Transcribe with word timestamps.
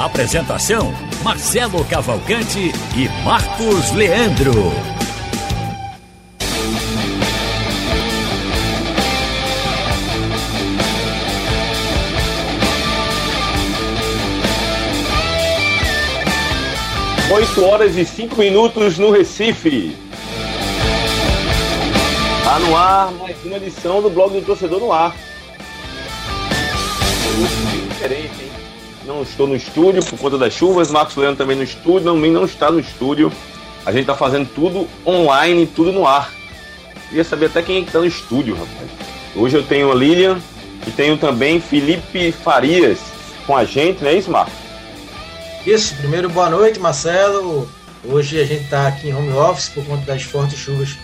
Apresentação: 0.00 0.94
Marcelo 1.22 1.84
Cavalcante 1.84 2.72
e 2.96 3.22
Marcos 3.22 3.92
Leandro. 3.92 4.72
Oito 17.30 17.64
horas 17.66 17.94
e 17.94 18.06
cinco 18.06 18.36
minutos 18.36 18.96
no 18.96 19.10
Recife. 19.10 19.94
Tá 22.42 22.58
no 22.58 22.74
ar 22.74 23.12
mais 23.12 23.36
uma 23.44 23.58
edição 23.58 24.00
do 24.00 24.08
blog 24.08 24.32
do 24.32 24.46
Torcedor 24.46 24.80
no 24.80 24.90
Ar. 24.94 25.14
Diferente, 27.90 28.44
hein? 28.44 28.49
Não 29.04 29.22
estou 29.22 29.46
no 29.46 29.56
estúdio 29.56 30.04
por 30.04 30.18
conta 30.18 30.36
das 30.36 30.52
chuvas, 30.52 30.90
Marcos 30.90 31.16
Leandro 31.16 31.38
também 31.38 31.56
no 31.56 31.62
estúdio, 31.62 32.14
não, 32.14 32.16
não 32.16 32.44
está 32.44 32.70
no 32.70 32.78
estúdio. 32.78 33.32
A 33.84 33.92
gente 33.92 34.02
está 34.02 34.14
fazendo 34.14 34.48
tudo 34.54 34.86
online, 35.06 35.66
tudo 35.66 35.90
no 35.90 36.06
ar. 36.06 36.30
Queria 37.08 37.24
saber 37.24 37.46
até 37.46 37.62
quem 37.62 37.78
é 37.78 37.80
está 37.80 37.98
no 37.98 38.06
estúdio, 38.06 38.54
rapaz. 38.54 38.90
Hoje 39.34 39.56
eu 39.56 39.62
tenho 39.62 39.90
a 39.90 39.94
Lilian 39.94 40.38
e 40.86 40.90
tenho 40.90 41.16
também 41.16 41.60
Felipe 41.60 42.30
Farias 42.30 42.98
com 43.46 43.56
a 43.56 43.64
gente, 43.64 44.02
não 44.02 44.10
é 44.10 44.14
isso? 44.14 44.30
Isso, 45.66 45.94
primeiro 45.96 46.28
boa 46.28 46.50
noite, 46.50 46.78
Marcelo. 46.78 47.68
Hoje 48.04 48.40
a 48.40 48.44
gente 48.44 48.64
está 48.64 48.86
aqui 48.86 49.08
em 49.08 49.14
home 49.14 49.32
office 49.32 49.70
por 49.70 49.84
conta 49.84 50.04
das 50.04 50.22
fortes 50.22 50.58
chuvas 50.58 50.96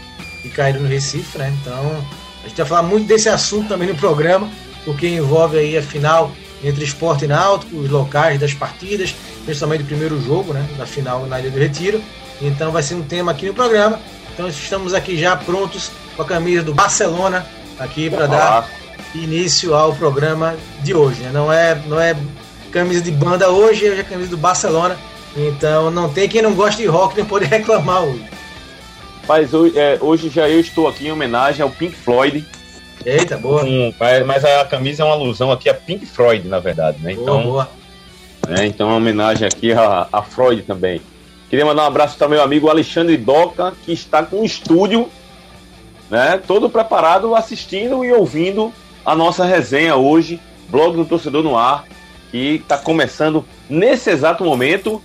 que 0.43 0.51
caíram 0.51 0.81
no 0.81 0.89
Recife, 0.89 1.39
né? 1.39 1.53
Então 1.61 2.05
a 2.45 2.49
gente 2.49 2.57
vai 2.57 2.67
falar 2.67 2.83
muito 2.83 3.07
desse 3.07 3.29
assunto 3.29 3.69
também 3.69 3.89
no 3.89 3.97
programa, 3.97 4.51
porque 4.85 5.09
envolve 5.09 5.59
aí 5.59 5.77
a 5.77 5.83
final 5.83 6.31
entre 6.67 6.85
esporte 6.85 7.25
e 7.25 7.29
náutico, 7.29 7.77
os 7.77 7.89
locais 7.89 8.41
das 8.41 8.53
partidas, 8.53 9.15
principalmente 9.45 9.85
o 9.85 9.87
primeiro 9.87 10.21
jogo, 10.21 10.53
né? 10.53 10.67
Da 10.77 10.85
final 10.85 11.25
na 11.27 11.39
Ilha 11.39 11.51
do 11.51 11.59
Retiro. 11.59 12.03
Então 12.43 12.73
vai 12.73 12.83
ser 12.83 12.95
um 12.95 13.03
tema 13.03 13.31
aqui 13.31 13.47
no 13.47 13.55
programa. 13.55 14.01
Então 14.33 14.49
estamos 14.49 14.93
aqui 14.93 15.17
já 15.17 15.37
prontos 15.37 15.91
com 16.17 16.23
a 16.23 16.25
camisa 16.25 16.65
do 16.65 16.75
Barcelona 16.75 17.47
aqui 17.79 18.11
para 18.11 18.27
dar 18.27 18.69
início 19.15 19.75
ao 19.75 19.95
programa 19.95 20.57
de 20.83 20.93
hoje. 20.93 21.23
Né? 21.23 21.31
Não 21.33 21.53
é, 21.53 21.81
não 21.87 22.01
é 22.01 22.17
camisa 22.73 23.01
de 23.01 23.13
banda 23.13 23.49
hoje, 23.49 23.89
hoje 23.89 24.01
é 24.01 24.05
camisa 24.05 24.31
do 24.31 24.37
Barcelona. 24.37 24.99
Então 25.37 25.91
não 25.91 26.09
tem 26.09 26.29
quem 26.29 26.43
não 26.43 26.55
goste 26.55 26.83
de 26.83 26.89
rock 26.89 27.17
nem 27.17 27.25
poder 27.25 27.47
reclamar 27.49 28.03
hoje. 28.03 28.25
Mas 29.29 29.55
hoje, 29.55 29.79
é, 29.79 29.99
hoje 30.01 30.31
já 30.31 30.49
eu 30.49 30.61
estou 30.61 30.89
aqui 30.89 31.07
em 31.07 31.13
homenagem 31.13 31.63
ao 31.63 31.71
Pink 31.71 31.95
Floyd. 31.95 32.45
Eita, 33.07 33.39
boa. 33.39 33.63
Um, 33.63 33.95
mas 34.27 34.45
a 34.45 34.65
camisa 34.65 35.05
é 35.05 35.07
uma 35.07 35.15
alusão 35.15 35.53
aqui 35.53 35.69
a 35.69 35.75
Pink 35.75 36.05
Floyd, 36.05 36.49
na 36.49 36.59
verdade, 36.59 36.99
né? 37.01 37.13
Então, 37.13 37.41
boa, 37.41 37.69
boa. 38.45 38.59
É, 38.59 38.67
então 38.67 38.89
é 38.89 38.91
uma 38.91 38.97
homenagem 38.97 39.47
aqui 39.47 39.73
a, 39.73 40.09
a 40.13 40.23
Freud 40.23 40.63
também. 40.63 41.01
Queria 41.49 41.65
mandar 41.65 41.85
um 41.85 41.87
abraço 41.87 42.19
para 42.19 42.29
meu 42.29 42.43
amigo 42.43 42.69
Alexandre 42.69 43.17
Doca, 43.17 43.73
que 43.85 43.93
está 43.93 44.25
com 44.25 44.41
o 44.41 44.45
estúdio, 44.45 45.09
né? 46.11 46.43
Todo 46.45 46.69
preparado, 46.69 47.37
assistindo 47.37 48.05
e 48.05 48.13
ouvindo 48.13 48.73
a 49.05 49.15
nossa 49.15 49.45
resenha 49.45 49.95
hoje, 49.95 50.41
blog 50.69 50.97
do 50.97 51.05
Torcedor 51.05 51.45
no 51.45 51.57
Ar, 51.57 51.85
que 52.33 52.57
está 52.57 52.77
começando 52.77 53.45
nesse 53.71 54.11
exato 54.11 54.45
momento. 54.45 55.01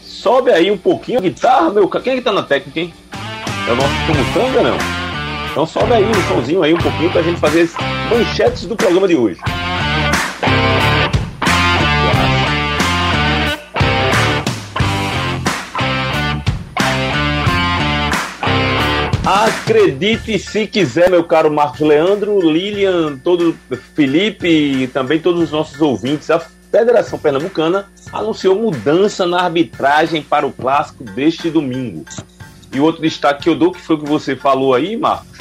Sobe 0.00 0.50
aí 0.50 0.70
um 0.70 0.78
pouquinho 0.78 1.18
a 1.18 1.22
guitarra, 1.22 1.68
meu. 1.68 1.86
Quem 1.86 2.14
é 2.14 2.16
que 2.16 2.22
tá 2.22 2.32
na 2.32 2.42
técnica, 2.42 2.80
hein? 2.80 2.94
É 3.68 3.72
o 3.72 3.76
nosso 3.76 3.94
Tumutanga, 4.06 4.62
não? 4.62 5.01
Então 5.52 5.66
sobe 5.66 5.92
aí 5.92 6.02
um 6.02 6.28
somzinho 6.28 6.62
aí 6.62 6.72
um 6.72 6.78
pouquinho 6.78 7.12
pra 7.12 7.20
gente 7.20 7.38
fazer 7.38 7.60
as 7.60 7.74
manchetes 8.10 8.64
do 8.64 8.74
programa 8.74 9.06
de 9.06 9.14
hoje. 9.14 9.38
Acredite 19.26 20.38
se 20.38 20.66
quiser, 20.66 21.10
meu 21.10 21.22
caro 21.22 21.52
Marcos 21.52 21.80
Leandro, 21.80 22.40
Lilian, 22.40 23.18
todo 23.18 23.54
Felipe 23.94 24.48
e 24.48 24.86
também 24.86 25.20
todos 25.20 25.42
os 25.42 25.50
nossos 25.50 25.78
ouvintes. 25.82 26.30
A 26.30 26.40
Federação 26.40 27.18
Pernambucana 27.18 27.90
anunciou 28.10 28.56
mudança 28.56 29.26
na 29.26 29.42
arbitragem 29.42 30.22
para 30.22 30.46
o 30.46 30.52
clássico 30.52 31.04
deste 31.04 31.50
domingo. 31.50 32.06
E 32.72 32.80
outro 32.80 33.02
destaque 33.02 33.42
que 33.42 33.48
eu 33.48 33.54
dou, 33.54 33.72
que 33.72 33.80
foi 33.80 33.96
o 33.96 33.98
que 33.98 34.08
você 34.08 34.34
falou 34.34 34.74
aí, 34.74 34.96
Marcos, 34.96 35.38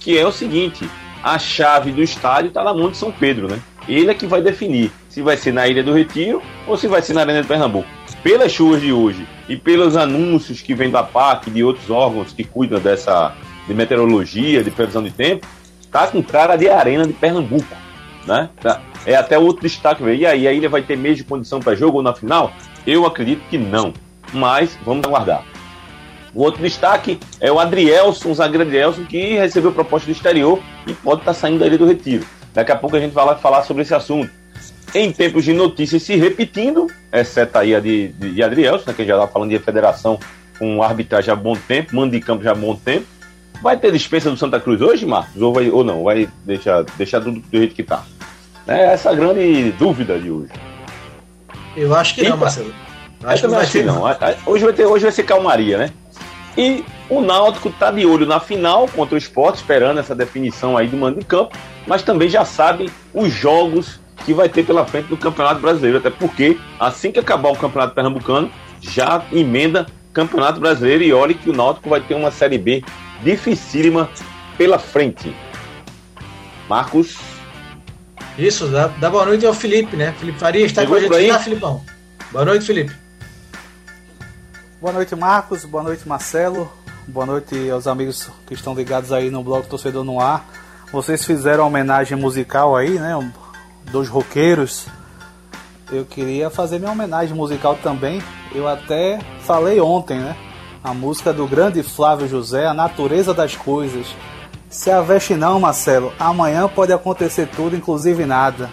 que 0.00 0.18
é 0.18 0.26
o 0.26 0.32
seguinte: 0.32 0.88
a 1.22 1.38
chave 1.38 1.92
do 1.92 2.02
estádio 2.02 2.48
está 2.48 2.64
na 2.64 2.74
mão 2.74 2.90
de 2.90 2.96
São 2.96 3.12
Pedro, 3.12 3.48
né? 3.48 3.58
Ele 3.88 4.10
é 4.10 4.14
que 4.14 4.26
vai 4.26 4.40
definir 4.40 4.90
se 5.08 5.22
vai 5.22 5.36
ser 5.36 5.52
na 5.52 5.66
Ilha 5.66 5.82
do 5.82 5.92
Retiro 5.92 6.40
ou 6.66 6.76
se 6.76 6.86
vai 6.86 7.02
ser 7.02 7.12
na 7.14 7.22
Arena 7.22 7.42
de 7.42 7.48
Pernambuco. 7.48 7.88
Pelas 8.22 8.52
chuvas 8.52 8.80
de 8.80 8.92
hoje 8.92 9.26
e 9.48 9.56
pelos 9.56 9.96
anúncios 9.96 10.60
que 10.60 10.74
vêm 10.74 10.90
da 10.90 11.02
PAC 11.02 11.48
e 11.48 11.52
de 11.52 11.64
outros 11.64 11.90
órgãos 11.90 12.32
que 12.32 12.44
cuidam 12.44 12.80
dessa 12.80 13.34
de 13.66 13.74
meteorologia, 13.74 14.62
de 14.62 14.70
previsão 14.70 15.02
de 15.02 15.10
tempo, 15.10 15.46
tá 15.90 16.06
com 16.06 16.22
cara 16.22 16.56
de 16.56 16.68
Arena 16.68 17.06
de 17.06 17.12
Pernambuco, 17.12 17.76
né? 18.26 18.48
Tá. 18.60 18.80
É 19.04 19.14
até 19.14 19.38
outro 19.38 19.62
destaque. 19.62 20.02
E 20.04 20.24
aí, 20.24 20.46
a 20.46 20.52
ilha 20.52 20.68
vai 20.68 20.82
ter 20.82 20.96
de 21.14 21.24
condição 21.24 21.60
para 21.60 21.74
jogo 21.74 21.98
ou 21.98 22.02
na 22.02 22.14
final? 22.14 22.52
Eu 22.86 23.04
acredito 23.04 23.42
que 23.48 23.58
não, 23.58 23.92
mas 24.32 24.78
vamos 24.84 25.04
aguardar. 25.04 25.44
O 26.34 26.42
outro 26.42 26.62
destaque 26.62 27.20
é 27.40 27.52
o 27.52 27.58
Adrielson, 27.58 28.30
o 28.30 28.34
zagueiro 28.34 28.64
Adrielson, 28.64 29.04
que 29.04 29.34
recebeu 29.34 29.72
proposta 29.72 30.06
do 30.06 30.12
exterior 30.12 30.58
e 30.86 30.94
pode 30.94 31.20
estar 31.20 31.34
tá 31.34 31.38
saindo 31.38 31.64
Ilha 31.64 31.76
do 31.76 31.86
Retiro. 31.86 32.24
Daqui 32.54 32.72
a 32.72 32.76
pouco 32.76 32.96
a 32.96 33.00
gente 33.00 33.12
vai 33.12 33.24
lá 33.24 33.36
falar 33.36 33.62
sobre 33.62 33.82
esse 33.82 33.94
assunto. 33.94 34.30
Em 34.94 35.10
tempos 35.10 35.44
de 35.44 35.52
notícias 35.52 36.02
se 36.02 36.16
repetindo, 36.16 36.86
exceto 37.12 37.58
aí 37.58 37.74
a 37.74 37.80
de, 37.80 38.08
de, 38.08 38.34
de 38.34 38.42
Adrielson, 38.42 38.84
né, 38.88 38.94
que 38.94 39.04
já 39.04 39.14
está 39.14 39.26
falando 39.26 39.50
de 39.50 39.58
federação 39.58 40.18
com 40.58 40.82
arbitragem 40.82 41.32
há 41.32 41.36
bom 41.36 41.56
tempo, 41.56 41.96
mando 41.96 42.12
de 42.12 42.20
campo 42.20 42.42
já 42.42 42.52
há 42.52 42.54
bom 42.54 42.76
tempo. 42.76 43.06
Vai 43.62 43.76
ter 43.76 43.92
dispensa 43.92 44.30
do 44.30 44.36
Santa 44.36 44.58
Cruz 44.58 44.80
hoje, 44.80 45.06
Marcos? 45.06 45.40
Ou, 45.40 45.52
vai, 45.52 45.70
ou 45.70 45.84
não? 45.84 46.04
Vai 46.04 46.28
deixar, 46.44 46.82
deixar 46.96 47.20
tudo 47.20 47.40
do 47.40 47.58
jeito 47.58 47.74
que 47.74 47.82
está? 47.82 48.04
É 48.66 48.92
essa 48.92 49.10
a 49.10 49.14
grande 49.14 49.72
dúvida 49.72 50.18
de 50.18 50.30
hoje. 50.30 50.50
Eu 51.76 51.94
acho 51.94 52.14
que 52.14 52.28
não. 52.28 52.36
Marcelo. 52.36 52.74
Acho 53.24 53.42
que 53.42 53.48
não 53.48 53.54
vai 53.54 53.66
ter, 53.66 53.84
não. 53.84 54.02
Hoje 54.46 54.64
vai, 54.64 54.72
ter, 54.72 54.84
hoje 54.84 55.04
vai 55.04 55.12
ser 55.12 55.22
calmaria, 55.22 55.78
né? 55.78 55.90
E 56.56 56.84
o 57.08 57.20
Náutico 57.20 57.68
está 57.68 57.90
de 57.90 58.04
olho 58.04 58.26
na 58.26 58.38
final 58.38 58.86
contra 58.88 59.14
o 59.14 59.18
Sport, 59.18 59.56
esperando 59.56 59.98
essa 59.98 60.14
definição 60.14 60.76
aí 60.76 60.86
do 60.86 60.96
mando 60.96 61.20
de 61.20 61.24
campo, 61.24 61.56
mas 61.86 62.02
também 62.02 62.28
já 62.28 62.44
sabe 62.44 62.90
os 63.14 63.32
jogos 63.32 64.00
que 64.24 64.34
vai 64.34 64.48
ter 64.48 64.64
pela 64.64 64.84
frente 64.84 65.06
do 65.06 65.16
Campeonato 65.16 65.60
Brasileiro, 65.60 65.98
até 65.98 66.10
porque 66.10 66.58
assim 66.78 67.10
que 67.10 67.18
acabar 67.18 67.50
o 67.50 67.56
Campeonato 67.56 67.94
Pernambucano, 67.94 68.50
já 68.80 69.24
emenda 69.32 69.86
Campeonato 70.12 70.60
Brasileiro 70.60 71.02
e 71.02 71.12
olhe 71.12 71.34
que 71.34 71.48
o 71.48 71.52
Náutico 71.52 71.88
vai 71.88 72.00
ter 72.00 72.14
uma 72.14 72.30
Série 72.30 72.58
B 72.58 72.84
dificílima 73.22 74.10
pela 74.58 74.78
frente. 74.78 75.34
Marcos. 76.68 77.16
Isso, 78.38 78.66
dá, 78.68 78.88
dá 78.88 79.10
boa 79.10 79.26
noite 79.26 79.46
ao 79.46 79.54
Felipe, 79.54 79.96
né? 79.96 80.14
Felipe 80.18 80.38
Faria 80.38 80.64
está 80.64 80.86
com 80.86 80.94
a 80.94 81.00
gente 81.00 81.26
já, 81.26 81.38
Filipão. 81.38 81.82
Boa 82.30 82.44
noite, 82.44 82.64
Felipe. 82.64 83.01
Boa 84.82 84.92
noite, 84.92 85.14
Marcos. 85.14 85.64
Boa 85.64 85.84
noite, 85.84 86.08
Marcelo. 86.08 86.68
Boa 87.06 87.24
noite 87.24 87.70
aos 87.70 87.86
amigos 87.86 88.28
que 88.44 88.52
estão 88.52 88.74
ligados 88.74 89.12
aí 89.12 89.30
no 89.30 89.40
blog 89.40 89.64
Torcedor 89.68 90.02
no 90.02 90.18
Ar. 90.18 90.44
Vocês 90.90 91.24
fizeram 91.24 91.62
uma 91.62 91.68
homenagem 91.68 92.18
musical 92.18 92.74
aí, 92.74 92.98
né? 92.98 93.16
Dos 93.92 94.08
roqueiros. 94.08 94.88
Eu 95.88 96.04
queria 96.04 96.50
fazer 96.50 96.80
minha 96.80 96.90
homenagem 96.90 97.32
musical 97.32 97.78
também. 97.80 98.20
Eu 98.52 98.66
até 98.66 99.20
falei 99.44 99.80
ontem, 99.80 100.18
né? 100.18 100.36
A 100.82 100.92
música 100.92 101.32
do 101.32 101.46
grande 101.46 101.80
Flávio 101.84 102.26
José, 102.26 102.66
A 102.66 102.74
Natureza 102.74 103.32
das 103.32 103.54
Coisas. 103.54 104.08
Se 104.68 104.90
aveste 104.90 105.34
não, 105.34 105.60
Marcelo. 105.60 106.12
Amanhã 106.18 106.66
pode 106.66 106.92
acontecer 106.92 107.46
tudo, 107.54 107.76
inclusive 107.76 108.26
nada. 108.26 108.68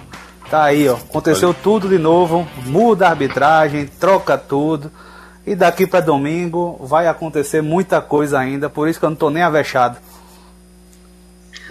Tá 0.50 0.64
aí, 0.64 0.90
ó. 0.90 0.96
Aconteceu 0.96 1.54
tudo 1.54 1.88
de 1.88 2.00
novo. 2.00 2.48
Muda 2.66 3.06
a 3.06 3.12
arbitragem, 3.12 3.86
troca 3.86 4.40
tudo. 4.40 4.92
E 5.50 5.56
daqui 5.56 5.88
para 5.88 6.00
domingo 6.00 6.78
vai 6.80 7.08
acontecer 7.08 7.60
muita 7.60 8.00
coisa 8.00 8.38
ainda, 8.38 8.70
por 8.70 8.88
isso 8.88 9.00
que 9.00 9.06
eu 9.06 9.10
não 9.10 9.18
tô 9.18 9.32
nem 9.32 9.42
avexado. 9.42 9.98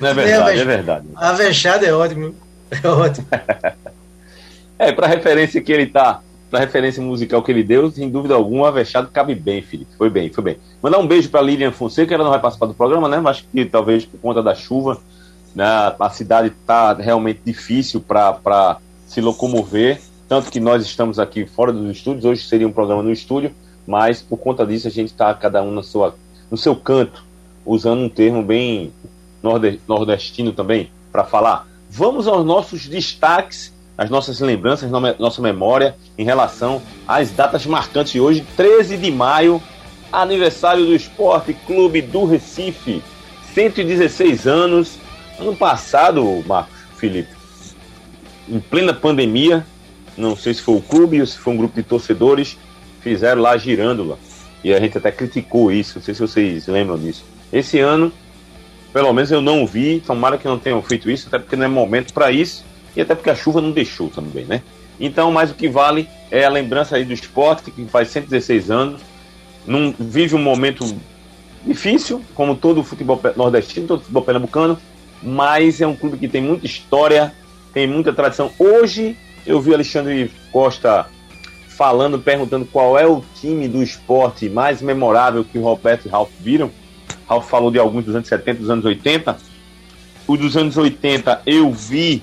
Não 0.00 0.08
é 0.08 0.14
verdade, 0.14 0.58
é 0.58 0.64
verdade. 0.64 1.06
Avexado 1.14 1.86
é 1.86 1.92
ótimo. 1.92 2.34
É 2.72 2.88
ótimo. 2.88 3.28
é, 4.76 4.90
para 4.90 5.06
referência 5.06 5.60
que 5.60 5.70
ele 5.70 5.86
tá 5.86 6.20
pela 6.50 6.60
referência 6.60 7.00
musical 7.00 7.40
que 7.40 7.52
ele 7.52 7.62
deu, 7.62 7.88
sem 7.88 8.10
dúvida 8.10 8.34
alguma, 8.34 8.66
Avexado 8.66 9.10
cabe 9.12 9.36
bem, 9.36 9.62
Felipe. 9.62 9.92
Foi 9.96 10.10
bem, 10.10 10.28
foi 10.28 10.42
bem. 10.42 10.56
Mandar 10.82 10.98
um 10.98 11.06
beijo 11.06 11.28
para 11.28 11.40
Lilian 11.40 11.70
Fonseca, 11.70 12.12
ela 12.12 12.24
não 12.24 12.32
vai 12.32 12.40
participar 12.40 12.66
do 12.66 12.74
programa, 12.74 13.08
né? 13.08 13.20
Mas 13.20 13.42
que 13.42 13.64
talvez 13.64 14.04
por 14.04 14.18
conta 14.18 14.42
da 14.42 14.56
chuva, 14.56 14.98
né, 15.54 15.64
a 16.00 16.10
cidade 16.10 16.48
está 16.48 16.94
realmente 16.94 17.42
difícil 17.44 18.00
para 18.00 18.78
se 19.06 19.20
locomover. 19.20 20.00
Tanto 20.28 20.50
que 20.50 20.58
nós 20.58 20.84
estamos 20.84 21.20
aqui 21.20 21.46
fora 21.46 21.72
dos 21.72 21.96
estúdios, 21.96 22.24
hoje 22.24 22.42
seria 22.42 22.66
um 22.66 22.72
programa 22.72 23.04
no 23.04 23.12
estúdio, 23.12 23.54
mas 23.88 24.20
por 24.20 24.36
conta 24.36 24.66
disso 24.66 24.86
a 24.86 24.90
gente 24.90 25.08
está 25.08 25.32
cada 25.32 25.62
um 25.62 25.70
na 25.70 25.82
sua, 25.82 26.14
no 26.50 26.58
seu 26.58 26.76
canto, 26.76 27.24
usando 27.64 28.02
um 28.02 28.08
termo 28.08 28.42
bem 28.42 28.92
nordestino 29.88 30.52
também 30.52 30.90
para 31.10 31.24
falar. 31.24 31.66
Vamos 31.88 32.28
aos 32.28 32.44
nossos 32.44 32.86
destaques 32.86 33.72
as 33.96 34.10
nossas 34.10 34.38
lembranças, 34.40 34.90
nossa 35.18 35.40
memória 35.40 35.96
em 36.18 36.24
relação 36.24 36.82
às 37.06 37.30
datas 37.30 37.64
marcantes 37.64 38.12
de 38.12 38.20
hoje, 38.20 38.46
13 38.56 38.98
de 38.98 39.10
maio, 39.10 39.60
aniversário 40.12 40.84
do 40.84 40.94
Esporte 40.94 41.54
Clube 41.66 42.02
do 42.02 42.26
Recife, 42.26 43.02
116 43.54 44.46
anos. 44.46 44.98
Ano 45.40 45.56
passado, 45.56 46.44
Marcos 46.46 46.76
Felipe, 46.96 47.34
em 48.48 48.60
plena 48.60 48.92
pandemia, 48.92 49.66
não 50.16 50.36
sei 50.36 50.52
se 50.52 50.60
foi 50.60 50.76
o 50.76 50.82
clube 50.82 51.20
ou 51.20 51.26
se 51.26 51.38
foi 51.38 51.54
um 51.54 51.56
grupo 51.56 51.74
de 51.74 51.82
torcedores, 51.82 52.56
fizeram 53.08 53.42
lá 53.42 53.56
girândola. 53.56 54.18
E 54.62 54.74
a 54.74 54.80
gente 54.80 54.98
até 54.98 55.10
criticou 55.10 55.70
isso, 55.72 55.98
não 55.98 56.02
sei 56.02 56.14
se 56.14 56.20
vocês 56.20 56.66
lembram 56.66 56.98
disso. 56.98 57.24
Esse 57.52 57.78
ano, 57.78 58.12
pelo 58.92 59.12
menos 59.12 59.30
eu 59.30 59.40
não 59.40 59.66
vi, 59.66 60.02
tomara 60.04 60.36
que 60.36 60.46
não 60.46 60.58
tenham 60.58 60.82
feito 60.82 61.10
isso, 61.10 61.28
até 61.28 61.38
porque 61.38 61.56
não 61.56 61.64
é 61.64 61.68
momento 61.68 62.12
para 62.12 62.30
isso 62.30 62.64
e 62.96 63.00
até 63.00 63.14
porque 63.14 63.30
a 63.30 63.34
chuva 63.34 63.60
não 63.60 63.70
deixou 63.70 64.08
também, 64.08 64.44
né? 64.44 64.62
Então, 64.98 65.30
mais 65.30 65.50
o 65.50 65.54
que 65.54 65.68
vale 65.68 66.08
é 66.30 66.44
a 66.44 66.50
lembrança 66.50 66.96
aí 66.96 67.04
do 67.04 67.12
esporte, 67.12 67.70
que 67.70 67.84
faz 67.86 68.08
116 68.08 68.70
anos, 68.70 69.00
num, 69.64 69.94
vive 69.98 70.34
um 70.34 70.42
momento 70.42 70.84
difícil, 71.64 72.22
como 72.34 72.56
todo 72.56 72.80
o 72.80 72.84
futebol 72.84 73.20
nordestino, 73.36 73.86
todo 73.86 74.00
o 74.00 74.02
futebol 74.02 74.22
pernambucano, 74.22 74.78
mas 75.22 75.80
é 75.80 75.86
um 75.86 75.94
clube 75.94 76.18
que 76.18 76.26
tem 76.26 76.42
muita 76.42 76.66
história, 76.66 77.32
tem 77.72 77.86
muita 77.86 78.12
tradição. 78.12 78.50
Hoje 78.58 79.16
eu 79.46 79.60
vi 79.60 79.72
Alexandre 79.72 80.32
Costa 80.50 81.06
falando, 81.78 82.18
perguntando 82.18 82.66
qual 82.66 82.98
é 82.98 83.06
o 83.06 83.22
time 83.40 83.68
do 83.68 83.80
esporte 83.80 84.48
mais 84.48 84.82
memorável 84.82 85.44
que 85.44 85.56
o 85.56 85.62
Roberto 85.62 86.06
e 86.06 86.08
Ralf 86.08 86.28
viram. 86.40 86.72
Ralf 87.28 87.48
falou 87.48 87.70
de 87.70 87.78
alguns 87.78 88.04
dos 88.04 88.16
anos 88.16 88.26
70, 88.26 88.58
dos 88.58 88.68
anos 88.68 88.84
80. 88.84 89.38
O 90.26 90.36
dos 90.36 90.56
anos 90.56 90.76
80 90.76 91.42
eu 91.46 91.72
vi 91.72 92.20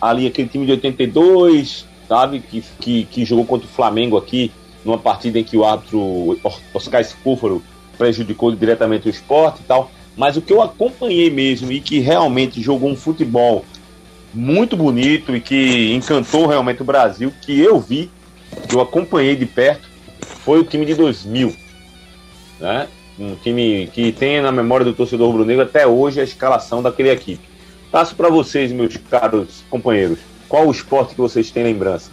ali 0.00 0.26
aquele 0.26 0.48
time 0.48 0.64
de 0.64 0.72
82, 0.72 1.86
sabe? 2.08 2.40
Que, 2.40 2.64
que, 2.80 3.04
que 3.04 3.24
jogou 3.26 3.44
contra 3.44 3.66
o 3.66 3.70
Flamengo 3.70 4.16
aqui, 4.16 4.50
numa 4.82 4.96
partida 4.96 5.38
em 5.38 5.44
que 5.44 5.58
o 5.58 5.64
árbitro 5.64 6.38
Oscar 6.72 7.04
Scúfaro 7.04 7.62
prejudicou 7.98 8.50
diretamente 8.56 9.08
o 9.08 9.10
esporte 9.10 9.60
e 9.60 9.64
tal. 9.64 9.90
Mas 10.16 10.38
o 10.38 10.42
que 10.42 10.54
eu 10.54 10.62
acompanhei 10.62 11.28
mesmo 11.28 11.70
e 11.70 11.82
que 11.82 11.98
realmente 11.98 12.62
jogou 12.62 12.90
um 12.90 12.96
futebol 12.96 13.62
muito 14.32 14.74
bonito 14.74 15.36
e 15.36 15.40
que 15.40 15.92
encantou 15.92 16.46
realmente 16.46 16.80
o 16.80 16.84
Brasil, 16.84 17.30
que 17.42 17.60
eu 17.60 17.78
vi, 17.78 18.10
que 18.68 18.74
eu 18.74 18.80
acompanhei 18.80 19.36
de 19.36 19.46
perto, 19.46 19.88
foi 20.44 20.58
o 20.60 20.64
time 20.64 20.84
de 20.84 20.94
2000. 20.94 21.54
Né? 22.60 22.88
Um 23.18 23.34
time 23.36 23.88
que 23.92 24.12
tem 24.12 24.40
na 24.40 24.50
memória 24.50 24.84
do 24.84 24.92
torcedor 24.92 25.28
rubro-negro 25.28 25.62
até 25.62 25.86
hoje 25.86 26.20
a 26.20 26.24
escalação 26.24 26.82
daquele 26.82 27.10
equipe. 27.10 27.42
Passo 27.90 28.14
para 28.16 28.28
vocês, 28.28 28.72
meus 28.72 28.96
caros 28.96 29.62
companheiros. 29.70 30.18
Qual 30.48 30.66
o 30.66 30.70
esporte 30.70 31.14
que 31.14 31.20
vocês 31.20 31.50
têm 31.50 31.62
lembrança? 31.62 32.10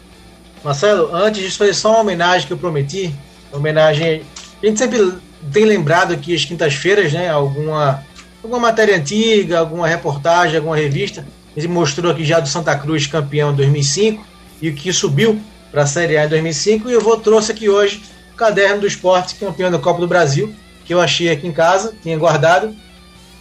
Marcelo, 0.63 1.13
antes 1.13 1.41
disso, 1.41 1.57
fazer 1.57 1.73
só 1.73 1.91
uma 1.91 2.01
homenagem 2.01 2.45
que 2.45 2.53
eu 2.53 2.57
prometi. 2.57 3.13
Homenagem. 3.51 4.21
A 4.61 4.65
gente 4.65 4.77
sempre 4.77 5.13
tem 5.51 5.65
lembrado 5.65 6.13
aqui 6.13 6.35
as 6.35 6.45
quintas-feiras, 6.45 7.11
né? 7.11 7.29
Alguma, 7.29 8.03
alguma 8.43 8.59
matéria 8.59 8.95
antiga, 8.95 9.59
alguma 9.59 9.87
reportagem, 9.87 10.57
alguma 10.57 10.77
revista. 10.77 11.25
A 11.55 11.59
gente 11.59 11.69
mostrou 11.69 12.11
aqui 12.11 12.23
já 12.23 12.39
do 12.39 12.47
Santa 12.47 12.75
Cruz 12.77 13.07
campeão 13.07 13.51
em 13.51 13.55
2005 13.55 14.25
e 14.61 14.69
o 14.69 14.75
que 14.75 14.93
subiu 14.93 15.41
para 15.71 15.83
a 15.83 15.87
Série 15.87 16.17
A 16.17 16.25
em 16.25 16.29
2005. 16.29 16.89
E 16.89 16.93
eu 16.93 17.01
vou 17.01 17.17
trouxe 17.17 17.51
aqui 17.51 17.69
hoje 17.69 18.03
o 18.33 18.35
caderno 18.35 18.81
do 18.81 18.87
esporte 18.87 19.35
campeão 19.35 19.71
da 19.71 19.79
Copa 19.79 19.99
do 19.99 20.07
Brasil, 20.07 20.53
que 20.85 20.93
eu 20.93 20.99
achei 20.99 21.29
aqui 21.29 21.47
em 21.47 21.51
casa, 21.51 21.93
tinha 22.01 22.17
guardado. 22.17 22.75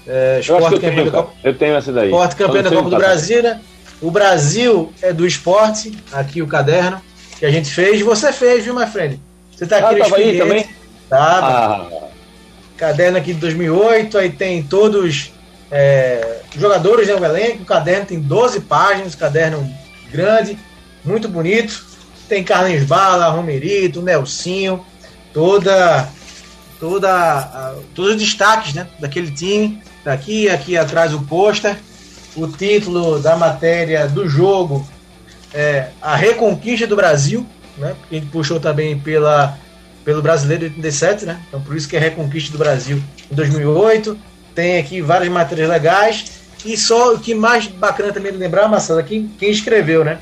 É, 0.06 0.40
eu, 0.46 0.58
eu, 0.58 0.78
tenho, 0.78 1.10
Copa, 1.10 1.32
eu 1.42 1.54
tenho 1.54 1.74
essa 1.74 1.92
daí. 1.92 2.06
Esporte 2.06 2.36
campeão 2.36 2.62
da 2.62 2.70
Copa 2.70 2.90
do 2.90 2.96
Brasil, 2.96 3.42
né? 3.42 3.60
O 4.00 4.10
Brasil 4.10 4.92
é 5.02 5.12
do 5.12 5.26
esporte, 5.26 5.92
aqui 6.10 6.40
o 6.40 6.46
caderno 6.46 7.02
que 7.38 7.44
a 7.44 7.50
gente 7.50 7.70
fez. 7.70 8.00
Você 8.00 8.32
fez, 8.32 8.64
viu, 8.64 8.74
my 8.74 8.86
friend? 8.86 9.20
Você 9.54 9.66
tá 9.66 9.78
aqui 9.78 10.00
ah, 10.00 10.08
no 10.08 10.14
aí 10.14 10.38
também? 10.38 10.66
Tava. 11.08 11.46
Ah. 11.46 12.08
Caderno 12.76 13.18
aqui 13.18 13.34
de 13.34 13.40
2008, 13.40 14.16
aí 14.16 14.30
tem 14.30 14.62
todos 14.62 15.32
é, 15.70 16.38
jogadores 16.56 17.08
né, 17.08 17.14
o 17.14 17.24
elenco. 17.24 17.62
O 17.62 17.66
caderno 17.66 18.06
tem 18.06 18.18
12 18.18 18.60
páginas, 18.60 19.14
caderno 19.14 19.70
grande, 20.10 20.58
muito 21.04 21.28
bonito. 21.28 21.89
Tem 22.30 22.44
Carlos 22.44 22.84
Bala, 22.84 23.28
Romerito, 23.28 24.00
Nelsinho, 24.00 24.86
toda, 25.34 26.08
toda, 26.78 27.74
todos 27.92 28.12
os 28.12 28.16
destaques 28.22 28.72
né, 28.72 28.86
daquele 29.00 29.32
time. 29.32 29.82
Tá 30.04 30.12
aqui, 30.12 30.48
atrás 30.78 31.12
o 31.12 31.22
pôster. 31.22 31.76
O 32.36 32.46
título 32.46 33.18
da 33.18 33.36
matéria 33.36 34.06
do 34.06 34.28
jogo 34.28 34.88
é 35.52 35.88
A 36.00 36.14
Reconquista 36.14 36.86
do 36.86 36.94
Brasil, 36.94 37.44
né? 37.76 37.96
A 38.08 38.14
gente 38.14 38.26
puxou 38.26 38.60
também 38.60 38.96
pela, 38.96 39.58
pelo 40.04 40.22
Brasileiro 40.22 40.70
de 40.70 40.76
87, 40.76 41.26
né? 41.26 41.40
Então 41.48 41.60
por 41.60 41.76
isso 41.76 41.88
que 41.88 41.96
é 41.96 41.98
Reconquista 41.98 42.52
do 42.52 42.58
Brasil 42.58 43.02
em 43.28 43.34
2008. 43.34 44.16
Tem 44.54 44.78
aqui 44.78 45.02
várias 45.02 45.28
matérias 45.28 45.68
legais. 45.68 46.26
E 46.64 46.76
só 46.76 47.12
o 47.12 47.18
que 47.18 47.34
mais 47.34 47.66
bacana 47.66 48.12
também 48.12 48.30
lembrar, 48.30 48.68
Marcelo, 48.68 49.00
aqui 49.00 49.28
quem 49.36 49.50
escreveu, 49.50 50.04
né? 50.04 50.20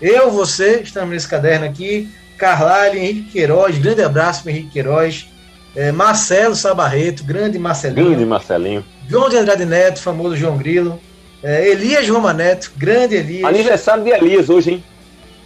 Eu, 0.00 0.30
você, 0.30 0.80
estamos 0.82 1.10
nesse 1.10 1.28
caderno 1.28 1.66
aqui. 1.66 2.08
Carlyle, 2.36 2.98
Henrique 2.98 3.32
Queiroz, 3.32 3.78
grande 3.78 4.02
abraço 4.02 4.42
para 4.42 4.52
Henrique 4.52 4.70
Queiroz. 4.70 5.26
É, 5.74 5.92
Marcelo 5.92 6.54
Sabarreto, 6.54 7.24
grande 7.24 7.58
Marcelinho. 7.58 8.08
Grande 8.08 8.26
Marcelinho. 8.26 8.84
João 9.08 9.28
de 9.28 9.36
Andrade 9.36 9.64
Neto, 9.64 10.00
famoso 10.00 10.36
João 10.36 10.56
Grilo. 10.56 11.00
É, 11.42 11.68
Elias 11.68 12.08
Roma 12.08 12.32
Neto, 12.32 12.72
grande 12.76 13.14
Elias. 13.14 13.44
Aniversário 13.44 14.04
de 14.04 14.10
Elias 14.10 14.48
hoje, 14.48 14.72
hein? 14.72 14.84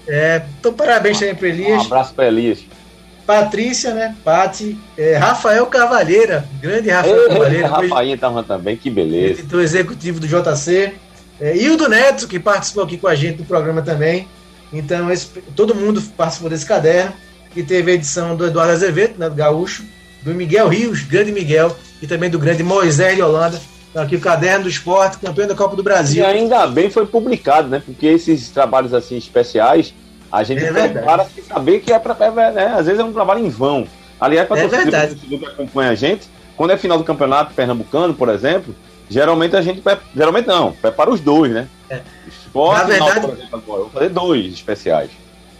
É, 0.06 0.42
então 0.58 0.72
parabéns 0.72 1.18
também 1.18 1.34
para 1.34 1.48
Elias. 1.48 1.82
Um 1.82 1.86
abraço 1.86 2.14
para 2.14 2.26
Elias. 2.26 2.64
Patrícia, 3.26 3.94
né? 3.94 4.16
Pati. 4.24 4.76
É, 4.96 5.16
Rafael 5.16 5.66
Cavalheira, 5.66 6.44
grande 6.60 6.88
Rafael 6.90 7.28
Cavalheira. 7.28 7.68
Rafael 7.68 8.14
estava 8.14 8.42
também, 8.42 8.76
que 8.76 8.90
beleza. 8.90 9.44
Do 9.44 9.60
executivo 9.60 10.18
do 10.18 10.26
JC. 10.26 10.94
É, 11.40 11.56
e 11.56 11.70
o 11.70 11.76
do 11.76 11.88
Neto, 11.88 12.26
que 12.26 12.38
participou 12.38 12.84
aqui 12.84 12.98
com 12.98 13.06
a 13.06 13.14
gente 13.14 13.38
do 13.38 13.44
programa 13.44 13.82
também. 13.82 14.28
Então, 14.72 15.10
esse, 15.10 15.26
todo 15.56 15.74
mundo 15.74 16.00
participou 16.16 16.48
desse 16.50 16.66
caderno. 16.66 17.12
E 17.54 17.64
teve 17.64 17.90
a 17.90 17.94
edição 17.94 18.36
do 18.36 18.46
Eduardo 18.46 18.72
Azevedo, 18.72 19.14
né, 19.18 19.28
do 19.28 19.34
Gaúcho 19.34 19.84
do 20.22 20.34
Miguel 20.34 20.68
Rios, 20.68 21.02
grande 21.02 21.32
Miguel, 21.32 21.74
e 22.00 22.06
também 22.06 22.30
do 22.30 22.38
grande 22.38 22.62
Moisés 22.62 23.16
de 23.16 23.22
Holanda. 23.22 23.60
Então, 23.90 24.02
aqui 24.02 24.14
o 24.16 24.20
Caderno 24.20 24.64
do 24.64 24.68
Esporte, 24.68 25.18
campeão 25.18 25.48
da 25.48 25.54
Copa 25.54 25.74
do 25.74 25.82
Brasil. 25.82 26.22
E 26.22 26.26
ainda 26.26 26.66
bem 26.66 26.90
foi 26.90 27.06
publicado, 27.06 27.68
né? 27.68 27.82
Porque 27.84 28.06
esses 28.06 28.48
trabalhos 28.50 28.94
assim 28.94 29.16
especiais, 29.16 29.92
a 30.30 30.44
gente 30.44 30.64
é 30.64 30.88
prepara 30.88 31.26
sem 31.34 31.42
saber 31.42 31.80
que 31.80 31.92
é 31.92 31.98
para. 31.98 32.16
É, 32.24 32.52
né? 32.52 32.66
Às 32.76 32.86
vezes 32.86 33.00
é 33.00 33.04
um 33.04 33.12
trabalho 33.12 33.44
em 33.44 33.48
vão. 33.48 33.86
Aliás, 34.20 34.46
para 34.46 34.60
é 34.60 34.68
verdade. 34.68 35.16
que 35.16 35.44
acompanha 35.44 35.90
a 35.90 35.94
gente, 35.94 36.28
quando 36.56 36.70
é 36.70 36.76
final 36.76 36.98
do 36.98 37.04
campeonato 37.04 37.52
pernambucano, 37.52 38.14
por 38.14 38.28
exemplo, 38.28 38.74
geralmente 39.10 39.56
a 39.56 39.60
gente. 39.60 39.82
Geralmente 40.14 40.46
não, 40.46 40.72
prepara 40.72 41.10
os 41.10 41.20
dois, 41.20 41.52
né? 41.52 41.68
É. 41.90 42.00
Esporte, 42.26 42.78
Na 42.78 42.84
verdade, 42.84 43.20
por 43.20 43.36
exemplo, 43.36 43.56
agora. 43.58 43.80
Vou 43.82 43.90
fazer 43.90 44.08
dois 44.08 44.54
especiais. 44.54 45.10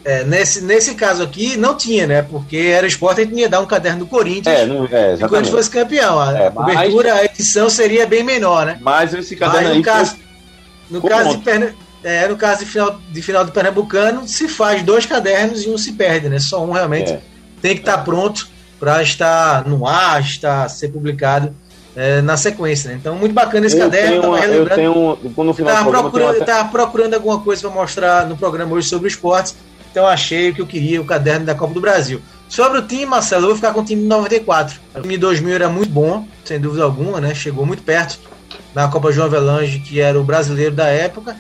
É, 0.03 0.25
nesse, 0.25 0.63
nesse 0.63 0.95
caso 0.95 1.23
aqui, 1.23 1.59
não 1.59 1.77
tinha, 1.77 2.07
né? 2.07 2.23
Porque 2.23 2.57
era 2.57 2.87
esporte, 2.87 3.21
a 3.21 3.25
gente 3.25 3.39
ia 3.39 3.49
dar 3.49 3.61
um 3.61 3.67
caderno 3.67 4.01
do 4.01 4.07
Corinthians. 4.07 4.61
É, 4.61 4.65
não, 4.65 4.87
é, 4.87 5.15
e 5.15 5.29
quando 5.29 5.51
fosse 5.51 5.69
campeão. 5.69 6.19
A 6.19 6.33
é, 6.33 6.51
cobertura, 6.51 7.11
mas, 7.11 7.21
a 7.21 7.25
edição 7.27 7.69
seria 7.69 8.07
bem 8.07 8.25
menor, 8.25 8.65
né? 8.65 8.79
Mas 8.81 9.13
esse 9.13 9.37
caderno 9.37 9.69
mas, 9.69 9.71
no 9.71 9.77
aí. 9.77 9.83
Caso, 9.83 10.17
no, 10.89 11.03
caso 11.03 11.37
de 11.37 11.75
é, 12.03 12.27
no 12.27 12.37
caso 12.37 12.65
de 12.65 12.71
final, 12.71 12.99
de 13.11 13.23
final 13.23 13.45
do 13.45 13.53
Pernambucano, 13.53 14.27
se 14.27 14.49
faz 14.49 14.83
dois 14.83 15.05
cadernos 15.05 15.65
e 15.65 15.69
um 15.69 15.77
se 15.77 15.93
perde, 15.93 16.31
né? 16.31 16.39
Só 16.39 16.65
um 16.65 16.71
realmente 16.71 17.13
é. 17.13 17.21
tem 17.61 17.75
que 17.75 17.81
estar 17.81 17.99
tá 17.99 18.03
pronto 18.03 18.49
para 18.79 19.03
estar 19.03 19.69
no 19.69 19.87
ar, 19.87 20.23
estar 20.23 20.67
ser 20.71 20.89
publicado 20.89 21.55
é, 21.97 22.21
na 22.23 22.37
sequência. 22.37 22.91
Né? 22.91 22.99
Então, 23.01 23.15
muito 23.15 23.33
bacana 23.33 23.67
esse 23.67 23.77
eu 23.77 23.85
caderno. 23.85 24.21
Tenho 24.21 24.33
uma, 24.33 24.47
eu 24.47 24.69
tenho, 24.69 25.19
no 25.45 25.55
final 25.55 25.75
tava 25.75 25.91
procurando, 25.91 26.31
até... 26.31 26.45
tava 26.45 26.69
procurando 26.71 27.15
alguma 27.15 27.41
coisa 27.41 27.63
para 27.63 27.71
mostrar 27.71 28.27
no 28.27 28.37
programa 28.37 28.75
hoje 28.75 28.89
sobre 28.89 29.07
o 29.07 29.09
esporte 29.09 29.55
então 29.91 30.07
achei 30.07 30.51
o 30.51 30.55
que 30.55 30.61
eu 30.61 30.67
queria, 30.67 31.01
o 31.01 31.05
caderno 31.05 31.45
da 31.45 31.55
Copa 31.55 31.75
do 31.75 31.81
Brasil. 31.81 32.21
Sobre 32.49 32.79
o 32.79 32.83
time, 32.83 33.07
Marcelo, 33.07 33.45
eu 33.45 33.49
vou 33.49 33.57
ficar 33.57 33.73
com 33.73 33.81
o 33.81 33.85
time 33.85 34.03
de 34.03 34.09
94. 34.09 34.79
O 34.95 35.01
time 35.03 35.15
de 35.15 35.21
2000 35.21 35.55
era 35.55 35.69
muito 35.69 35.91
bom, 35.91 36.27
sem 36.45 36.61
dúvida 36.61 36.85
alguma, 36.85 37.21
né? 37.21 37.35
Chegou 37.35 37.67
muito 37.67 37.83
perto 37.83 38.19
na 38.75 38.89
Copa 38.89 39.13
João 39.13 39.27
Avelange, 39.27 39.81
que 39.81 40.01
era 40.01 40.19
o 40.21 40.25
brasileiro 40.25 40.75
da 40.75 40.87
época. 40.87 41.37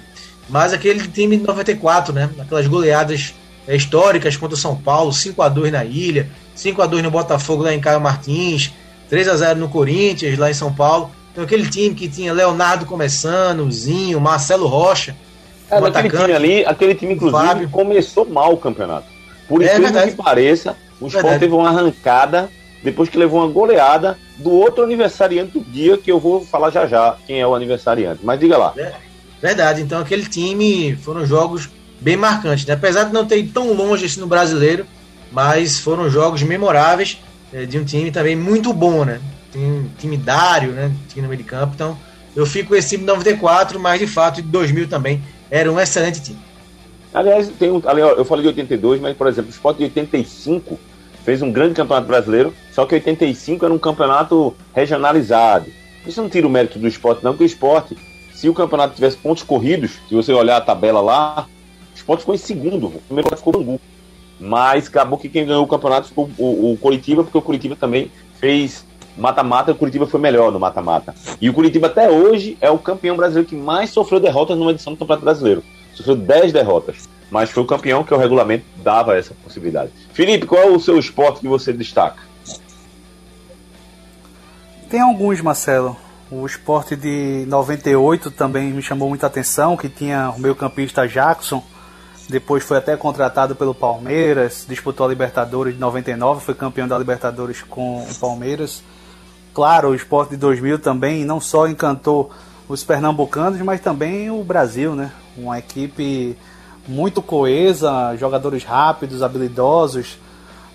Mas 0.48 0.72
aquele 0.72 1.06
time 1.06 1.36
de 1.36 1.44
94, 1.44 2.12
né? 2.12 2.28
Aquelas 2.38 2.66
goleadas 2.66 3.34
é, 3.68 3.76
históricas 3.76 4.36
contra 4.36 4.56
o 4.56 4.58
São 4.58 4.76
Paulo, 4.76 5.12
5 5.12 5.40
a 5.42 5.48
2 5.48 5.72
na 5.72 5.84
Ilha, 5.84 6.28
5 6.54 6.82
a 6.82 6.86
2 6.86 7.02
no 7.04 7.10
Botafogo 7.10 7.62
lá 7.62 7.72
em 7.72 7.80
Caio 7.80 8.00
Martins, 8.00 8.72
3 9.10 9.28
a 9.28 9.36
0 9.36 9.58
no 9.58 9.68
Corinthians 9.68 10.38
lá 10.38 10.48
em 10.48 10.54
São 10.54 10.72
Paulo. 10.72 11.10
Então 11.32 11.44
aquele 11.44 11.68
time 11.68 11.94
que 11.94 12.08
tinha 12.08 12.32
Leonardo 12.32 12.86
começando, 12.86 13.70
Zinho, 13.70 14.20
Marcelo 14.20 14.66
Rocha, 14.66 15.16
é, 15.68 15.74
aquele 15.74 15.88
atacante, 15.88 16.22
time 16.22 16.32
ali, 16.32 16.64
aquele 16.64 16.94
time 16.94 17.14
inclusive 17.14 17.44
Fábio. 17.44 17.68
começou 17.70 18.24
mal 18.24 18.54
o 18.54 18.56
campeonato. 18.56 19.06
Por 19.48 19.62
é, 19.62 19.76
incrível 19.76 20.02
que 20.08 20.12
pareça, 20.12 20.76
o 21.00 21.08
Sport 21.08 21.40
teve 21.40 21.52
uma 21.52 21.68
arrancada 21.68 22.48
depois 22.82 23.08
que 23.08 23.18
levou 23.18 23.40
uma 23.40 23.52
goleada 23.52 24.16
do 24.38 24.50
outro 24.52 24.84
aniversariante 24.84 25.58
do 25.58 25.60
dia, 25.60 25.98
que 25.98 26.10
eu 26.10 26.18
vou 26.18 26.44
falar 26.44 26.70
já 26.70 26.86
já 26.86 27.16
quem 27.26 27.40
é 27.40 27.46
o 27.46 27.54
aniversariante. 27.54 28.20
Mas 28.22 28.40
diga 28.40 28.56
lá. 28.56 28.72
É, 28.76 28.94
verdade, 29.42 29.82
então 29.82 30.00
aquele 30.00 30.24
time 30.24 30.96
foram 30.96 31.26
jogos 31.26 31.68
bem 32.00 32.16
marcantes, 32.16 32.64
né? 32.64 32.74
apesar 32.74 33.04
de 33.04 33.12
não 33.12 33.26
ter 33.26 33.38
ido 33.38 33.52
tão 33.52 33.72
longe 33.74 34.06
assim 34.06 34.20
no 34.20 34.26
brasileiro, 34.26 34.86
mas 35.30 35.78
foram 35.78 36.08
jogos 36.08 36.42
memoráveis 36.42 37.18
de 37.68 37.78
um 37.78 37.84
time 37.84 38.10
também 38.10 38.36
muito 38.36 38.72
bom, 38.72 39.04
né? 39.04 39.20
Tem 39.52 39.64
um 39.64 39.88
time 39.98 40.16
Dário, 40.16 40.72
né? 40.72 40.92
Time 41.08 41.22
no 41.22 41.28
meio 41.28 41.42
de 41.42 41.48
campo, 41.48 41.72
então 41.74 41.96
eu 42.34 42.46
fico 42.46 42.70
com 42.70 42.76
esse 42.76 42.90
time 42.90 43.00
de 43.00 43.06
94, 43.06 43.78
mas 43.80 43.98
de 43.98 44.06
fato 44.06 44.36
de 44.36 44.42
2000 44.42 44.88
também 44.88 45.20
era 45.50 45.70
um 45.70 45.78
excelente 45.78 46.22
time. 46.22 46.38
Aliás, 47.12 47.48
tem 47.58 47.70
um, 47.70 47.82
eu 48.16 48.24
falei 48.24 48.42
de 48.42 48.48
82, 48.48 49.00
mas 49.00 49.16
por 49.16 49.26
exemplo, 49.26 49.50
o 49.50 49.52
Sport 49.52 49.78
de 49.78 49.84
85 49.84 50.78
fez 51.24 51.42
um 51.42 51.50
grande 51.50 51.74
campeonato 51.74 52.06
brasileiro, 52.06 52.54
só 52.72 52.86
que 52.86 52.94
85 52.94 53.64
era 53.64 53.74
um 53.74 53.78
campeonato 53.78 54.54
regionalizado. 54.74 55.66
Isso 56.06 56.22
não 56.22 56.28
tira 56.28 56.46
o 56.46 56.50
mérito 56.50 56.78
do 56.78 56.86
esporte, 56.86 57.24
não, 57.24 57.32
porque 57.32 57.44
o 57.44 57.46
esporte, 57.46 57.96
se 58.32 58.48
o 58.48 58.54
campeonato 58.54 58.94
tivesse 58.94 59.16
pontos 59.16 59.42
corridos, 59.42 59.98
se 60.08 60.14
você 60.14 60.32
olhar 60.32 60.56
a 60.56 60.60
tabela 60.60 61.00
lá, 61.00 61.46
o 61.92 61.96
esporte 61.96 62.20
ficou 62.20 62.34
em 62.34 62.38
segundo, 62.38 62.86
o 62.86 63.02
primeiro 63.06 63.36
ficou 63.36 63.52
Bangu. 63.52 63.80
Mas 64.40 64.88
acabou 64.88 65.18
que 65.18 65.28
quem 65.28 65.44
ganhou 65.44 65.64
o 65.64 65.68
campeonato 65.68 66.08
foi 66.14 66.28
o, 66.38 66.72
o 66.72 66.78
Curitiba, 66.78 67.22
porque 67.22 67.38
o 67.38 67.42
Curitiba 67.42 67.76
também 67.76 68.10
fez 68.38 68.86
mata-mata, 69.16 69.72
o 69.72 69.74
Curitiba 69.74 70.06
foi 70.06 70.18
melhor 70.18 70.50
no 70.50 70.58
mata-mata. 70.58 71.14
E 71.40 71.50
o 71.50 71.52
Curitiba 71.52 71.88
até 71.88 72.10
hoje 72.10 72.56
é 72.60 72.70
o 72.70 72.78
campeão 72.78 73.16
brasileiro 73.16 73.48
que 73.48 73.56
mais 73.56 73.90
sofreu 73.90 74.18
derrotas 74.18 74.56
numa 74.56 74.70
edição 74.70 74.94
do 74.94 74.98
Campeonato 74.98 75.24
Brasileiro. 75.24 75.62
Sofreu 75.94 76.16
10 76.16 76.52
derrotas 76.52 77.08
mas 77.30 77.50
foi 77.50 77.62
o 77.62 77.66
campeão 77.66 78.02
que 78.02 78.12
o 78.12 78.16
regulamento 78.16 78.64
dava 78.76 79.16
essa 79.16 79.32
possibilidade. 79.34 79.92
Felipe, 80.12 80.46
qual 80.46 80.62
é 80.62 80.66
o 80.66 80.80
seu 80.80 80.98
esporte 80.98 81.40
que 81.40 81.48
você 81.48 81.72
destaca? 81.72 82.20
Tem 84.90 85.00
alguns, 85.00 85.40
Marcelo. 85.40 85.96
O 86.30 86.44
esporte 86.44 86.96
de 86.96 87.44
98 87.46 88.30
também 88.32 88.72
me 88.72 88.82
chamou 88.82 89.08
muita 89.08 89.28
atenção, 89.28 89.76
que 89.76 89.88
tinha 89.88 90.30
o 90.30 90.40
meio 90.40 90.54
campista 90.54 91.06
Jackson, 91.06 91.62
depois 92.30 92.64
foi 92.64 92.76
até 92.76 92.96
contratado 92.96 93.54
pelo 93.54 93.74
Palmeiras, 93.74 94.64
disputou 94.68 95.06
a 95.06 95.08
Libertadores 95.08 95.74
de 95.74 95.80
99, 95.80 96.40
foi 96.42 96.54
campeão 96.54 96.86
da 96.86 96.98
Libertadores 96.98 97.62
com 97.62 98.02
o 98.02 98.14
Palmeiras. 98.14 98.82
Claro, 99.52 99.90
o 99.90 99.94
esporte 99.94 100.30
de 100.30 100.36
2000 100.36 100.78
também 100.78 101.24
não 101.24 101.40
só 101.40 101.66
encantou 101.66 102.30
os 102.68 102.84
pernambucanos, 102.84 103.60
mas 103.60 103.80
também 103.80 104.30
o 104.30 104.44
Brasil, 104.44 104.94
né? 104.94 105.10
Uma 105.36 105.58
equipe 105.58 106.36
muito 106.86 107.20
coesa, 107.20 108.16
jogadores 108.16 108.64
rápidos, 108.64 109.22
habilidosos. 109.22 110.18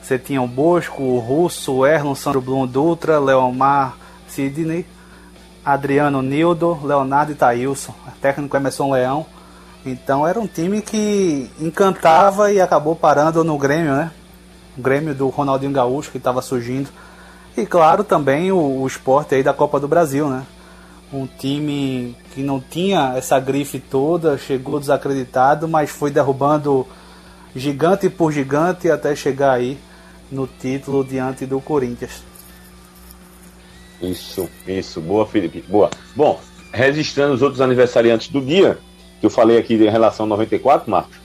Você 0.01 0.19
tinha 0.19 0.41
o 0.41 0.47
Bosco, 0.47 1.01
o 1.01 1.19
Russo, 1.19 1.73
o 1.73 1.87
Erlon, 1.87 2.13
Sandro 2.13 2.41
Blum 2.41 2.67
Dutra, 2.67 3.17
Leomar 3.17 3.97
Sidney, 4.27 4.85
Adriano 5.63 6.21
Nildo, 6.21 6.79
Leonardo 6.83 7.31
e 7.31 7.35
Thailson, 7.35 7.93
técnico 8.21 8.55
Emerson 8.55 8.91
Leão. 8.91 9.25
Então 9.85 10.27
era 10.27 10.39
um 10.39 10.47
time 10.47 10.81
que 10.81 11.49
encantava 11.59 12.51
e 12.51 12.59
acabou 12.59 12.95
parando 12.95 13.43
no 13.43 13.57
Grêmio, 13.57 13.93
né? 13.93 14.11
O 14.77 14.81
Grêmio 14.81 15.13
do 15.13 15.29
Ronaldinho 15.29 15.71
Gaúcho 15.71 16.11
que 16.11 16.17
estava 16.17 16.41
surgindo. 16.41 16.89
E 17.55 17.65
claro 17.65 18.03
também 18.03 18.51
o, 18.51 18.81
o 18.81 18.87
esporte 18.87 19.35
aí 19.35 19.43
da 19.43 19.53
Copa 19.53 19.79
do 19.79 19.87
Brasil, 19.87 20.27
né? 20.27 20.45
um 21.13 21.27
time 21.27 22.15
que 22.33 22.41
não 22.41 22.59
tinha 22.59 23.13
essa 23.15 23.39
grife 23.39 23.79
toda, 23.79 24.37
chegou 24.37 24.79
desacreditado, 24.79 25.67
mas 25.67 25.89
foi 25.89 26.11
derrubando 26.11 26.85
gigante 27.55 28.09
por 28.09 28.31
gigante 28.31 28.89
até 28.89 29.15
chegar 29.15 29.53
aí 29.53 29.77
no 30.31 30.47
título 30.47 31.03
diante 31.03 31.45
do 31.45 31.61
Corinthians. 31.61 32.23
Isso, 34.01 34.49
isso, 34.67 34.99
boa 34.99 35.25
Felipe, 35.25 35.63
boa. 35.67 35.89
Bom, 36.15 36.39
registrando 36.71 37.33
os 37.33 37.41
outros 37.41 37.61
aniversariantes 37.61 38.27
do 38.27 38.41
dia, 38.41 38.77
que 39.19 39.25
eu 39.25 39.29
falei 39.29 39.57
aqui 39.57 39.73
em 39.75 39.89
relação 39.89 40.25
ao 40.25 40.29
94, 40.29 40.89
Marcos, 40.89 41.17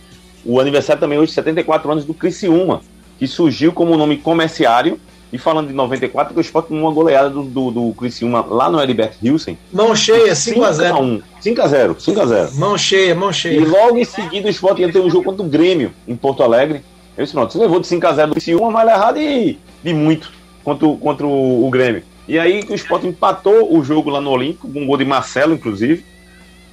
o 0.45 0.61
aniversário 0.61 1.01
também 1.01 1.19
hoje, 1.19 1.33
74 1.33 1.91
anos 1.91 2.05
do 2.05 2.15
Criciúma, 2.15 2.81
que 3.19 3.27
surgiu 3.27 3.73
como 3.73 3.97
nome 3.97 4.17
comerciário 4.17 4.99
e 5.33 5.39
falando 5.39 5.69
de 5.69 5.75
94, 5.75 6.37
o 6.37 6.41
Sport 6.41 6.71
uma 6.71 6.91
goleada 6.91 7.31
do, 7.31 7.45
do, 7.45 7.71
do 7.71 7.95
Criciúma 7.95 8.45
lá 8.49 8.69
no 8.69 8.81
Heriberto 8.81 9.17
Hilsen. 9.23 9.57
Mão 9.73 9.95
cheia, 9.95 10.33
5x0. 10.33 11.23
5x0, 11.43 11.95
5x0. 11.97 12.55
Mão 12.55 12.77
cheia, 12.77 13.15
mão 13.15 13.33
cheia. 13.33 13.61
E 13.61 13.65
logo 13.65 13.99
em 13.99 14.05
seguida 14.05 14.49
o 14.49 14.51
Sport 14.51 14.81
ia 14.81 14.91
ter 14.91 15.01
um 15.01 15.11
jogo 15.11 15.25
contra 15.25 15.45
o 15.45 15.49
Grêmio, 15.49 15.93
em 16.09 16.17
Porto 16.17 16.43
Alegre. 16.43 16.83
Eu 17.17 17.25
disse, 17.25 17.35
pronto, 17.35 17.53
você 17.53 17.59
levou 17.59 17.79
de 17.79 17.87
5x0 17.87 18.27
do 18.27 18.33
Criciúma, 18.33 18.73
vai 18.73 18.87
levar 18.87 19.13
de, 19.13 19.57
de 19.85 19.95
muito 19.95 20.33
contra, 20.65 20.89
contra 20.89 21.27
o, 21.27 21.67
o 21.67 21.71
Grêmio. 21.71 22.03
E 22.27 22.39
aí 22.39 22.65
o 22.69 22.75
Sport 22.75 23.05
empatou 23.05 23.77
o 23.77 23.85
jogo 23.85 24.11
lá 24.11 24.21
no 24.21 24.31
Olímpico, 24.31 24.69
com 24.71 24.81
um 24.81 24.87
gol 24.87 24.97
de 24.97 25.05
Marcelo, 25.05 25.55
inclusive. 25.55 26.05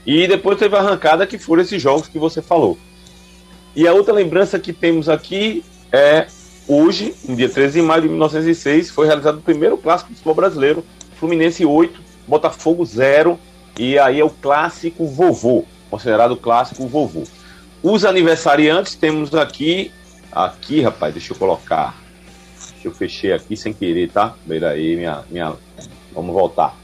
E 0.08 0.28
depois 0.28 0.58
teve 0.58 0.76
a 0.76 0.80
arrancada, 0.80 1.28
que 1.28 1.38
foram 1.38 1.62
esses 1.62 1.80
jogos 1.80 2.08
que 2.08 2.18
você 2.18 2.42
falou. 2.42 2.80
E 3.76 3.88
a 3.88 3.94
outra 3.94 4.14
lembrança 4.14 4.58
que 4.58 4.74
temos 4.74 5.08
aqui 5.08 5.64
é 5.92 6.26
Hoje, 6.70 7.16
no 7.26 7.34
dia 7.34 7.48
13 7.48 7.80
de 7.80 7.86
maio 7.86 8.02
de 8.02 8.10
1906, 8.10 8.92
foi 8.92 9.08
realizado 9.08 9.38
o 9.38 9.42
primeiro 9.42 9.78
clássico 9.78 10.12
do 10.12 10.16
futebol 10.16 10.36
brasileiro, 10.36 10.84
Fluminense 11.16 11.66
8, 11.66 11.98
Botafogo 12.28 12.84
0, 12.84 13.40
e 13.80 13.98
aí 13.98 14.20
é 14.20 14.26
o 14.26 14.30
clássico 14.30 15.08
vovô, 15.08 15.64
considerado 15.90 16.36
clássico 16.36 16.86
vovô. 16.86 17.24
Os 17.82 18.04
aniversariantes 18.04 18.96
temos 18.96 19.34
aqui, 19.34 19.94
aqui 20.30 20.82
rapaz, 20.82 21.14
deixa 21.14 21.32
eu 21.32 21.38
colocar, 21.38 21.96
deixa 22.74 22.90
eu 22.90 22.92
fechei 22.92 23.32
aqui 23.32 23.56
sem 23.56 23.72
querer, 23.72 24.10
tá? 24.10 24.36
Veja 24.46 24.68
aí, 24.68 24.98
minha, 24.98 25.24
minha, 25.30 25.54
vamos 26.14 26.34
voltar. 26.34 26.76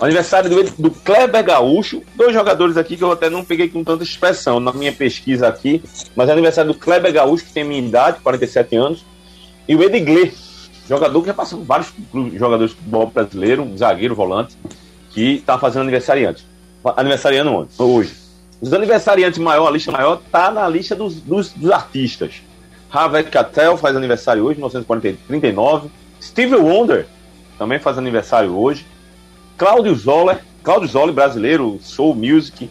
Aniversário 0.00 0.48
do, 0.48 0.70
do 0.78 0.90
Kleber 0.90 1.42
Gaúcho, 1.42 2.02
dois 2.14 2.32
jogadores 2.32 2.76
aqui 2.76 2.96
que 2.96 3.02
eu 3.02 3.10
até 3.10 3.28
não 3.28 3.44
peguei 3.44 3.68
com 3.68 3.82
tanta 3.82 4.04
expressão 4.04 4.60
na 4.60 4.72
minha 4.72 4.92
pesquisa 4.92 5.48
aqui, 5.48 5.82
mas 6.14 6.28
é 6.28 6.32
aniversário 6.32 6.72
do 6.72 6.78
Kleber 6.78 7.12
Gaúcho, 7.12 7.44
que 7.44 7.52
tem 7.52 7.64
minha 7.64 7.80
idade, 7.80 8.20
47 8.20 8.76
anos, 8.76 9.04
e 9.66 9.74
o 9.74 9.82
Edgley, 9.82 10.32
jogador 10.88 11.20
que 11.20 11.26
já 11.26 11.34
passou 11.34 11.64
vários 11.64 11.92
jogadores 12.34 12.70
de 12.70 12.76
futebol 12.76 13.06
brasileiro, 13.08 13.62
um 13.62 13.76
zagueiro, 13.76 14.14
volante, 14.14 14.56
que 15.10 15.34
está 15.36 15.58
fazendo 15.58 15.82
aniversariante. 15.82 16.46
Aniversariando 16.96 17.52
ontem, 17.52 17.82
hoje. 17.82 18.14
Os 18.60 18.72
aniversariantes 18.72 19.38
maior, 19.38 19.66
a 19.66 19.70
lista 19.70 19.90
maior, 19.90 20.20
tá 20.30 20.50
na 20.50 20.68
lista 20.68 20.94
dos, 20.94 21.20
dos, 21.20 21.50
dos 21.50 21.70
artistas. 21.70 22.42
Harvey 22.90 23.24
Keitel 23.24 23.76
faz 23.76 23.96
aniversário 23.96 24.44
hoje, 24.44 24.56
1939. 24.56 25.90
Steve 26.22 26.56
Wonder 26.56 27.06
também 27.58 27.78
faz 27.78 27.98
aniversário 27.98 28.56
hoje. 28.56 28.86
Cláudio 29.58 29.92
Zoller, 29.96 30.44
Cláudio 30.62 30.88
Zoller, 30.88 31.12
brasileiro, 31.12 31.80
Soul 31.82 32.14
Music, 32.14 32.70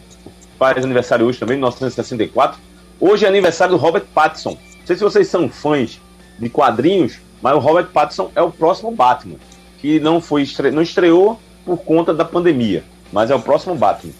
faz 0.58 0.82
aniversário 0.82 1.26
hoje 1.26 1.38
também, 1.38 1.58
1964. 1.58 2.58
Hoje 2.98 3.26
é 3.26 3.28
aniversário 3.28 3.76
do 3.76 3.78
Robert 3.78 4.06
Pattinson. 4.14 4.52
Não 4.52 4.86
sei 4.86 4.96
se 4.96 5.04
vocês 5.04 5.28
são 5.28 5.50
fãs 5.50 6.00
de 6.38 6.48
quadrinhos, 6.48 7.18
mas 7.42 7.54
o 7.54 7.58
Robert 7.58 7.88
Pattinson 7.88 8.30
é 8.34 8.40
o 8.40 8.50
próximo 8.50 8.90
Batman, 8.90 9.36
que 9.78 10.00
não 10.00 10.18
foi 10.18 10.40
estre... 10.40 10.70
não 10.70 10.80
estreou 10.80 11.38
por 11.62 11.76
conta 11.76 12.14
da 12.14 12.24
pandemia, 12.24 12.82
mas 13.12 13.30
é 13.30 13.34
o 13.34 13.40
próximo 13.40 13.74
Batman. 13.74 14.14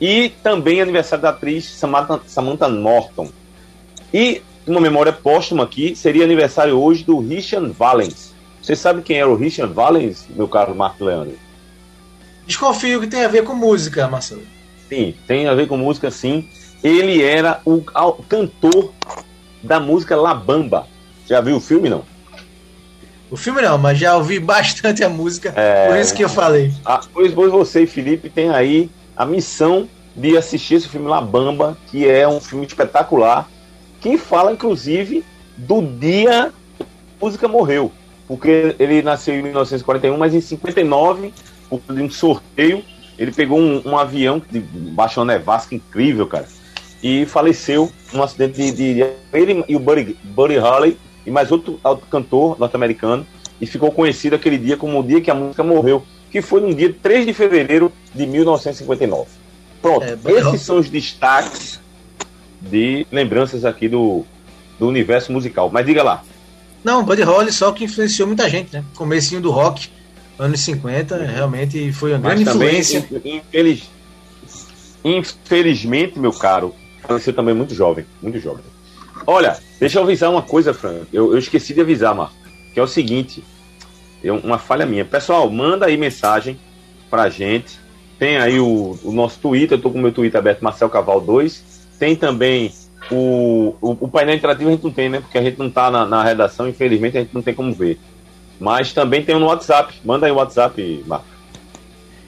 E 0.00 0.28
também 0.40 0.78
é 0.78 0.82
aniversário 0.82 1.22
da 1.22 1.30
atriz 1.30 1.68
Samantha, 1.68 2.20
Samantha 2.28 2.68
Norton. 2.68 3.28
E 4.12 4.40
uma 4.64 4.80
memória 4.80 5.12
póstuma 5.12 5.64
aqui, 5.64 5.96
seria 5.96 6.22
aniversário 6.22 6.78
hoje 6.78 7.02
do 7.02 7.18
Richard 7.18 7.72
Valens. 7.72 8.32
Você 8.62 8.76
sabe 8.76 9.02
quem 9.02 9.18
era 9.18 9.28
o 9.28 9.34
Richard 9.34 9.74
Valens, 9.74 10.28
meu 10.30 10.46
caro 10.46 10.76
Marco 10.76 11.04
Leandro? 11.04 11.43
Desconfio 12.46 13.00
que 13.00 13.06
tem 13.06 13.24
a 13.24 13.28
ver 13.28 13.44
com 13.44 13.54
música, 13.54 14.06
Marcelo. 14.08 14.42
Sim, 14.88 15.14
tem 15.26 15.48
a 15.48 15.54
ver 15.54 15.66
com 15.66 15.76
música, 15.76 16.10
sim. 16.10 16.48
Ele 16.82 17.22
era 17.22 17.60
o, 17.64 17.80
cantor 18.28 18.92
da 19.62 19.80
música 19.80 20.16
La 20.16 20.34
Bamba. 20.34 20.86
Já 21.26 21.40
viu 21.40 21.56
o 21.56 21.60
filme, 21.60 21.88
não? 21.88 22.04
O 23.30 23.36
filme 23.36 23.62
não, 23.62 23.78
mas 23.78 23.98
já 23.98 24.16
ouvi 24.16 24.38
bastante 24.40 25.02
a 25.02 25.08
música, 25.08 25.54
é... 25.56 25.88
por 25.88 25.98
isso 25.98 26.14
que 26.14 26.22
eu 26.22 26.28
falei. 26.28 26.72
Ah, 26.84 27.00
pois, 27.12 27.32
pois 27.32 27.50
você 27.50 27.84
e 27.84 27.86
Felipe 27.86 28.28
tem 28.28 28.50
aí 28.50 28.90
a 29.16 29.24
missão 29.24 29.88
de 30.14 30.36
assistir 30.36 30.74
esse 30.74 30.88
filme 30.88 31.08
La 31.08 31.20
Bamba, 31.20 31.76
que 31.88 32.08
é 32.08 32.28
um 32.28 32.40
filme 32.40 32.66
espetacular, 32.66 33.48
que 34.00 34.18
fala, 34.18 34.52
inclusive, 34.52 35.24
do 35.56 35.80
dia 35.82 36.52
que 36.76 36.84
a 36.84 37.24
música 37.24 37.48
morreu. 37.48 37.90
Porque 38.28 38.76
ele 38.78 39.02
nasceu 39.02 39.34
em 39.34 39.42
1941, 39.42 40.16
mas 40.16 40.34
em 40.34 40.40
59 40.40 41.32
por 41.32 41.32
de 41.70 42.02
um 42.02 42.10
sorteio. 42.10 42.82
Ele 43.18 43.30
pegou 43.30 43.58
um, 43.58 43.82
um 43.84 43.96
avião 43.96 44.40
que 44.40 44.58
baixou 44.58 45.22
uma 45.22 45.32
nevasca 45.32 45.74
incrível, 45.74 46.26
cara. 46.26 46.48
e 47.02 47.24
faleceu 47.26 47.90
num 48.12 48.22
acidente 48.22 48.54
de, 48.54 48.72
de, 48.72 48.94
de 48.94 49.06
ele 49.32 49.64
e 49.68 49.76
o 49.76 49.78
Buddy, 49.78 50.16
Buddy 50.24 50.56
Holly 50.56 50.98
e 51.24 51.30
mais 51.30 51.52
outro, 51.52 51.78
outro 51.82 52.06
cantor 52.06 52.58
norte-americano 52.58 53.26
e 53.60 53.66
ficou 53.66 53.90
conhecido 53.90 54.34
aquele 54.36 54.58
dia 54.58 54.76
como 54.76 54.98
o 54.98 55.02
dia 55.02 55.20
que 55.20 55.30
a 55.30 55.34
música 55.34 55.62
morreu, 55.62 56.04
que 56.30 56.42
foi 56.42 56.60
no 56.60 56.74
dia 56.74 56.94
3 57.02 57.26
de 57.26 57.32
fevereiro 57.32 57.92
de 58.14 58.26
1959. 58.26 59.30
Pronto, 59.80 60.04
é, 60.04 60.32
esses 60.32 60.62
são 60.62 60.78
os 60.78 60.88
destaques 60.88 61.80
de 62.60 63.06
lembranças 63.12 63.64
aqui 63.64 63.88
do, 63.88 64.24
do 64.78 64.88
universo 64.88 65.32
musical. 65.32 65.70
Mas 65.72 65.86
diga 65.86 66.02
lá. 66.02 66.22
Não, 66.82 67.04
Buddy 67.04 67.22
Holly 67.22 67.52
só 67.52 67.72
que 67.72 67.84
influenciou 67.84 68.26
muita 68.26 68.48
gente, 68.48 68.72
né? 68.72 68.84
Comecinho 68.94 69.40
do 69.40 69.50
rock, 69.50 69.88
anos 70.38 70.60
50, 70.60 71.16
uhum. 71.16 71.26
realmente 71.26 71.92
foi 71.92 72.12
uma 72.12 72.20
grande 72.20 72.42
influência. 72.42 73.06
Infeliz, 73.24 73.90
infelizmente, 75.04 76.18
meu 76.18 76.32
caro, 76.32 76.74
faleceu 77.02 77.32
também 77.32 77.54
muito 77.54 77.74
jovem, 77.74 78.04
muito 78.22 78.38
jovem. 78.38 78.64
Olha, 79.26 79.56
deixa 79.78 79.98
eu 79.98 80.02
avisar 80.02 80.30
uma 80.30 80.42
coisa, 80.42 80.74
Fran. 80.74 81.02
Eu, 81.12 81.32
eu 81.32 81.38
esqueci 81.38 81.72
de 81.72 81.80
avisar, 81.80 82.14
Marco, 82.14 82.34
que 82.72 82.80
é 82.80 82.82
o 82.82 82.86
seguinte, 82.86 83.42
é 84.22 84.32
uma 84.32 84.58
falha 84.58 84.86
minha. 84.86 85.04
Pessoal, 85.04 85.48
manda 85.50 85.86
aí 85.86 85.96
mensagem 85.96 86.58
pra 87.10 87.28
gente. 87.28 87.78
Tem 88.18 88.36
aí 88.36 88.58
o, 88.58 88.98
o 89.02 89.12
nosso 89.12 89.38
Twitter, 89.38 89.76
eu 89.76 89.82
tô 89.82 89.90
com 89.90 89.98
o 89.98 90.02
meu 90.02 90.12
Twitter 90.12 90.38
aberto, 90.38 90.62
Marcel 90.62 90.88
Caval 90.88 91.20
2. 91.20 91.62
Tem 91.98 92.16
também 92.16 92.72
o, 93.10 93.74
o, 93.80 93.90
o, 94.00 94.08
painel 94.08 94.34
interativo 94.34 94.68
a 94.68 94.72
gente 94.72 94.84
não 94.84 94.90
tem, 94.90 95.08
né? 95.08 95.20
Porque 95.20 95.36
a 95.36 95.42
gente 95.42 95.58
não 95.58 95.70
tá 95.70 95.90
na, 95.90 96.06
na, 96.06 96.24
redação, 96.24 96.68
infelizmente 96.68 97.18
a 97.18 97.20
gente 97.20 97.34
não 97.34 97.42
tem 97.42 97.54
como 97.54 97.72
ver. 97.72 97.98
Mas 98.60 98.92
também 98.92 99.24
tem 99.24 99.38
no 99.38 99.46
WhatsApp. 99.46 99.94
Manda 100.04 100.26
aí 100.26 100.32
o 100.32 100.36
WhatsApp, 100.36 101.04
Marco. 101.06 101.26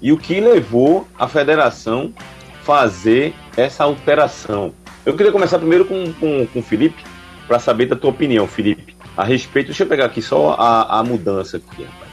e 0.00 0.12
o 0.12 0.18
que 0.18 0.40
levou 0.40 1.06
a 1.18 1.28
federação 1.28 2.12
fazer 2.64 3.34
essa 3.56 3.84
alteração. 3.84 4.74
Eu 5.04 5.16
queria 5.16 5.32
começar 5.32 5.58
primeiro 5.58 5.84
com, 5.84 6.12
com, 6.14 6.46
com 6.46 6.58
o 6.60 6.62
Felipe, 6.62 7.02
para 7.46 7.58
saber 7.58 7.86
da 7.86 7.96
tua 7.96 8.10
opinião, 8.10 8.46
Felipe, 8.46 8.96
a 9.16 9.24
respeito. 9.24 9.66
Deixa 9.66 9.82
eu 9.82 9.88
pegar 9.88 10.06
aqui 10.06 10.22
só 10.22 10.54
a, 10.58 11.00
a 11.00 11.04
mudança 11.04 11.56
aqui, 11.56 11.82
rapaz. 11.82 12.10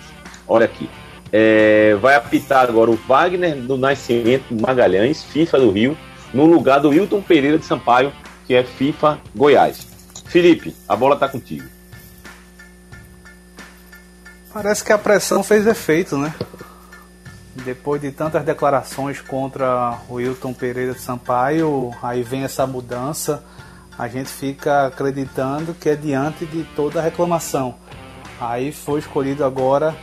Olha 0.47 0.65
aqui. 0.65 0.89
É, 1.31 1.95
vai 2.01 2.15
apitar 2.15 2.67
agora 2.67 2.89
o 2.89 2.95
Wagner 2.95 3.55
do 3.55 3.77
Nascimento 3.77 4.53
Magalhães, 4.53 5.23
FIFA 5.23 5.59
do 5.59 5.71
Rio, 5.71 5.97
no 6.33 6.45
lugar 6.45 6.79
do 6.79 6.89
Wilton 6.89 7.21
Pereira 7.21 7.59
de 7.59 7.65
Sampaio, 7.65 8.11
que 8.47 8.55
é 8.55 8.63
FIFA 8.63 9.19
Goiás. 9.35 9.87
Felipe, 10.25 10.75
a 10.87 10.95
bola 10.95 11.13
está 11.13 11.29
contigo. 11.29 11.67
Parece 14.51 14.83
que 14.83 14.91
a 14.91 14.97
pressão 14.97 15.43
fez 15.43 15.67
efeito, 15.67 16.17
né? 16.17 16.33
Depois 17.59 18.01
de 18.01 18.11
tantas 18.11 18.43
declarações 18.43 19.21
contra 19.21 19.99
o 20.09 20.15
Wilton 20.15 20.53
Pereira 20.53 20.93
de 20.93 20.99
Sampaio, 20.99 21.91
aí 22.01 22.23
vem 22.23 22.43
essa 22.43 22.65
mudança. 22.65 23.43
A 23.97 24.07
gente 24.07 24.29
fica 24.29 24.87
acreditando 24.87 25.73
que 25.73 25.89
é 25.89 25.95
diante 25.95 26.45
de 26.45 26.63
toda 26.75 26.99
a 26.99 27.03
reclamação. 27.03 27.75
Aí 28.39 28.71
foi 28.71 28.99
escolhido 28.99 29.43
agora 29.43 29.95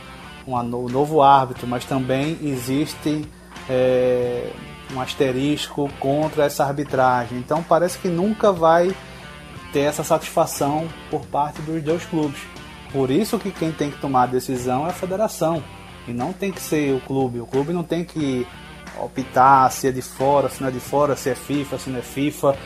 um 0.45 0.61
novo 0.63 1.21
árbitro, 1.21 1.67
mas 1.67 1.83
também 1.85 2.37
existe 2.41 3.27
é, 3.69 4.51
um 4.93 5.01
asterisco 5.01 5.89
contra 5.99 6.45
essa 6.45 6.63
arbitragem. 6.63 7.39
Então 7.39 7.63
parece 7.63 7.97
que 7.97 8.07
nunca 8.07 8.51
vai 8.51 8.95
ter 9.73 9.81
essa 9.81 10.03
satisfação 10.03 10.87
por 11.09 11.25
parte 11.25 11.61
dos 11.61 11.81
dois 11.81 12.05
clubes. 12.05 12.39
Por 12.91 13.11
isso 13.11 13.37
que 13.39 13.51
quem 13.51 13.71
tem 13.71 13.91
que 13.91 13.99
tomar 13.99 14.23
a 14.23 14.27
decisão 14.27 14.85
é 14.85 14.91
a 14.91 14.93
federação 14.93 15.63
e 16.07 16.11
não 16.11 16.33
tem 16.33 16.51
que 16.51 16.61
ser 16.61 16.93
o 16.93 17.01
clube. 17.01 17.39
O 17.39 17.45
clube 17.45 17.73
não 17.73 17.83
tem 17.83 18.03
que 18.03 18.47
optar 18.99 19.69
se 19.71 19.87
é 19.87 19.91
de 19.91 20.01
fora, 20.01 20.49
se 20.49 20.61
não 20.61 20.69
é 20.69 20.71
de 20.71 20.79
fora, 20.79 21.15
se 21.15 21.29
é 21.29 21.35
FIFA, 21.35 21.77
se 21.77 21.89
não 21.89 21.99
é 21.99 22.01
FIFA. 22.01 22.57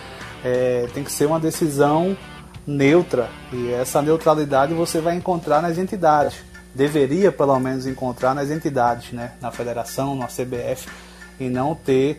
É, 0.43 0.87
tem 0.93 1.03
que 1.03 1.11
ser 1.11 1.25
uma 1.25 1.39
decisão 1.39 2.17
neutra 2.65 3.29
e 3.51 3.71
essa 3.71 4.01
neutralidade 4.01 4.73
você 4.73 5.01
vai 5.01 5.15
encontrar 5.15 5.61
nas 5.61 5.77
entidades. 5.77 6.37
Deveria 6.73 7.31
pelo 7.31 7.59
menos 7.59 7.85
encontrar 7.85 8.33
nas 8.33 8.49
entidades, 8.49 9.11
né? 9.11 9.33
na 9.41 9.51
federação, 9.51 10.15
na 10.15 10.27
CBF 10.27 10.87
e 11.39 11.49
não 11.49 11.75
ter 11.75 12.17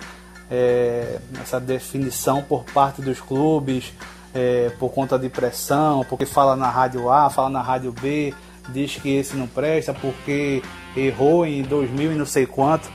é, 0.51 1.19
essa 1.41 1.59
definição 1.59 2.43
por 2.43 2.65
parte 2.65 3.01
dos 3.01 3.21
clubes 3.21 3.93
é, 4.35 4.71
por 4.79 4.91
conta 4.91 5.19
de 5.19 5.29
pressão, 5.29 6.05
porque 6.09 6.27
fala 6.27 6.57
na 6.57 6.69
rádio 6.69 7.11
A, 7.11 7.29
fala 7.31 7.49
na 7.49 7.61
rádio 7.61 7.93
B, 7.93 8.35
diz 8.69 8.97
que 8.97 9.17
esse 9.17 9.37
não 9.37 9.47
presta 9.47 9.93
porque 9.93 10.63
errou 10.97 11.47
em 11.47 11.63
2000 11.63 12.13
e 12.13 12.15
não 12.15 12.27
sei 12.27 12.47
quanto. 12.47 12.91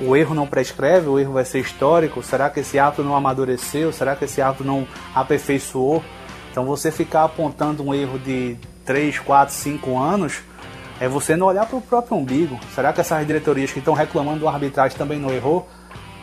O 0.00 0.16
erro 0.16 0.34
não 0.34 0.46
prescreve, 0.46 1.08
o 1.08 1.18
erro 1.18 1.32
vai 1.32 1.44
ser 1.44 1.60
histórico. 1.60 2.22
Será 2.22 2.50
que 2.50 2.60
esse 2.60 2.78
ato 2.78 3.02
não 3.02 3.14
amadureceu? 3.14 3.92
Será 3.92 4.16
que 4.16 4.24
esse 4.24 4.42
ato 4.42 4.64
não 4.64 4.86
aperfeiçoou? 5.14 6.02
Então 6.50 6.64
você 6.64 6.90
ficar 6.90 7.24
apontando 7.24 7.82
um 7.82 7.94
erro 7.94 8.18
de 8.18 8.56
3, 8.84 9.18
4, 9.20 9.54
5 9.54 9.98
anos 9.98 10.42
é 11.00 11.08
você 11.08 11.36
não 11.36 11.46
olhar 11.46 11.66
para 11.66 11.76
o 11.76 11.80
próprio 11.80 12.16
umbigo. 12.16 12.58
Será 12.74 12.92
que 12.92 13.00
essas 13.00 13.26
diretorias 13.26 13.72
que 13.72 13.78
estão 13.78 13.94
reclamando 13.94 14.40
do 14.40 14.48
arbitragem 14.48 14.96
também 14.96 15.18
não 15.18 15.30
errou? 15.30 15.68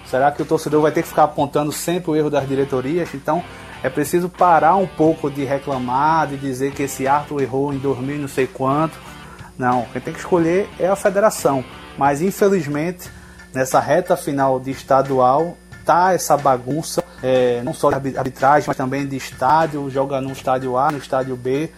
Será 0.06 0.32
que 0.32 0.42
o 0.42 0.46
torcedor 0.46 0.82
vai 0.82 0.92
ter 0.92 1.04
que 1.04 1.10
ficar 1.10 1.24
apontando 1.24 1.72
sempre 1.72 2.12
o 2.12 2.16
erro 2.16 2.30
das 2.30 2.48
diretorias? 2.48 3.14
Então 3.14 3.44
é 3.84 3.90
preciso 3.90 4.30
parar 4.30 4.76
um 4.76 4.88
pouco 4.88 5.30
de 5.30 5.44
reclamar, 5.44 6.28
de 6.28 6.38
dizer 6.38 6.72
que 6.72 6.84
esse 6.84 7.08
Arthur 7.08 7.42
errou 7.42 7.74
em 7.74 7.78
2000 7.80 8.18
não 8.20 8.28
sei 8.28 8.46
quanto. 8.46 8.98
Não, 9.58 9.86
quem 9.92 10.02
tem 10.02 10.14
que 10.14 10.20
escolher 10.20 10.70
é 10.80 10.88
a 10.88 10.96
federação. 10.96 11.64
Mas 11.98 12.22
infelizmente, 12.22 13.10
nessa 13.54 13.80
reta 13.80 14.16
final 14.16 14.60
de 14.60 14.72
estadual, 14.72 15.58
tá 15.86 16.14
essa 16.14 16.38
bagunça, 16.38 17.04
é, 17.24 17.62
não 17.64 17.74
só 17.74 17.92
de 17.92 18.18
arbitragem, 18.18 18.66
mas 18.68 18.78
também 18.78 19.08
de 19.08 19.16
estádio, 19.16 19.90
joga 19.90 20.22
no 20.22 20.32
estádio 20.32 20.78
A, 20.78 20.92
no 20.92 20.98
estádio 20.98 21.36
B. 21.36 21.70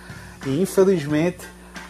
E 0.46 0.62
infelizmente 0.62 1.48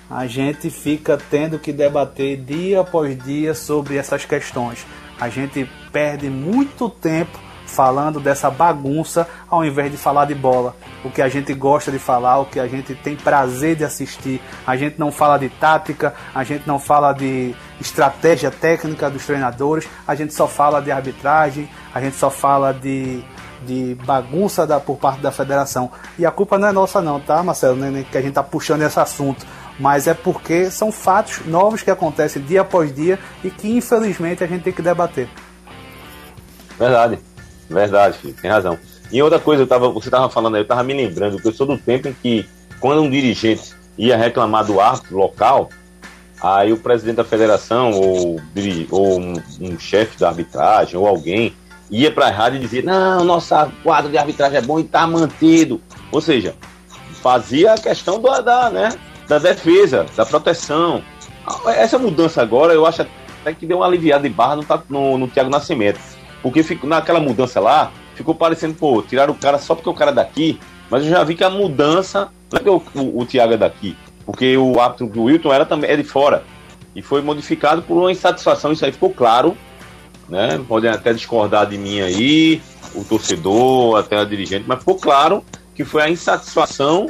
a 0.09 0.27
gente 0.27 0.69
fica 0.69 1.17
tendo 1.17 1.57
que 1.57 1.73
debater 1.73 2.37
dia 2.37 2.81
após 2.81 3.17
dia 3.23 3.55
sobre 3.55 3.97
essas 3.97 4.25
questões. 4.25 4.85
A 5.19 5.27
gente 5.27 5.69
perde 5.91 6.29
muito 6.29 6.87
tempo 6.89 7.39
falando 7.73 8.19
dessa 8.19 8.49
bagunça 8.49 9.27
ao 9.49 9.65
invés 9.65 9.91
de 9.91 9.97
falar 9.97 10.25
de 10.25 10.35
bola. 10.35 10.75
O 11.03 11.09
que 11.09 11.21
a 11.21 11.27
gente 11.27 11.53
gosta 11.53 11.91
de 11.91 11.99
falar, 11.99 12.39
o 12.39 12.45
que 12.45 12.59
a 12.59 12.67
gente 12.67 12.93
tem 12.93 13.15
prazer 13.15 13.75
de 13.75 13.83
assistir. 13.83 14.41
A 14.65 14.77
gente 14.77 14.99
não 14.99 15.11
fala 15.11 15.37
de 15.37 15.49
tática, 15.49 16.13
a 16.33 16.43
gente 16.43 16.67
não 16.67 16.79
fala 16.79 17.11
de 17.11 17.55
estratégia 17.81 18.51
técnica 18.51 19.09
dos 19.09 19.25
treinadores, 19.25 19.87
a 20.07 20.15
gente 20.15 20.33
só 20.33 20.47
fala 20.47 20.81
de 20.81 20.91
arbitragem, 20.91 21.67
a 21.93 21.99
gente 21.99 22.15
só 22.15 22.29
fala 22.29 22.71
de, 22.71 23.23
de 23.65 23.97
bagunça 24.05 24.65
da, 24.67 24.79
por 24.79 24.97
parte 24.97 25.21
da 25.21 25.31
federação. 25.31 25.91
E 26.17 26.25
a 26.25 26.31
culpa 26.31 26.57
não 26.57 26.67
é 26.67 26.71
nossa 26.71 27.01
não, 27.01 27.19
tá, 27.19 27.41
Marcelo? 27.41 27.77
Que 28.11 28.17
a 28.17 28.21
gente 28.21 28.33
tá 28.33 28.43
puxando 28.43 28.83
esse 28.83 28.99
assunto. 28.99 29.45
Mas 29.79 30.07
é 30.07 30.13
porque 30.13 30.69
são 30.69 30.91
fatos 30.91 31.45
novos 31.47 31.81
que 31.81 31.89
acontecem 31.89 32.41
dia 32.43 32.61
após 32.61 32.93
dia 32.93 33.17
e 33.43 33.49
que 33.49 33.75
infelizmente 33.75 34.43
a 34.43 34.47
gente 34.47 34.63
tem 34.63 34.73
que 34.73 34.83
debater. 34.83 35.27
Verdade. 36.77 37.32
Verdade, 37.73 38.17
tem 38.41 38.49
razão. 38.49 38.77
E 39.11 39.21
outra 39.21 39.39
coisa, 39.39 39.63
eu 39.63 39.67
tava, 39.67 39.89
você 39.89 40.07
estava 40.07 40.29
falando 40.29 40.55
aí, 40.55 40.61
eu 40.61 40.63
estava 40.63 40.83
me 40.83 40.93
lembrando 40.93 41.39
que 41.39 41.47
eu 41.47 41.53
sou 41.53 41.67
do 41.67 41.77
tempo 41.77 42.07
em 42.07 42.13
que, 42.13 42.47
quando 42.79 43.01
um 43.01 43.09
dirigente 43.09 43.73
ia 43.97 44.17
reclamar 44.17 44.65
do 44.65 44.79
árbitro 44.79 45.17
local, 45.17 45.69
aí 46.41 46.71
o 46.71 46.77
presidente 46.77 47.17
da 47.17 47.23
federação, 47.23 47.91
ou, 47.91 48.41
ou 48.91 49.19
um, 49.19 49.33
um 49.61 49.79
chefe 49.79 50.17
da 50.17 50.29
arbitragem, 50.29 50.97
ou 50.97 51.07
alguém, 51.07 51.53
ia 51.89 52.11
para 52.11 52.27
a 52.27 52.31
rádio 52.31 52.57
e 52.57 52.61
dizia: 52.61 52.81
Não, 52.81 53.23
nosso 53.23 53.53
quadro 53.83 54.09
de 54.09 54.17
arbitragem 54.17 54.57
é 54.57 54.61
bom 54.61 54.79
e 54.79 54.83
está 54.83 55.05
mantido. 55.05 55.81
Ou 56.11 56.21
seja, 56.21 56.55
fazia 57.21 57.73
a 57.73 57.77
questão 57.77 58.21
da, 58.21 58.41
da, 58.41 58.69
né, 58.69 58.89
da 59.27 59.39
defesa, 59.39 60.05
da 60.15 60.25
proteção. 60.25 61.03
Essa 61.67 61.99
mudança 61.99 62.41
agora, 62.41 62.73
eu 62.73 62.85
acho 62.85 63.05
até 63.41 63.53
que 63.53 63.65
deu 63.65 63.77
uma 63.77 63.85
aliviada 63.85 64.27
de 64.27 64.33
barra 64.33 64.55
no, 64.55 64.65
no, 64.89 65.17
no 65.19 65.27
Thiago 65.27 65.49
Nascimento. 65.49 65.99
Porque 66.43 66.61
ficou, 66.61 66.87
naquela 66.87 67.19
mudança 67.19 67.59
lá, 67.59 67.91
ficou 68.13 68.35
parecendo, 68.35 68.75
pô, 68.75 69.01
tiraram 69.01 69.33
o 69.33 69.37
cara 69.37 69.57
só 69.57 69.73
porque 69.73 69.89
o 69.89 69.93
cara 69.93 70.11
é 70.11 70.13
daqui. 70.13 70.59
Mas 70.89 71.05
eu 71.05 71.09
já 71.09 71.23
vi 71.23 71.33
que 71.33 71.43
a 71.43 71.49
mudança, 71.49 72.29
não 72.51 72.59
é 72.59 72.63
que 72.63 72.69
o, 72.69 72.83
o, 72.93 73.21
o 73.21 73.25
Thiago 73.25 73.53
é 73.53 73.57
daqui, 73.57 73.97
porque 74.25 74.55
o 74.57 74.79
árbitro 74.79 75.07
do 75.07 75.23
Wilton 75.23 75.51
era 75.51 75.65
também 75.65 75.89
é 75.89 75.95
de 75.95 76.03
fora. 76.03 76.43
E 76.93 77.01
foi 77.01 77.21
modificado 77.21 77.81
por 77.81 77.97
uma 77.97 78.11
insatisfação, 78.11 78.71
isso 78.71 78.85
aí 78.85 78.91
ficou 78.91 79.09
claro. 79.09 79.57
Né? 80.29 80.63
Podem 80.67 80.91
até 80.91 81.13
discordar 81.13 81.65
de 81.65 81.77
mim 81.77 82.01
aí, 82.01 82.61
o 82.93 83.03
torcedor, 83.03 83.97
até 83.97 84.17
a 84.17 84.25
dirigente, 84.25 84.65
mas 84.67 84.79
ficou 84.79 84.95
claro 84.95 85.43
que 85.73 85.83
foi 85.83 86.03
a 86.03 86.09
insatisfação 86.09 87.09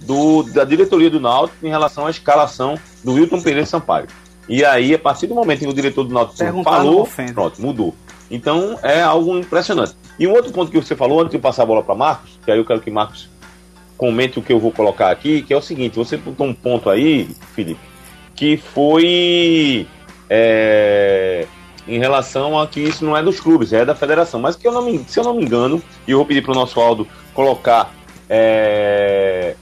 do, 0.00 0.42
da 0.42 0.64
diretoria 0.64 1.08
do 1.08 1.20
Náutico 1.20 1.64
em 1.64 1.70
relação 1.70 2.06
à 2.06 2.10
escalação 2.10 2.78
do 3.02 3.14
Wilton 3.14 3.40
Pereira 3.40 3.66
Sampaio. 3.66 4.06
E 4.48 4.64
aí, 4.64 4.94
a 4.94 4.98
partir 4.98 5.26
do 5.26 5.34
momento 5.34 5.62
em 5.62 5.66
que 5.66 5.70
o 5.70 5.74
diretor 5.74 6.04
do 6.04 6.12
Náutico 6.12 6.36
falou, 6.64 7.08
pronto, 7.32 7.62
mudou. 7.62 7.94
Então 8.32 8.78
é 8.82 9.02
algo 9.02 9.38
impressionante. 9.38 9.94
E 10.18 10.26
um 10.26 10.32
outro 10.32 10.50
ponto 10.50 10.70
que 10.70 10.80
você 10.80 10.96
falou, 10.96 11.20
antes 11.20 11.32
de 11.32 11.38
passar 11.38 11.64
a 11.64 11.66
bola 11.66 11.82
para 11.82 11.94
Marcos, 11.94 12.38
que 12.42 12.50
aí 12.50 12.58
eu 12.58 12.64
quero 12.64 12.80
que 12.80 12.90
Marcos 12.90 13.28
comente 13.98 14.38
o 14.38 14.42
que 14.42 14.52
eu 14.52 14.58
vou 14.58 14.72
colocar 14.72 15.10
aqui, 15.10 15.42
que 15.42 15.52
é 15.52 15.56
o 15.56 15.60
seguinte: 15.60 15.96
você 15.96 16.16
botou 16.16 16.46
um 16.46 16.54
ponto 16.54 16.88
aí, 16.88 17.28
Felipe, 17.54 17.78
que 18.34 18.56
foi 18.56 19.86
é, 20.30 21.46
em 21.86 21.98
relação 21.98 22.58
a 22.58 22.66
que 22.66 22.80
isso 22.80 23.04
não 23.04 23.14
é 23.14 23.22
dos 23.22 23.38
clubes, 23.38 23.70
é 23.74 23.84
da 23.84 23.94
federação. 23.94 24.40
Mas 24.40 24.56
que 24.56 24.66
eu 24.66 24.72
não 24.72 24.82
me, 24.82 24.98
se 25.06 25.20
eu 25.20 25.24
não 25.24 25.34
me 25.34 25.44
engano, 25.44 25.82
e 26.08 26.12
eu 26.12 26.16
vou 26.16 26.26
pedir 26.26 26.42
para 26.42 26.52
o 26.52 26.54
nosso 26.54 26.80
Aldo 26.80 27.06
colocar 27.34 27.92
é, 28.30 29.54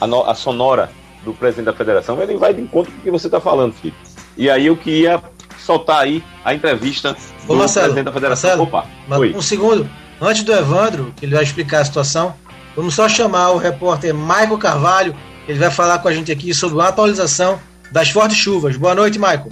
a, 0.00 0.06
no, 0.06 0.22
a, 0.24 0.34
sonora 0.34 0.90
do 1.24 1.34
presidente 1.34 1.66
da 1.66 1.74
federação, 1.74 2.22
ele 2.22 2.38
vai 2.38 2.54
de 2.54 2.62
encontro 2.62 2.90
com 2.90 2.98
o 2.98 3.02
que 3.02 3.10
você 3.10 3.26
está 3.26 3.38
falando, 3.38 3.74
Felipe. 3.74 3.98
E 4.34 4.48
aí 4.48 4.66
eu 4.66 4.76
queria 4.78 5.22
soltar 5.58 6.00
aí 6.00 6.24
a 6.42 6.54
entrevista 6.54 7.14
do 7.48 7.54
Ô, 7.54 7.56
Marcelo, 7.56 7.86
presidente 7.86 8.04
da 8.04 8.12
federação. 8.12 8.50
Marcelo, 8.50 8.62
Opa, 8.64 8.86
um 9.36 9.42
segundo, 9.42 9.88
antes 10.20 10.42
do 10.42 10.52
Evandro, 10.52 11.12
que 11.16 11.24
ele 11.24 11.34
vai 11.34 11.42
explicar 11.42 11.80
a 11.80 11.84
situação, 11.84 12.34
vamos 12.76 12.94
só 12.94 13.08
chamar 13.08 13.50
o 13.50 13.56
repórter 13.56 14.14
Michael 14.14 14.58
Carvalho, 14.58 15.16
ele 15.48 15.58
vai 15.58 15.70
falar 15.70 15.98
com 15.98 16.08
a 16.08 16.12
gente 16.12 16.30
aqui 16.30 16.52
sobre 16.54 16.80
a 16.82 16.88
atualização 16.88 17.58
das 17.90 18.10
fortes 18.10 18.36
chuvas. 18.36 18.76
Boa 18.76 18.94
noite, 18.94 19.18
Michael. 19.18 19.48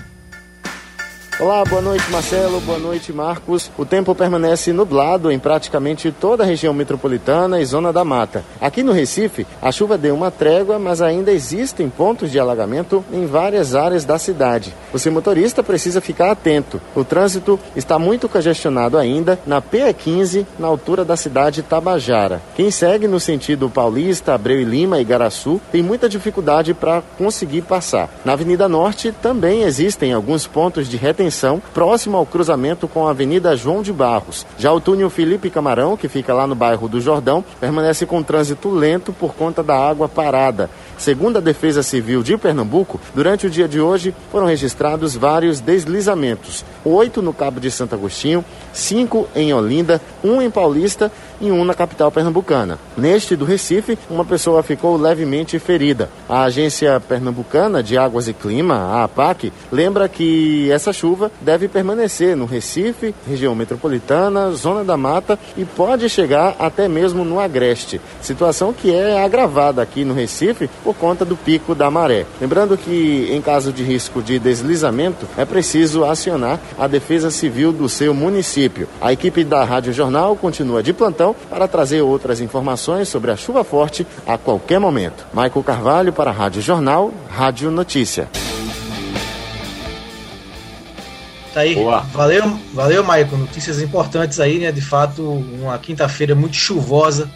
Olá, 1.38 1.62
boa 1.66 1.82
noite 1.82 2.10
Marcelo, 2.10 2.62
boa 2.62 2.78
noite 2.78 3.12
Marcos. 3.12 3.70
O 3.76 3.84
tempo 3.84 4.14
permanece 4.14 4.72
nublado 4.72 5.30
em 5.30 5.38
praticamente 5.38 6.10
toda 6.10 6.42
a 6.42 6.46
região 6.46 6.72
metropolitana 6.72 7.60
e 7.60 7.64
zona 7.66 7.92
da 7.92 8.02
mata. 8.02 8.42
Aqui 8.58 8.82
no 8.82 8.90
Recife, 8.90 9.46
a 9.60 9.70
chuva 9.70 9.98
deu 9.98 10.14
uma 10.14 10.30
trégua, 10.30 10.78
mas 10.78 11.02
ainda 11.02 11.30
existem 11.30 11.90
pontos 11.90 12.32
de 12.32 12.40
alagamento 12.40 13.04
em 13.12 13.26
várias 13.26 13.74
áreas 13.74 14.02
da 14.02 14.18
cidade. 14.18 14.72
Você 14.90 15.10
motorista 15.10 15.62
precisa 15.62 16.00
ficar 16.00 16.30
atento. 16.30 16.80
O 16.94 17.04
trânsito 17.04 17.60
está 17.76 17.98
muito 17.98 18.30
congestionado 18.30 18.96
ainda 18.96 19.38
na 19.46 19.60
PE15, 19.60 20.46
na 20.58 20.68
altura 20.68 21.04
da 21.04 21.18
cidade 21.18 21.62
Tabajara. 21.62 22.40
Quem 22.54 22.70
segue 22.70 23.06
no 23.06 23.20
sentido 23.20 23.68
Paulista, 23.68 24.32
Abreu 24.32 24.58
e 24.58 24.64
Lima 24.64 25.02
e 25.02 25.04
Garaçu 25.04 25.60
tem 25.70 25.82
muita 25.82 26.08
dificuldade 26.08 26.72
para 26.72 27.02
conseguir 27.18 27.60
passar. 27.60 28.08
Na 28.24 28.32
Avenida 28.32 28.66
Norte 28.70 29.12
também 29.20 29.64
existem 29.64 30.14
alguns 30.14 30.46
pontos 30.46 30.88
de 30.88 30.96
retenção 30.96 31.25
próximo 31.72 32.16
ao 32.16 32.26
cruzamento 32.26 32.86
com 32.86 33.06
a 33.06 33.10
Avenida 33.10 33.56
João 33.56 33.82
de 33.82 33.92
Barros. 33.92 34.46
Já 34.58 34.72
o 34.72 34.80
túnel 34.80 35.10
Felipe 35.10 35.50
Camarão, 35.50 35.96
que 35.96 36.08
fica 36.08 36.32
lá 36.34 36.46
no 36.46 36.54
bairro 36.54 36.88
do 36.88 37.00
Jordão, 37.00 37.44
permanece 37.60 38.06
com 38.06 38.22
trânsito 38.22 38.68
lento 38.68 39.12
por 39.12 39.34
conta 39.34 39.62
da 39.62 39.76
água 39.76 40.08
parada. 40.08 40.70
Segundo 40.98 41.36
a 41.36 41.40
Defesa 41.40 41.82
Civil 41.82 42.22
de 42.22 42.36
Pernambuco, 42.36 43.00
durante 43.14 43.46
o 43.46 43.50
dia 43.50 43.68
de 43.68 43.80
hoje 43.80 44.14
foram 44.30 44.46
registrados 44.46 45.14
vários 45.14 45.60
deslizamentos: 45.60 46.64
oito 46.84 47.20
no 47.20 47.32
Cabo 47.32 47.60
de 47.60 47.70
Santo 47.70 47.94
Agostinho, 47.94 48.44
cinco 48.72 49.28
em 49.34 49.52
Olinda, 49.52 50.00
um 50.24 50.40
em 50.40 50.50
Paulista 50.50 51.10
e 51.40 51.50
um 51.50 51.64
na 51.64 51.74
capital 51.74 52.10
pernambucana. 52.10 52.78
Neste 52.96 53.36
do 53.36 53.44
Recife, 53.44 53.98
uma 54.08 54.24
pessoa 54.24 54.62
ficou 54.62 54.96
levemente 54.96 55.58
ferida. 55.58 56.08
A 56.28 56.44
Agência 56.44 56.98
Pernambucana 57.00 57.82
de 57.82 57.98
Águas 57.98 58.26
e 58.28 58.32
Clima, 58.32 58.74
a 58.74 59.04
APAC, 59.04 59.52
lembra 59.70 60.08
que 60.08 60.70
essa 60.70 60.92
chuva 60.92 61.30
deve 61.40 61.68
permanecer 61.68 62.36
no 62.36 62.46
Recife, 62.46 63.14
região 63.28 63.54
metropolitana, 63.54 64.50
zona 64.52 64.82
da 64.82 64.96
mata 64.96 65.38
e 65.56 65.64
pode 65.64 66.08
chegar 66.08 66.56
até 66.58 66.88
mesmo 66.88 67.24
no 67.24 67.38
Agreste. 67.38 68.00
Situação 68.22 68.72
que 68.72 68.92
é 68.92 69.22
agravada 69.22 69.82
aqui 69.82 70.04
no 70.04 70.14
Recife 70.14 70.70
por 70.86 70.94
conta 70.94 71.24
do 71.24 71.36
pico 71.36 71.74
da 71.74 71.90
maré. 71.90 72.24
Lembrando 72.40 72.78
que, 72.78 73.28
em 73.32 73.42
caso 73.42 73.72
de 73.72 73.82
risco 73.82 74.22
de 74.22 74.38
deslizamento, 74.38 75.26
é 75.36 75.44
preciso 75.44 76.04
acionar 76.04 76.60
a 76.78 76.86
Defesa 76.86 77.28
Civil 77.28 77.72
do 77.72 77.88
seu 77.88 78.14
município. 78.14 78.88
A 79.00 79.12
equipe 79.12 79.42
da 79.42 79.64
Rádio 79.64 79.92
Jornal 79.92 80.36
continua 80.36 80.84
de 80.84 80.92
plantão 80.92 81.34
para 81.50 81.66
trazer 81.66 82.02
outras 82.02 82.40
informações 82.40 83.08
sobre 83.08 83.32
a 83.32 83.36
chuva 83.36 83.64
forte 83.64 84.06
a 84.24 84.38
qualquer 84.38 84.78
momento. 84.78 85.26
Michael 85.34 85.64
Carvalho 85.64 86.12
para 86.12 86.30
a 86.30 86.32
Rádio 86.32 86.62
Jornal, 86.62 87.12
Rádio 87.28 87.68
Notícia. 87.68 88.28
Tá 91.52 91.62
aí. 91.62 91.74
Boa. 91.74 92.02
Valeu, 92.12 92.56
valeu, 92.72 93.02
Maicon. 93.02 93.38
Notícias 93.38 93.82
importantes 93.82 94.38
aí, 94.38 94.60
né? 94.60 94.70
De 94.70 94.82
fato, 94.82 95.22
uma 95.22 95.76
quinta-feira 95.80 96.36
muito 96.36 96.54
chuvosa 96.54 97.28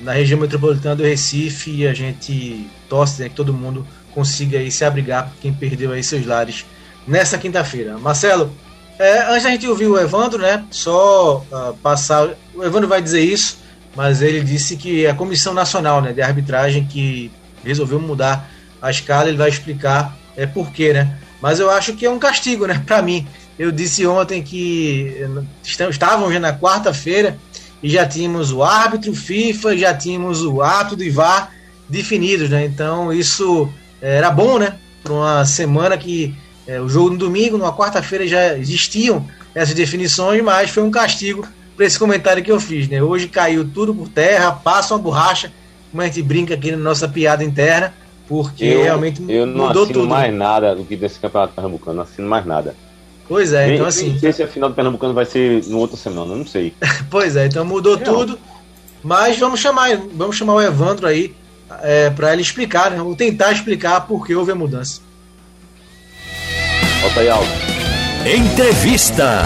na 0.00 0.12
região 0.12 0.40
metropolitana 0.40 0.96
do 0.96 1.04
Recife 1.04 1.70
e 1.70 1.86
a 1.86 1.94
gente 1.94 2.66
torce 2.88 3.22
né, 3.22 3.28
que 3.28 3.34
todo 3.34 3.52
mundo 3.52 3.86
consiga 4.12 4.58
aí 4.58 4.70
se 4.70 4.84
abrigar 4.84 5.32
quem 5.40 5.52
perdeu 5.52 5.92
aí 5.92 6.02
seus 6.02 6.24
lares 6.24 6.64
nessa 7.06 7.38
quinta-feira. 7.38 7.98
Marcelo, 7.98 8.50
é, 8.98 9.24
antes 9.28 9.42
da 9.42 9.50
gente 9.50 9.68
ouvir 9.68 9.86
o 9.86 9.98
Evandro, 9.98 10.40
né? 10.40 10.64
Só 10.70 11.44
uh, 11.50 11.74
passar. 11.82 12.30
O 12.54 12.64
Evandro 12.64 12.88
vai 12.88 13.02
dizer 13.02 13.20
isso, 13.20 13.58
mas 13.94 14.22
ele 14.22 14.40
disse 14.40 14.76
que 14.76 15.04
é 15.04 15.10
a 15.10 15.14
Comissão 15.14 15.52
Nacional 15.52 16.00
né, 16.00 16.12
de 16.12 16.22
Arbitragem 16.22 16.86
que 16.86 17.30
resolveu 17.62 18.00
mudar 18.00 18.48
a 18.80 18.90
escala, 18.90 19.28
ele 19.28 19.36
vai 19.36 19.48
explicar 19.48 20.16
é, 20.36 20.46
por 20.46 20.70
quê, 20.70 20.92
né? 20.92 21.18
Mas 21.40 21.60
eu 21.60 21.70
acho 21.70 21.94
que 21.94 22.06
é 22.06 22.10
um 22.10 22.18
castigo, 22.18 22.66
né? 22.66 22.82
Para 22.86 23.02
mim. 23.02 23.26
Eu 23.58 23.72
disse 23.72 24.06
ontem 24.06 24.42
que 24.42 25.16
estávamos 25.64 26.32
já 26.32 26.38
na 26.38 26.52
quarta-feira 26.52 27.38
e 27.82 27.88
já 27.88 28.06
tínhamos 28.06 28.52
o 28.52 28.62
árbitro 28.62 29.14
FIFA, 29.14 29.76
já 29.76 29.94
tínhamos 29.94 30.42
o 30.42 30.60
ato 30.60 30.94
do 30.94 31.02
IVAR 31.02 31.55
definidos, 31.88 32.50
né? 32.50 32.64
Então 32.64 33.12
isso 33.12 33.68
era 34.00 34.30
bom, 34.30 34.58
né? 34.58 34.76
Para 35.02 35.12
uma 35.12 35.44
semana 35.44 35.96
que 35.96 36.34
é, 36.66 36.80
o 36.80 36.88
jogo 36.88 37.10
no 37.10 37.18
domingo, 37.18 37.56
numa 37.56 37.72
quarta-feira 37.72 38.26
já 38.26 38.58
existiam 38.58 39.26
essas 39.54 39.74
definições, 39.74 40.42
mas 40.42 40.70
foi 40.70 40.82
um 40.82 40.90
castigo 40.90 41.46
para 41.76 41.86
esse 41.86 41.98
comentário 41.98 42.42
que 42.42 42.50
eu 42.50 42.58
fiz, 42.58 42.88
né? 42.88 43.02
Hoje 43.02 43.28
caiu 43.28 43.64
tudo 43.68 43.94
por 43.94 44.08
terra, 44.08 44.52
passa 44.52 44.94
uma 44.94 45.00
borracha, 45.00 45.52
como 45.90 46.02
a 46.02 46.06
gente 46.06 46.22
brinca 46.22 46.54
aqui 46.54 46.72
na 46.72 46.78
nossa 46.78 47.06
piada 47.06 47.44
interna, 47.44 47.94
porque 48.26 48.64
eu, 48.64 48.82
realmente 48.82 49.22
eu 49.28 49.46
não 49.46 49.68
mudou 49.68 49.84
assino 49.84 50.00
tudo. 50.00 50.08
mais 50.08 50.34
nada 50.34 50.74
do 50.74 50.84
que 50.84 50.96
desse 50.96 51.20
campeonato 51.20 51.54
pernambucano, 51.54 51.96
não 51.96 52.02
assino 52.02 52.28
mais 52.28 52.44
nada. 52.44 52.74
Pois 53.28 53.52
é, 53.52 53.74
então 53.74 53.86
assim. 53.86 54.12
Não 54.12 54.20
sei 54.20 54.32
se 54.32 54.42
a 54.42 54.48
final 54.48 54.68
do 54.68 54.74
Pernambucano 54.74 55.12
vai 55.12 55.24
ser 55.24 55.64
no 55.66 55.78
outra 55.78 55.96
semana, 55.96 56.34
não 56.34 56.46
sei. 56.46 56.72
pois 57.10 57.34
é, 57.34 57.46
então 57.46 57.64
mudou 57.64 57.98
tudo. 57.98 58.38
Mas 59.02 59.38
vamos 59.38 59.60
chamar, 59.60 59.96
vamos 60.14 60.36
chamar 60.36 60.54
o 60.54 60.62
Evandro 60.62 61.06
aí 61.06 61.34
é, 61.82 62.10
para 62.10 62.32
ele 62.32 62.42
explicar, 62.42 62.90
né? 62.90 62.98
Vou 62.98 63.16
tentar 63.16 63.52
explicar 63.52 64.06
por 64.06 64.26
que 64.26 64.34
houve 64.34 64.52
a 64.52 64.54
mudança. 64.54 65.00
Volta 67.02 67.20
aí, 67.20 67.28
Aldo. 67.28 67.48
Entrevista. 68.26 69.42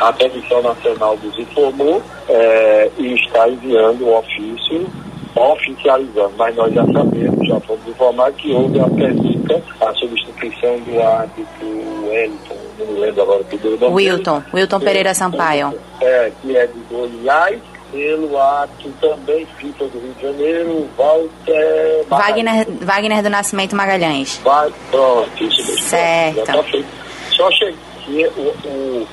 A 0.00 0.12
Comissão 0.12 0.62
Nacional 0.62 1.18
nos 1.22 1.38
informou 1.38 2.02
é, 2.28 2.90
e 2.98 3.14
está 3.14 3.48
enviando 3.48 4.06
um 4.06 4.16
ofício 4.16 4.86
oficializando, 5.34 6.32
mas 6.36 6.54
nós 6.56 6.72
já 6.74 6.84
sabemos, 6.86 7.46
já 7.46 7.60
fomos 7.60 7.86
informar 7.86 8.32
que 8.32 8.50
houve 8.52 8.80
a 8.80 8.88
pergunta, 8.88 9.62
a 9.80 9.94
substituição 9.94 10.80
do 10.80 11.00
árbitro 11.00 12.06
Wellington, 12.06 12.56
não 12.78 12.86
me 12.86 13.00
lembro 13.00 13.22
agora 13.22 13.42
o 13.42 13.80
nome. 13.80 13.94
Wilton, 13.94 14.42
Wilton 14.52 14.80
Pereira 14.80 15.14
Sampaio. 15.14 15.74
É, 16.00 16.32
que 16.42 16.56
é 16.56 16.66
de 16.66 16.80
Goiás, 16.90 17.60
pelo 17.90 18.40
ato 18.40 18.90
também 19.00 19.46
FIFA 19.58 19.84
do 19.86 19.98
Rio 19.98 20.14
de 20.14 20.22
Janeiro, 20.22 20.88
Walter 20.96 22.04
Wagner, 22.08 22.66
Wagner 22.80 23.22
do 23.22 23.30
Nascimento 23.30 23.76
Magalhães. 23.76 24.40
Vai, 24.44 24.72
pronto, 24.90 25.44
isso 25.44 25.66
mesmo. 25.66 25.88
Certo. 25.88 26.44
Tá. 26.44 26.64
Só 27.30 27.50
cheguei 27.52 28.26
o, 28.36 28.54
o, 28.64 29.08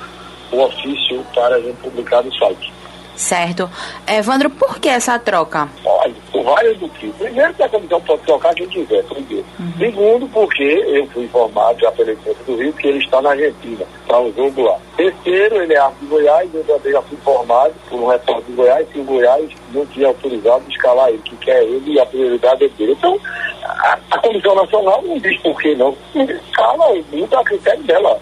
o 0.52 0.62
ofício 0.64 1.26
para 1.34 1.56
a 1.56 1.62
gente 1.62 1.78
publicar 1.78 2.24
no 2.24 2.34
site. 2.36 2.74
Certo. 3.16 3.70
Evandro, 4.08 4.50
por 4.50 4.80
que 4.80 4.90
essa 4.90 5.18
troca? 5.18 5.70
Olha, 5.86 6.14
por 6.32 6.44
vários 6.44 6.78
motivos. 6.80 7.16
Primeiro, 7.16 7.54
que 7.54 7.64
a 7.64 7.70
comissão 7.70 8.02
pode 8.02 8.22
trocar 8.24 8.54
quem 8.54 8.68
quiser, 8.68 9.04
primeiro. 9.06 9.46
Uhum. 9.58 9.74
Segundo, 9.78 10.28
porque 10.28 10.64
eu 10.64 11.08
fui 11.08 11.24
informado 11.24 11.80
já 11.80 11.92
pela 11.94 12.12
imprensa 12.12 12.44
do 12.46 12.56
Rio 12.58 12.74
que 12.74 12.88
ele 12.88 13.00
está 13.00 13.22
na 13.22 13.32
Argentina, 13.32 13.86
para 14.06 14.20
o 14.20 14.34
jogo 14.34 14.64
lá. 14.64 14.78
Terceiro, 14.96 15.62
ele 15.62 15.74
é 15.74 15.78
árbitro 15.78 16.06
de 16.06 16.12
Goiás, 16.12 16.50
eu 16.54 16.64
também 16.64 16.92
já 16.92 17.02
fui 17.02 17.18
informado 17.18 17.74
por 17.90 18.00
um 18.00 18.08
repórter 18.08 18.46
de 18.46 18.54
Goiás 18.54 18.88
que 18.90 19.00
o 19.00 19.04
Goiás 19.04 19.50
não 19.74 19.86
tinha 19.88 20.08
autorizado 20.08 20.64
escalar 20.70 21.10
ele, 21.10 21.18
que 21.20 21.36
quer 21.38 21.64
ele 21.64 21.94
e 21.94 22.00
a 22.00 22.06
prioridade 22.06 22.64
é 22.64 22.70
dele. 22.70 22.94
Então, 22.94 23.20
a, 23.64 23.98
a 24.12 24.20
Comissão 24.20 24.56
Nacional 24.56 25.02
não 25.02 25.18
diz 25.18 25.38
por 25.42 25.62
que 25.62 25.76
não. 25.76 25.96
Escala 26.16 26.96
muito 27.12 27.36
a 27.36 27.44
critério 27.44 27.84
dela 27.84 28.20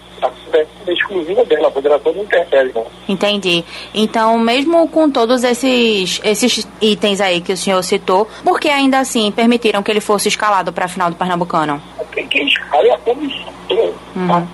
a 0.86 0.92
exclusiva 0.92 1.44
dela, 1.44 1.68
a 1.68 1.70
federação 1.70 2.12
não 2.12 2.22
interfere, 2.22 2.72
não. 2.74 2.86
Entendi. 3.08 3.64
Então, 3.92 4.38
mesmo 4.38 4.88
com 4.88 5.10
todos 5.10 5.44
esses, 5.44 6.20
esses 6.24 6.66
itens 6.80 7.20
aí 7.20 7.40
que 7.40 7.52
o 7.52 7.56
senhor 7.56 7.82
citou, 7.82 8.26
por 8.42 8.60
que 8.60 8.68
ainda 8.68 8.98
assim 8.98 9.30
permitiram 9.30 9.82
que 9.82 9.90
ele 9.90 10.00
fosse 10.00 10.28
escalado 10.28 10.72
para 10.72 10.86
a 10.86 10.88
final 10.88 11.10
do 11.10 11.16
Pernambucano? 11.16 11.82
Quem, 12.12 12.26
quem 12.28 12.46
escala 12.46 12.86
é 12.86 12.92
a 12.92 12.98
comissão. 12.98 13.54
Uhum. 13.70 14.28
Tá? 14.28 14.46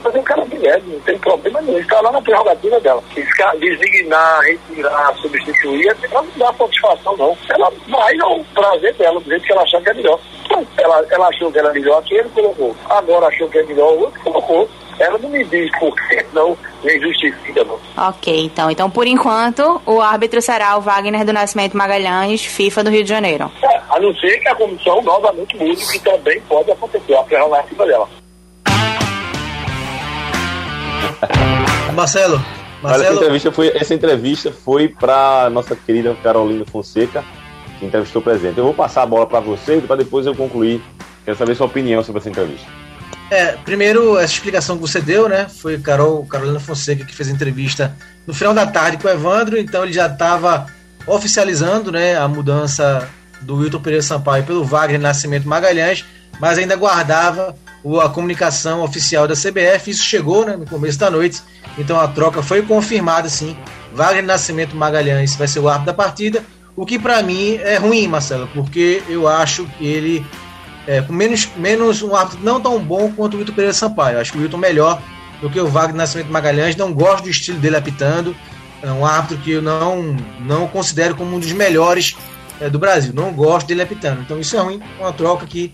Ela 0.00 0.02
pode 0.02 0.02
fazer 0.02 0.18
um 0.18 0.22
cara 0.22 0.44
Guilherme, 0.46 0.94
não 0.94 1.00
tem 1.00 1.18
problema 1.18 1.60
nenhum. 1.60 1.78
Está 1.78 2.00
lá 2.00 2.12
na 2.12 2.22
prerrogativa 2.22 2.80
dela. 2.80 3.02
Designar, 3.58 4.40
retirar, 4.42 5.14
substituir, 5.16 5.96
ela 6.10 6.22
não 6.22 6.30
dá 6.36 6.52
satisfação, 6.54 7.16
não. 7.16 7.36
Ela 7.48 7.70
vai 7.88 8.18
ao 8.20 8.40
prazer 8.54 8.94
dela, 8.94 9.20
do 9.20 9.28
jeito 9.28 9.44
que 9.44 9.52
ela 9.52 9.62
achar 9.62 9.80
que 9.82 9.90
é 9.90 9.94
melhor. 9.94 10.18
Ela, 10.78 11.06
ela 11.10 11.28
achou 11.28 11.52
que 11.52 11.58
era 11.58 11.72
melhor 11.72 12.02
que 12.02 12.14
ele 12.14 12.28
colocou. 12.30 12.74
Agora 12.88 13.26
achou 13.26 13.48
que 13.48 13.58
é 13.58 13.62
melhor 13.64 13.92
o 13.92 14.00
outro 14.00 14.20
colocou. 14.20 14.68
Ela 14.98 15.18
não 15.18 15.30
me 15.30 15.42
diz 15.44 15.70
por 15.78 15.94
que 15.94 16.26
não, 16.34 16.56
nem 16.84 17.00
justifica, 17.00 17.64
não. 17.64 17.78
Ok, 17.96 18.44
então. 18.44 18.70
Então, 18.70 18.90
por 18.90 19.06
enquanto, 19.06 19.80
o 19.86 20.00
árbitro 20.00 20.42
será 20.42 20.76
o 20.76 20.82
Wagner 20.82 21.24
do 21.24 21.32
Nascimento 21.32 21.76
Magalhães, 21.76 22.44
FIFA 22.44 22.84
do 22.84 22.90
Rio 22.90 23.02
de 23.02 23.08
Janeiro. 23.08 23.50
É, 23.62 23.80
a 23.88 23.98
não 23.98 24.14
ser 24.16 24.38
que 24.40 24.48
a 24.48 24.54
comissão 24.54 25.00
novamente 25.02 25.56
mude, 25.56 25.86
que 25.86 25.98
também 26.00 26.38
pode 26.42 26.70
acontecer, 26.70 27.14
a 27.14 27.22
prerrogativa 27.22 27.86
dela. 27.86 28.19
Marcelo, 31.94 32.42
Marcelo. 32.82 33.04
essa 33.04 33.14
entrevista 33.14 33.52
foi, 33.52 33.68
essa 33.74 33.94
entrevista 33.94 34.52
foi 34.52 34.88
para 34.88 35.50
nossa 35.50 35.76
querida 35.76 36.14
Carolina 36.22 36.64
Fonseca, 36.64 37.24
que 37.78 37.86
entrevistou 37.86 38.20
o 38.20 38.24
presidente. 38.24 38.58
Eu 38.58 38.64
vou 38.64 38.74
passar 38.74 39.02
a 39.02 39.06
bola 39.06 39.26
para 39.26 39.40
você 39.40 39.80
para 39.80 39.96
depois 39.96 40.26
eu 40.26 40.34
concluir. 40.34 40.82
Quero 41.24 41.36
saber 41.36 41.54
sua 41.54 41.66
opinião 41.66 42.02
sobre 42.02 42.20
essa 42.20 42.30
entrevista. 42.30 42.66
É, 43.30 43.52
primeiro, 43.64 44.18
essa 44.18 44.32
explicação 44.32 44.76
que 44.76 44.82
você 44.82 45.00
deu, 45.00 45.28
né? 45.28 45.46
Foi 45.48 45.78
Carol, 45.78 46.26
Carolina 46.26 46.58
Fonseca 46.58 47.04
que 47.04 47.14
fez 47.14 47.28
a 47.28 47.32
entrevista 47.32 47.96
no 48.26 48.34
final 48.34 48.52
da 48.52 48.66
tarde 48.66 48.96
com 48.96 49.06
o 49.06 49.10
Evandro, 49.10 49.58
então 49.58 49.84
ele 49.84 49.92
já 49.92 50.06
estava 50.06 50.66
oficializando 51.06 51.92
né, 51.92 52.16
a 52.16 52.26
mudança 52.26 53.08
do 53.40 53.56
Wilton 53.56 53.80
Pereira 53.80 54.02
Sampaio 54.02 54.44
pelo 54.44 54.64
Wagner 54.64 55.00
Nascimento 55.00 55.48
Magalhães, 55.48 56.04
mas 56.38 56.58
ainda 56.58 56.76
guardava 56.76 57.54
a 58.00 58.08
comunicação 58.08 58.82
oficial 58.82 59.26
da 59.26 59.34
CBF. 59.34 59.90
Isso 59.90 60.02
chegou 60.02 60.44
né, 60.44 60.56
no 60.56 60.66
começo 60.66 60.98
da 60.98 61.10
noite, 61.10 61.42
então 61.78 61.98
a 61.98 62.08
troca 62.08 62.42
foi 62.42 62.62
confirmada 62.62 63.28
sim. 63.28 63.56
Wagner 63.94 64.24
Nascimento 64.24 64.76
Magalhães 64.76 65.34
vai 65.34 65.48
ser 65.48 65.60
o 65.60 65.68
árbitro 65.68 65.86
da 65.86 65.94
partida, 65.94 66.44
o 66.76 66.86
que 66.86 66.98
para 66.98 67.22
mim 67.22 67.56
é 67.56 67.76
ruim, 67.76 68.06
Marcelo, 68.06 68.48
porque 68.54 69.02
eu 69.08 69.26
acho 69.26 69.66
que 69.76 69.86
ele 69.86 70.24
é 70.86 71.00
menos, 71.02 71.48
menos 71.56 72.02
um 72.02 72.14
árbitro 72.14 72.40
não 72.42 72.60
tão 72.60 72.78
bom 72.78 73.12
quanto 73.12 73.34
o 73.34 73.38
Wilton 73.38 73.52
Pereira 73.52 73.74
Sampaio. 73.74 74.16
Eu 74.16 74.20
acho 74.20 74.32
que 74.32 74.38
o 74.38 74.42
Wilton 74.42 74.56
melhor 74.56 75.02
do 75.40 75.50
que 75.50 75.60
o 75.60 75.66
Wagner 75.66 75.96
Nascimento 75.96 76.30
Magalhães. 76.30 76.76
Não 76.76 76.92
gosto 76.92 77.24
do 77.24 77.30
estilo 77.30 77.58
dele 77.58 77.76
apitando. 77.76 78.36
É 78.82 78.90
um 78.90 79.04
árbitro 79.04 79.38
que 79.38 79.52
eu 79.52 79.62
não, 79.62 80.16
não 80.40 80.66
considero 80.66 81.14
como 81.14 81.36
um 81.36 81.40
dos 81.40 81.52
melhores 81.52 82.16
é, 82.60 82.68
do 82.68 82.78
Brasil. 82.78 83.12
Não 83.14 83.32
gosto 83.32 83.66
dele 83.66 83.82
apitando. 83.82 84.20
Então 84.20 84.38
isso 84.38 84.56
é 84.56 84.60
ruim, 84.60 84.80
uma 84.98 85.12
troca 85.12 85.46
que 85.46 85.72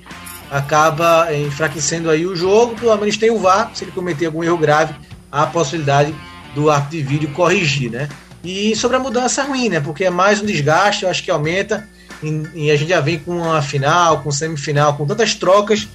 acaba 0.50 1.34
enfraquecendo 1.34 2.10
aí 2.10 2.26
o 2.26 2.36
jogo. 2.36 2.74
Pelo 2.76 2.96
menos 2.96 3.16
tem 3.16 3.30
o 3.30 3.38
VAR, 3.38 3.70
se 3.74 3.84
ele 3.84 3.92
cometer 3.92 4.26
algum 4.26 4.42
erro 4.42 4.58
grave, 4.58 4.94
há 5.30 5.42
a 5.42 5.46
possibilidade 5.46 6.14
do 6.54 6.70
árbitro 6.70 6.98
de 6.98 7.02
vídeo 7.02 7.30
corrigir, 7.32 7.90
né? 7.90 8.08
E 8.42 8.74
sobre 8.76 8.96
a 8.96 9.00
mudança 9.00 9.42
ruim, 9.42 9.68
né? 9.68 9.80
Porque 9.80 10.04
é 10.04 10.10
mais 10.10 10.40
um 10.40 10.46
desgaste, 10.46 11.04
eu 11.04 11.10
acho 11.10 11.22
que 11.22 11.30
aumenta. 11.30 11.88
E, 12.54 12.70
a 12.70 12.76
gente 12.76 12.88
já 12.88 13.00
vem 13.00 13.18
com 13.18 13.44
a 13.44 13.60
final, 13.60 14.22
com 14.22 14.30
semifinal, 14.30 14.94
com 14.94 15.06
tantas 15.06 15.34
trocas. 15.34 15.86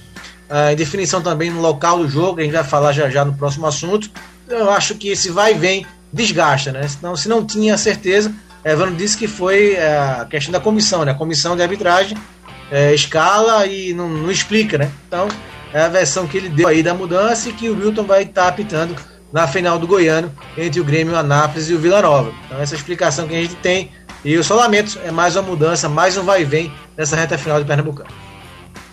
A 0.48 0.74
definição 0.74 1.22
também 1.22 1.50
no 1.50 1.60
local 1.60 1.98
do 1.98 2.08
jogo, 2.08 2.40
a 2.40 2.42
gente 2.42 2.52
vai 2.52 2.62
falar 2.62 2.92
já 2.92 3.08
já 3.08 3.24
no 3.24 3.34
próximo 3.34 3.66
assunto. 3.66 4.10
Eu 4.48 4.70
acho 4.70 4.94
que 4.94 5.08
esse 5.08 5.30
vai 5.30 5.54
e 5.54 5.58
vem 5.58 5.86
desgasta, 6.12 6.70
né? 6.72 6.86
Senão, 6.86 7.16
se 7.16 7.28
não 7.28 7.44
tinha 7.44 7.76
certeza, 7.78 8.32
Evandro 8.64 8.94
disse 8.94 9.16
que 9.16 9.26
foi 9.26 9.72
é, 9.72 9.98
a 9.98 10.26
questão 10.28 10.52
da 10.52 10.60
comissão, 10.60 11.04
né? 11.04 11.12
A 11.12 11.14
comissão 11.14 11.56
de 11.56 11.62
arbitragem 11.62 12.16
é, 12.72 12.94
escala 12.94 13.66
e 13.66 13.92
não, 13.92 14.08
não, 14.08 14.30
explica, 14.30 14.78
né? 14.78 14.90
Então, 15.06 15.28
é 15.74 15.82
a 15.82 15.88
versão 15.88 16.26
que 16.26 16.38
ele 16.38 16.48
deu 16.48 16.66
aí 16.66 16.82
da 16.82 16.94
mudança 16.94 17.50
e 17.50 17.52
que 17.52 17.68
o 17.68 17.78
Wilton 17.78 18.04
vai 18.04 18.22
estar 18.22 18.44
tá 18.44 18.48
apitando 18.48 18.96
na 19.30 19.46
final 19.46 19.78
do 19.78 19.86
Goiano 19.86 20.32
entre 20.56 20.80
o 20.80 20.84
Grêmio 20.84 21.14
Anápolis 21.14 21.68
e 21.68 21.74
o 21.74 21.78
Vila 21.78 22.00
Nova. 22.00 22.32
Então, 22.46 22.58
essa 22.60 22.74
explicação 22.74 23.28
que 23.28 23.34
a 23.34 23.40
gente 23.40 23.56
tem. 23.56 23.90
E 24.24 24.32
eu 24.32 24.42
só 24.42 24.54
lamento, 24.54 24.98
é 25.04 25.10
mais 25.10 25.36
uma 25.36 25.42
mudança, 25.42 25.88
mais 25.88 26.16
um 26.16 26.22
vai 26.22 26.42
e 26.42 26.44
vem 26.44 26.72
nessa 26.96 27.14
reta 27.14 27.36
final 27.36 27.58
de 27.58 27.66
Pernambucano. 27.66 28.08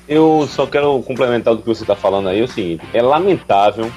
Eu 0.08 0.48
só 0.50 0.66
quero 0.66 1.02
complementar 1.04 1.54
o 1.54 1.58
que 1.60 1.68
você 1.68 1.84
está 1.84 1.96
falando 1.96 2.30
aí, 2.30 2.42
é 2.42 2.44
o 2.44 2.48
seguinte, 2.48 2.84
é 2.94 3.02
lamentável 3.02 3.90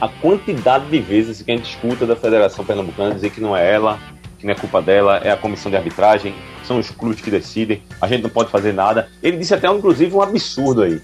a 0.00 0.08
quantidade 0.08 0.86
de 0.86 0.98
vezes 1.00 1.42
que 1.42 1.50
a 1.50 1.56
gente 1.56 1.68
escuta 1.68 2.06
da 2.06 2.16
Federação 2.16 2.64
Pernambucana 2.64 3.14
dizer 3.14 3.30
que 3.30 3.40
não 3.40 3.56
é 3.56 3.70
ela, 3.70 3.98
que 4.38 4.46
não 4.46 4.52
é 4.52 4.54
culpa 4.54 4.80
dela, 4.80 5.18
é 5.18 5.30
a 5.30 5.36
comissão 5.36 5.70
de 5.70 5.76
arbitragem, 5.76 6.34
são 6.70 6.78
os 6.78 6.90
clubes 6.90 7.20
que 7.20 7.30
decidem, 7.30 7.82
a 8.00 8.06
gente 8.06 8.22
não 8.22 8.30
pode 8.30 8.48
fazer 8.48 8.72
nada. 8.72 9.08
Ele 9.20 9.36
disse 9.36 9.52
até, 9.52 9.66
inclusive, 9.66 10.14
um 10.14 10.22
absurdo 10.22 10.82
aí. 10.82 11.00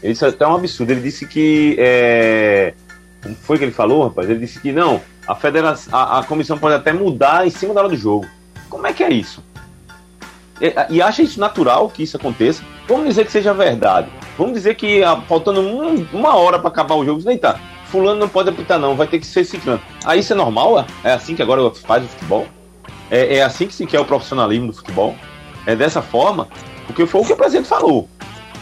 Ele 0.00 0.12
disse 0.12 0.24
até 0.24 0.46
um 0.46 0.54
absurdo. 0.54 0.92
Ele 0.92 1.00
disse 1.00 1.26
que. 1.26 1.74
É... 1.78 2.74
Como 3.20 3.34
foi 3.34 3.58
que 3.58 3.64
ele 3.64 3.72
falou, 3.72 4.04
rapaz? 4.04 4.30
Ele 4.30 4.38
disse 4.38 4.60
que 4.60 4.72
não, 4.72 5.00
a, 5.26 5.34
federação, 5.34 5.96
a, 5.96 6.20
a 6.20 6.24
comissão 6.24 6.58
pode 6.58 6.74
até 6.74 6.92
mudar 6.92 7.46
em 7.46 7.50
cima 7.50 7.74
da 7.74 7.80
hora 7.80 7.88
do 7.88 7.96
jogo. 7.96 8.26
Como 8.68 8.86
é 8.86 8.92
que 8.92 9.02
é 9.02 9.10
isso? 9.10 9.42
E, 10.60 10.96
e 10.96 11.02
acha 11.02 11.22
isso 11.22 11.38
natural 11.38 11.88
que 11.88 12.02
isso 12.02 12.16
aconteça? 12.16 12.64
Vamos 12.88 13.06
dizer 13.06 13.24
que 13.24 13.32
seja 13.32 13.52
verdade. 13.52 14.08
Vamos 14.36 14.54
dizer 14.54 14.74
que 14.74 15.02
ah, 15.04 15.20
faltando 15.28 15.60
um, 15.60 16.06
uma 16.12 16.36
hora 16.36 16.58
para 16.58 16.68
acabar 16.68 16.96
o 16.96 17.04
jogo, 17.04 17.22
nem 17.24 17.38
tá. 17.38 17.58
Fulano 17.86 18.18
não 18.18 18.28
pode 18.28 18.48
apitar, 18.48 18.78
não, 18.78 18.96
vai 18.96 19.06
ter 19.06 19.18
que 19.18 19.26
ser 19.26 19.44
ciclano. 19.44 19.80
Aí 20.04 20.20
isso 20.20 20.32
é 20.32 20.36
normal? 20.36 20.80
É? 20.80 20.86
é 21.04 21.12
assim 21.12 21.36
que 21.36 21.42
agora 21.42 21.70
faz 21.74 22.04
o 22.04 22.08
futebol? 22.08 22.46
É, 23.12 23.36
é 23.36 23.42
assim 23.42 23.66
que 23.66 23.74
se 23.74 23.84
quer 23.84 24.00
o 24.00 24.06
profissionalismo 24.06 24.68
do 24.68 24.72
futebol? 24.72 25.14
É 25.66 25.76
dessa 25.76 26.00
forma? 26.00 26.48
Porque 26.86 27.04
foi 27.04 27.20
o 27.20 27.24
que 27.26 27.34
o 27.34 27.36
presidente 27.36 27.68
falou. 27.68 28.08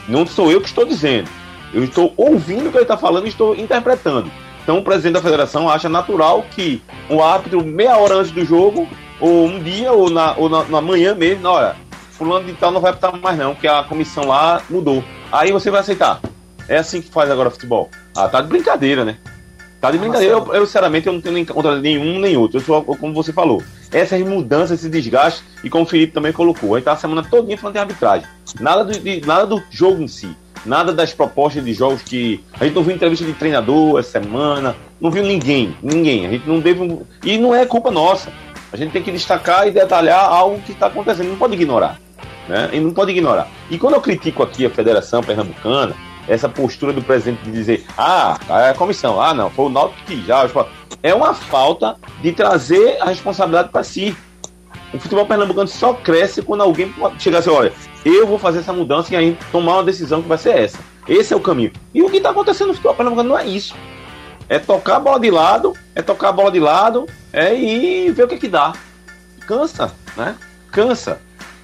Não 0.08 0.26
sou 0.26 0.50
eu 0.50 0.60
que 0.60 0.66
estou 0.66 0.84
dizendo. 0.84 1.30
Eu 1.72 1.84
estou 1.84 2.12
ouvindo 2.16 2.66
o 2.68 2.72
que 2.72 2.76
ele 2.76 2.82
está 2.82 2.96
falando 2.96 3.26
e 3.26 3.28
estou 3.28 3.54
interpretando. 3.54 4.28
Então 4.64 4.76
o 4.78 4.82
presidente 4.82 5.12
da 5.12 5.22
federação 5.22 5.68
acha 5.68 5.88
natural 5.88 6.44
que 6.50 6.82
o 7.08 7.22
árbitro, 7.22 7.64
meia 7.64 7.96
hora 7.96 8.16
antes 8.16 8.32
do 8.32 8.44
jogo, 8.44 8.88
ou 9.20 9.46
um 9.46 9.62
dia, 9.62 9.92
ou 9.92 10.10
na, 10.10 10.34
ou 10.36 10.48
na, 10.48 10.64
na 10.64 10.80
manhã 10.80 11.14
mesmo, 11.14 11.46
olha, 11.46 11.76
fulano 12.10 12.44
de 12.44 12.52
tal 12.54 12.72
não 12.72 12.80
vai 12.80 12.90
apitar 12.90 13.16
mais 13.16 13.38
não, 13.38 13.54
porque 13.54 13.68
a 13.68 13.84
comissão 13.84 14.26
lá 14.26 14.60
mudou. 14.68 15.04
Aí 15.30 15.52
você 15.52 15.70
vai 15.70 15.80
aceitar. 15.80 16.20
É 16.68 16.78
assim 16.78 17.00
que 17.00 17.08
faz 17.08 17.30
agora 17.30 17.50
futebol. 17.50 17.88
Ah, 18.16 18.28
tá 18.28 18.40
de 18.40 18.48
brincadeira, 18.48 19.04
né? 19.04 19.16
Tá 19.80 19.92
de 19.92 19.98
brincadeira. 19.98 20.34
Eu, 20.34 20.54
eu, 20.54 20.66
sinceramente, 20.66 21.06
eu 21.06 21.12
não 21.12 21.20
tenho 21.20 21.46
contra 21.46 21.78
nenhum 21.78 22.18
nem 22.18 22.36
outro. 22.36 22.58
Eu 22.58 22.62
sou, 22.62 22.82
como 22.82 23.14
você 23.14 23.32
falou, 23.32 23.62
essas 23.92 24.20
mudanças, 24.22 24.80
esse 24.80 24.88
desgaste, 24.88 25.42
e 25.64 25.70
como 25.70 25.84
o 25.84 25.86
Felipe 25.86 26.12
também 26.12 26.32
colocou, 26.32 26.74
a 26.74 26.78
gente 26.78 26.84
tá 26.84 26.92
a 26.92 26.96
semana 26.96 27.22
toda 27.28 27.56
falando 27.56 27.74
de 27.74 27.80
arbitragem. 27.80 28.28
Nada 28.60 28.84
do, 28.84 28.98
de, 28.98 29.20
nada 29.26 29.46
do 29.46 29.62
jogo 29.70 30.02
em 30.02 30.08
si. 30.08 30.34
Nada 30.64 30.92
das 30.92 31.12
propostas 31.12 31.64
de 31.64 31.72
jogos 31.72 32.02
que. 32.02 32.44
A 32.60 32.64
gente 32.64 32.74
não 32.74 32.82
viu 32.82 32.94
entrevista 32.94 33.24
de 33.24 33.32
treinador 33.32 33.98
essa 33.98 34.20
semana, 34.20 34.76
não 35.00 35.10
viu 35.10 35.22
ninguém, 35.22 35.74
ninguém. 35.82 36.26
A 36.26 36.30
gente 36.30 36.46
não 36.46 36.60
deve. 36.60 36.98
E 37.24 37.38
não 37.38 37.54
é 37.54 37.64
culpa 37.64 37.90
nossa. 37.90 38.30
A 38.70 38.76
gente 38.76 38.92
tem 38.92 39.02
que 39.02 39.10
destacar 39.10 39.66
e 39.66 39.70
detalhar 39.70 40.22
algo 40.22 40.60
que 40.60 40.72
está 40.72 40.86
acontecendo. 40.86 41.28
Não 41.28 41.36
pode 41.36 41.54
ignorar. 41.54 41.98
Né? 42.46 42.68
E 42.74 42.80
não 42.80 42.92
pode 42.92 43.10
ignorar. 43.10 43.48
E 43.70 43.78
quando 43.78 43.94
eu 43.94 44.00
critico 44.00 44.42
aqui 44.42 44.66
a 44.66 44.70
Federação 44.70 45.22
Pernambucana, 45.22 45.94
essa 46.28 46.48
postura 46.48 46.92
do 46.92 47.02
presidente 47.02 47.42
de 47.42 47.52
dizer, 47.52 47.84
ah, 47.96 48.38
é 48.48 48.70
a 48.70 48.74
comissão, 48.74 49.20
ah, 49.20 49.32
não, 49.32 49.50
foi 49.50 49.64
o 49.64 49.68
Náutico 49.68 50.04
que 50.06 50.22
já. 50.24 50.48
É 51.02 51.14
uma 51.14 51.32
falta 51.34 51.96
de 52.20 52.32
trazer 52.32 52.98
a 53.00 53.06
responsabilidade 53.06 53.70
para 53.70 53.82
si. 53.82 54.16
O 54.92 54.98
futebol 54.98 55.24
pernambucano 55.26 55.68
só 55.68 55.94
cresce 55.94 56.42
quando 56.42 56.62
alguém 56.62 56.92
chegar 57.18 57.38
assim, 57.38 57.50
olha, 57.50 57.72
eu 58.04 58.26
vou 58.26 58.38
fazer 58.38 58.58
essa 58.58 58.72
mudança 58.72 59.14
e 59.14 59.16
aí 59.16 59.38
tomar 59.50 59.74
uma 59.74 59.84
decisão 59.84 60.20
que 60.20 60.28
vai 60.28 60.38
ser 60.38 60.58
essa. 60.58 60.78
Esse 61.08 61.32
é 61.32 61.36
o 61.36 61.40
caminho. 61.40 61.72
E 61.94 62.02
o 62.02 62.10
que 62.10 62.18
está 62.18 62.30
acontecendo 62.30 62.68
no 62.68 62.74
futebol 62.74 62.94
pernambucano 62.94 63.30
não 63.30 63.38
é 63.38 63.46
isso. 63.46 63.74
É 64.48 64.58
tocar 64.58 64.96
a 64.96 65.00
bola 65.00 65.20
de 65.20 65.30
lado, 65.30 65.74
é 65.94 66.02
tocar 66.02 66.30
a 66.30 66.32
bola 66.32 66.50
de 66.50 66.58
lado, 66.58 67.06
é 67.32 67.54
e 67.54 68.10
ver 68.10 68.24
o 68.24 68.28
que 68.28 68.36
que 68.36 68.48
dá. 68.48 68.72
Cansa, 69.46 69.92
né? 70.16 70.36
Cansa. 70.70 71.20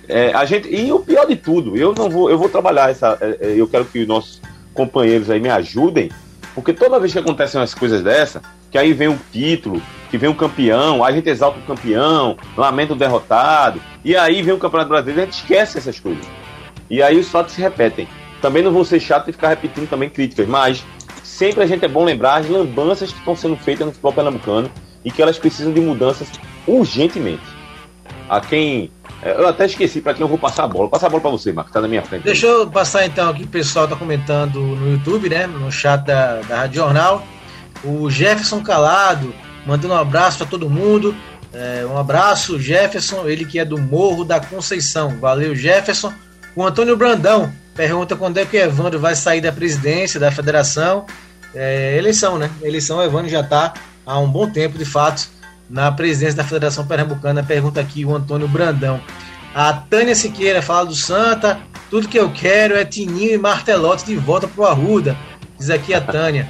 É, 0.08 0.32
a 0.32 0.44
gente 0.44 0.68
e 0.68 0.92
o 0.92 1.00
pior 1.00 1.26
de 1.26 1.34
tudo, 1.34 1.76
eu 1.76 1.92
não 1.92 2.08
vou, 2.08 2.30
eu 2.30 2.38
vou 2.38 2.48
trabalhar 2.48 2.90
essa, 2.90 3.18
é, 3.20 3.38
é, 3.40 3.60
eu 3.60 3.66
quero 3.66 3.84
que 3.84 4.00
os 4.00 4.06
nossos 4.06 4.40
companheiros 4.72 5.28
aí 5.30 5.40
me 5.40 5.48
ajudem, 5.48 6.10
porque 6.54 6.72
toda 6.72 7.00
vez 7.00 7.12
que 7.12 7.18
acontecem 7.18 7.60
umas 7.60 7.74
coisas 7.74 8.02
dessa, 8.02 8.40
que 8.70 8.78
aí 8.78 8.92
vem 8.92 9.08
o 9.08 9.18
título, 9.32 9.80
que 10.10 10.18
vem 10.18 10.28
o 10.30 10.34
campeão, 10.34 11.04
a 11.04 11.12
gente 11.12 11.28
exalta 11.28 11.58
o 11.58 11.62
campeão, 11.62 12.36
lamenta 12.56 12.92
o 12.92 12.96
derrotado, 12.96 13.80
e 14.04 14.16
aí 14.16 14.42
vem 14.42 14.54
o 14.54 14.58
Campeonato 14.58 14.88
Brasileiro, 14.88 15.22
a 15.22 15.24
gente 15.24 15.42
esquece 15.42 15.78
essas 15.78 15.98
coisas. 15.98 16.24
E 16.88 17.02
aí 17.02 17.18
os 17.18 17.28
fatos 17.28 17.54
se 17.54 17.60
repetem. 17.60 18.06
Também 18.40 18.62
não 18.62 18.70
vou 18.70 18.84
ser 18.84 19.00
chato 19.00 19.28
e 19.28 19.32
ficar 19.32 19.48
repetindo 19.48 19.88
também 19.88 20.08
críticas, 20.08 20.46
mas 20.46 20.84
sempre 21.24 21.62
a 21.62 21.66
gente 21.66 21.84
é 21.84 21.88
bom 21.88 22.04
lembrar 22.04 22.36
as 22.36 22.48
lambanças 22.48 23.10
que 23.12 23.18
estão 23.18 23.34
sendo 23.34 23.56
feitas 23.56 23.86
no 23.86 23.92
futebol 23.92 24.12
pernambucano 24.12 24.70
e 25.04 25.10
que 25.10 25.20
elas 25.20 25.38
precisam 25.38 25.72
de 25.72 25.80
mudanças 25.80 26.28
urgentemente. 26.66 27.42
A 28.28 28.40
quem. 28.40 28.90
é, 29.22 29.32
Eu 29.32 29.48
até 29.48 29.66
esqueci 29.66 30.00
para 30.00 30.14
quem 30.14 30.22
eu 30.22 30.28
vou 30.28 30.38
passar 30.38 30.64
a 30.64 30.68
bola. 30.68 30.88
Passar 30.88 31.06
a 31.06 31.10
bola 31.10 31.22
para 31.22 31.30
você, 31.30 31.52
Marco, 31.52 31.72
tá 31.72 31.80
na 31.80 31.88
minha 31.88 32.02
frente. 32.02 32.22
Deixa 32.24 32.46
eu 32.46 32.68
passar 32.68 33.06
então 33.06 33.30
aqui, 33.30 33.44
o 33.44 33.48
pessoal 33.48 33.86
tá 33.86 33.96
comentando 33.96 34.60
no 34.60 34.92
YouTube, 34.92 35.28
né? 35.28 35.46
No 35.46 35.70
chat 35.70 36.04
da, 36.04 36.40
da 36.42 36.56
Rádio 36.58 36.76
Jornal. 36.76 37.24
O 37.84 38.10
Jefferson 38.10 38.62
Calado, 38.62 39.34
mandando 39.66 39.94
um 39.94 39.96
abraço 39.96 40.38
para 40.38 40.46
todo 40.46 40.68
mundo. 40.70 41.14
É, 41.52 41.86
um 41.86 41.96
abraço, 41.96 42.58
Jefferson, 42.58 43.26
ele 43.26 43.44
que 43.44 43.58
é 43.58 43.64
do 43.64 43.78
Morro 43.78 44.24
da 44.24 44.40
Conceição. 44.40 45.18
Valeu, 45.18 45.54
Jefferson. 45.54 46.12
O 46.54 46.64
Antônio 46.64 46.96
Brandão 46.96 47.52
pergunta 47.76 48.16
quando 48.16 48.38
é 48.38 48.46
que 48.46 48.56
o 48.56 48.60
Evandro 48.60 48.98
vai 48.98 49.14
sair 49.14 49.40
da 49.40 49.52
presidência 49.52 50.18
da 50.18 50.32
federação. 50.32 51.04
É, 51.54 51.96
eleição, 51.96 52.38
né? 52.38 52.50
Eleição, 52.62 52.98
o 52.98 53.02
Evandro 53.02 53.28
já 53.28 53.40
está 53.40 53.74
há 54.04 54.18
um 54.18 54.28
bom 54.28 54.48
tempo, 54.48 54.78
de 54.78 54.84
fato, 54.84 55.28
na 55.68 55.92
presidência 55.92 56.36
da 56.36 56.44
Federação 56.44 56.86
Pernambucana. 56.86 57.42
Pergunta 57.42 57.80
aqui 57.80 58.04
o 58.04 58.14
Antônio 58.14 58.48
Brandão. 58.48 59.00
A 59.54 59.72
Tânia 59.72 60.14
Siqueira 60.14 60.60
fala 60.60 60.86
do 60.86 60.94
Santa. 60.94 61.60
Tudo 61.90 62.08
que 62.08 62.18
eu 62.18 62.30
quero 62.30 62.74
é 62.74 62.84
Tininho 62.84 63.34
e 63.34 63.38
Martelotti 63.38 64.04
de 64.04 64.16
volta 64.16 64.48
pro 64.48 64.66
Arruda. 64.66 65.16
Diz 65.58 65.70
aqui 65.70 65.94
a 65.94 66.00
Tânia. 66.00 66.48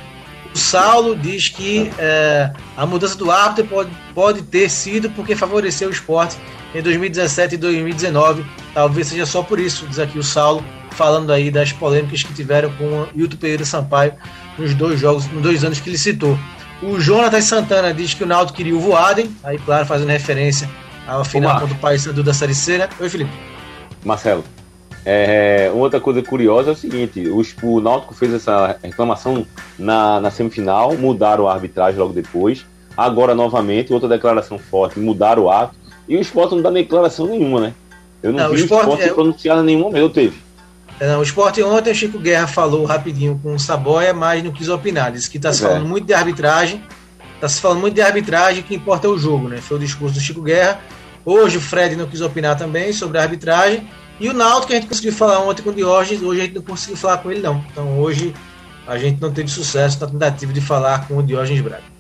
O 0.56 0.58
Saulo 0.58 1.14
diz 1.14 1.50
que 1.50 1.92
é, 1.98 2.50
a 2.78 2.86
mudança 2.86 3.14
do 3.14 3.30
árbitro 3.30 3.66
pode, 3.66 3.90
pode 4.14 4.40
ter 4.40 4.70
sido 4.70 5.10
porque 5.10 5.36
favoreceu 5.36 5.90
o 5.90 5.92
esporte 5.92 6.38
em 6.74 6.80
2017 6.80 7.56
e 7.56 7.58
2019. 7.58 8.42
Talvez 8.72 9.08
seja 9.08 9.26
só 9.26 9.42
por 9.42 9.60
isso, 9.60 9.86
diz 9.86 9.98
aqui 9.98 10.18
o 10.18 10.22
Saulo, 10.22 10.64
falando 10.92 11.30
aí 11.30 11.50
das 11.50 11.72
polêmicas 11.72 12.22
que 12.22 12.32
tiveram 12.32 12.72
com 12.72 12.84
o 12.84 13.08
Hilton 13.14 13.36
Pereira 13.36 13.66
Sampaio 13.66 14.14
nos 14.56 14.72
dois 14.72 14.98
jogos, 14.98 15.26
nos 15.26 15.42
dois 15.42 15.62
anos 15.62 15.78
que 15.78 15.90
ele 15.90 15.98
citou. 15.98 16.38
O 16.82 16.98
Jonatas 16.98 17.44
Santana 17.44 17.92
diz 17.92 18.14
que 18.14 18.24
o 18.24 18.26
Naldo 18.26 18.54
queria 18.54 18.74
o 18.74 18.80
Voaden, 18.80 19.30
aí 19.44 19.58
claro, 19.58 19.84
fazendo 19.84 20.08
referência 20.08 20.70
ao 21.06 21.22
final 21.22 21.50
Marcos. 21.50 21.68
contra 21.68 21.76
o 21.76 21.80
Paysandu 21.82 22.22
da 22.22 22.32
Série 22.32 22.54
C, 22.54 22.78
né? 22.78 22.88
Oi, 22.98 23.10
Felipe. 23.10 23.30
Marcelo, 24.02 24.42
é, 25.08 25.70
outra 25.72 26.00
coisa 26.00 26.20
curiosa 26.20 26.70
é 26.70 26.72
o 26.72 26.76
seguinte: 26.76 27.28
o, 27.28 27.40
o 27.62 27.80
Náutico 27.80 28.12
fez 28.12 28.34
essa 28.34 28.76
reclamação 28.82 29.46
na, 29.78 30.20
na 30.20 30.32
semifinal, 30.32 30.96
mudaram 30.96 31.46
a 31.46 31.54
arbitragem 31.54 32.00
logo 32.00 32.12
depois. 32.12 32.66
Agora, 32.96 33.32
novamente, 33.32 33.92
outra 33.92 34.08
declaração 34.08 34.58
forte, 34.58 34.98
mudaram 34.98 35.44
o 35.44 35.50
ato. 35.50 35.76
E 36.08 36.16
o 36.16 36.20
esporte 36.20 36.56
não 36.56 36.62
dá 36.62 36.70
declaração 36.70 37.26
nenhuma, 37.26 37.60
né? 37.60 37.74
Eu 38.20 38.32
não, 38.32 38.44
Não, 38.44 38.50
vi 38.50 38.62
o 38.62 38.64
Sport 38.64 39.00
esporte 39.00 39.48
é- 39.48 39.54
em 39.54 39.62
nenhum 39.62 39.80
momento. 39.80 39.98
Eu 39.98 40.10
teve. 40.10 40.36
É, 40.98 41.06
Não, 41.06 41.20
o 41.20 41.22
esporte 41.22 41.62
ontem, 41.62 41.92
o 41.92 41.94
Chico 41.94 42.18
Guerra 42.18 42.48
falou 42.48 42.84
rapidinho 42.84 43.38
com 43.40 43.54
o 43.54 43.60
Saboia, 43.60 44.12
mas 44.12 44.42
não 44.42 44.50
quis 44.50 44.68
opinar. 44.68 45.12
Disse 45.12 45.30
que 45.30 45.36
está 45.36 45.52
se 45.52 45.64
é. 45.64 45.68
falando 45.68 45.86
muito 45.86 46.06
de 46.06 46.14
arbitragem. 46.14 46.82
Está 47.36 47.48
se 47.48 47.60
falando 47.60 47.80
muito 47.80 47.94
de 47.94 48.00
arbitragem, 48.00 48.62
que 48.62 48.74
importa 48.74 49.06
é 49.06 49.10
o 49.10 49.18
jogo, 49.18 49.48
né? 49.48 49.58
Foi 49.58 49.76
o 49.76 49.80
discurso 49.80 50.14
do 50.14 50.20
Chico 50.20 50.40
Guerra. 50.42 50.80
Hoje 51.24 51.58
o 51.58 51.60
Fred 51.60 51.94
não 51.94 52.06
quis 52.06 52.20
opinar 52.20 52.56
também 52.56 52.92
sobre 52.92 53.18
a 53.18 53.22
arbitragem. 53.22 53.86
E 54.18 54.28
o 54.28 54.32
Náutico, 54.32 54.68
que 54.68 54.72
a 54.72 54.76
gente 54.76 54.88
conseguiu 54.88 55.12
falar 55.12 55.40
ontem 55.40 55.62
com 55.62 55.70
o 55.70 55.74
Diógenes, 55.74 56.22
hoje 56.22 56.40
a 56.40 56.44
gente 56.44 56.54
não 56.54 56.62
conseguiu 56.62 56.96
falar 56.96 57.18
com 57.18 57.30
ele, 57.30 57.40
não. 57.40 57.64
Então 57.70 57.98
hoje 58.00 58.34
a 58.86 58.96
gente 58.98 59.20
não 59.20 59.30
teve 59.30 59.48
sucesso 59.48 60.00
na 60.00 60.06
tentativa 60.06 60.52
de 60.52 60.60
falar 60.60 61.06
com 61.06 61.16
o 61.18 61.22
Diógenes 61.22 61.60
Braga. 61.60 61.96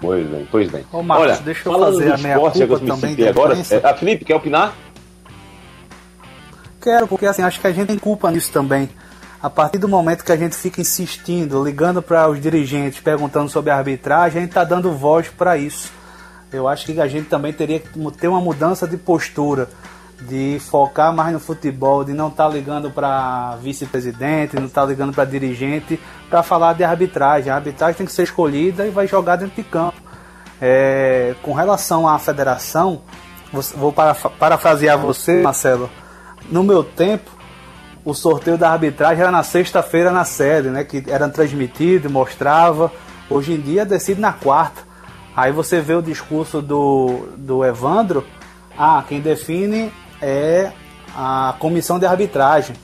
Pois 0.00 0.26
bem, 0.26 0.46
pois 0.50 0.70
bem. 0.70 0.84
Ô, 0.92 1.02
Marcos, 1.02 1.26
Olha, 1.26 1.36
deixa 1.40 1.68
eu 1.68 1.78
fazer 1.78 2.12
a 2.12 2.18
que 2.18 2.62
eu 2.62 2.68
culpa 2.68 2.84
me 2.84 2.86
também 2.86 3.28
agora. 3.28 3.56
É, 3.70 3.88
a 3.88 3.94
Felipe, 3.94 4.24
quer 4.24 4.34
opinar? 4.34 4.74
Quero, 6.82 7.06
porque 7.08 7.26
assim, 7.26 7.42
acho 7.42 7.60
que 7.60 7.66
a 7.66 7.72
gente 7.72 7.88
tem 7.88 7.98
culpa 7.98 8.30
nisso 8.30 8.52
também. 8.52 8.88
A 9.42 9.48
partir 9.48 9.78
do 9.78 9.88
momento 9.88 10.24
que 10.24 10.32
a 10.32 10.36
gente 10.36 10.56
fica 10.56 10.80
insistindo, 10.80 11.64
ligando 11.64 12.02
para 12.02 12.28
os 12.28 12.40
dirigentes, 12.40 13.00
perguntando 13.00 13.48
sobre 13.48 13.70
a 13.70 13.76
arbitragem, 13.76 14.38
a 14.38 14.40
gente 14.42 14.50
está 14.50 14.64
dando 14.64 14.92
voz 14.92 15.28
para 15.28 15.56
isso. 15.56 15.90
Eu 16.52 16.68
acho 16.68 16.86
que 16.86 17.00
a 17.00 17.06
gente 17.06 17.28
também 17.28 17.52
teria 17.52 17.80
que 17.80 17.88
ter 18.12 18.28
uma 18.28 18.40
mudança 18.40 18.86
de 18.86 18.96
postura, 18.96 19.68
de 20.22 20.58
focar 20.58 21.14
mais 21.14 21.32
no 21.32 21.38
futebol, 21.38 22.02
de 22.02 22.12
não 22.12 22.28
estar 22.28 22.48
ligando 22.48 22.90
para 22.90 23.56
vice-presidente, 23.62 24.56
não 24.56 24.66
estar 24.66 24.84
ligando 24.84 25.12
para 25.12 25.24
dirigente, 25.24 26.00
para 26.30 26.42
falar 26.42 26.72
de 26.72 26.82
arbitragem. 26.82 27.52
A 27.52 27.56
arbitragem 27.56 27.96
tem 27.98 28.06
que 28.06 28.12
ser 28.12 28.22
escolhida 28.22 28.86
e 28.86 28.90
vai 28.90 29.06
jogar 29.06 29.36
dentro 29.36 29.56
de 29.56 29.62
campo. 29.62 30.00
É, 30.60 31.34
com 31.42 31.52
relação 31.52 32.08
à 32.08 32.18
federação, 32.18 33.02
vou 33.76 33.92
paraf- 33.92 34.30
parafrasear 34.38 34.98
você, 34.98 35.42
Marcelo. 35.42 35.90
No 36.50 36.64
meu 36.64 36.82
tempo, 36.82 37.30
o 38.04 38.14
sorteio 38.14 38.56
da 38.56 38.70
arbitragem 38.70 39.20
era 39.20 39.30
na 39.30 39.42
sexta-feira 39.42 40.10
na 40.10 40.24
sede, 40.24 40.68
né? 40.68 40.82
Que 40.82 41.04
era 41.08 41.28
transmitido, 41.28 42.08
mostrava. 42.08 42.90
Hoje 43.28 43.52
em 43.52 43.60
dia 43.60 43.84
decide 43.84 44.20
na 44.20 44.32
quarta. 44.32 44.80
Aí 45.36 45.52
você 45.52 45.80
vê 45.80 45.94
o 45.94 46.00
discurso 46.00 46.62
do, 46.62 47.28
do 47.36 47.62
Evandro. 47.62 48.24
Ah, 48.78 49.04
quem 49.06 49.20
define 49.20 49.92
é 50.20 50.72
a 51.14 51.54
comissão 51.58 51.98
de 51.98 52.06
arbitragem. 52.06 52.76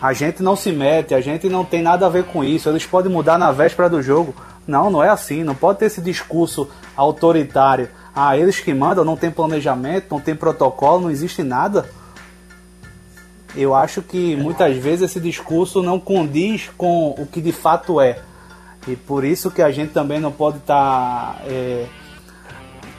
A 0.00 0.12
gente 0.12 0.42
não 0.42 0.54
se 0.54 0.70
mete, 0.70 1.14
a 1.14 1.20
gente 1.20 1.48
não 1.48 1.64
tem 1.64 1.82
nada 1.82 2.06
a 2.06 2.08
ver 2.08 2.24
com 2.24 2.44
isso. 2.44 2.68
Eles 2.68 2.86
podem 2.86 3.10
mudar 3.10 3.36
na 3.36 3.50
véspera 3.50 3.90
do 3.90 4.00
jogo. 4.00 4.34
Não, 4.66 4.90
não 4.90 5.02
é 5.02 5.08
assim. 5.08 5.42
Não 5.42 5.54
pode 5.54 5.80
ter 5.80 5.86
esse 5.86 6.00
discurso 6.00 6.68
autoritário. 6.96 7.88
Ah, 8.14 8.36
eles 8.36 8.60
que 8.60 8.72
mandam, 8.72 9.04
não 9.04 9.16
tem 9.16 9.30
planejamento, 9.30 10.06
não 10.10 10.20
tem 10.20 10.36
protocolo, 10.36 11.02
não 11.02 11.10
existe 11.10 11.42
nada. 11.42 11.88
Eu 13.56 13.74
acho 13.74 14.02
que 14.02 14.36
muitas 14.36 14.76
vezes 14.76 15.10
esse 15.10 15.20
discurso 15.20 15.82
não 15.82 15.98
condiz 15.98 16.70
com 16.76 17.10
o 17.18 17.26
que 17.26 17.40
de 17.40 17.50
fato 17.50 18.00
é. 18.00 18.20
E 18.86 18.94
por 18.94 19.24
isso 19.24 19.50
que 19.50 19.62
a 19.62 19.70
gente 19.70 19.92
também 19.92 20.20
não 20.20 20.30
pode 20.30 20.58
estar. 20.58 21.42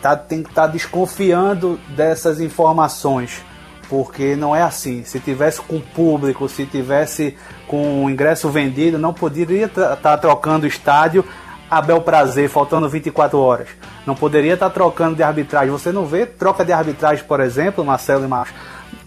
tá, 0.02 0.15
tem 0.17 0.43
que 0.43 0.50
estar 0.50 0.67
desconfiando 0.67 1.80
dessas 1.95 2.41
informações. 2.41 3.41
Porque 3.89 4.36
não 4.36 4.56
é 4.56 4.62
assim. 4.62 5.04
Se 5.04 5.19
tivesse 5.19 5.60
com 5.62 5.80
público, 5.80 6.47
se 6.47 6.65
tivesse 6.65 7.36
com 7.67 8.06
o 8.06 8.10
ingresso 8.10 8.49
vendido, 8.49 8.99
não 8.99 9.13
poderia 9.13 9.65
estar 9.65 10.17
trocando 10.17 10.67
estádio 10.67 11.25
a 11.69 11.82
bel 11.82 12.02
prazer, 12.02 12.49
faltando 12.49 12.89
24 12.89 13.39
horas. 13.39 13.67
Não 14.06 14.15
poderia 14.15 14.54
estar 14.54 14.69
trocando 14.69 15.15
de 15.15 15.23
arbitragem. 15.23 15.69
Você 15.69 15.91
não 15.91 16.06
vê 16.06 16.25
troca 16.25 16.65
de 16.65 16.71
arbitragem, 16.71 17.23
por 17.25 17.39
exemplo, 17.39 17.86
Marcelo 17.86 18.25
e 18.25 18.28
Marcos, 18.28 18.54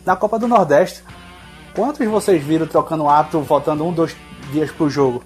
na 0.05 0.15
Copa 0.15 0.39
do 0.39 0.47
Nordeste. 0.47 1.03
Quantos 1.75 2.07
vocês 2.07 2.43
viram 2.43 2.67
trocando 2.67 3.09
árbitro 3.09 3.45
faltando 3.45 3.85
um, 3.85 3.93
dois 3.93 4.15
dias 4.53 4.71
pro 4.71 4.91
jogo 4.91 5.23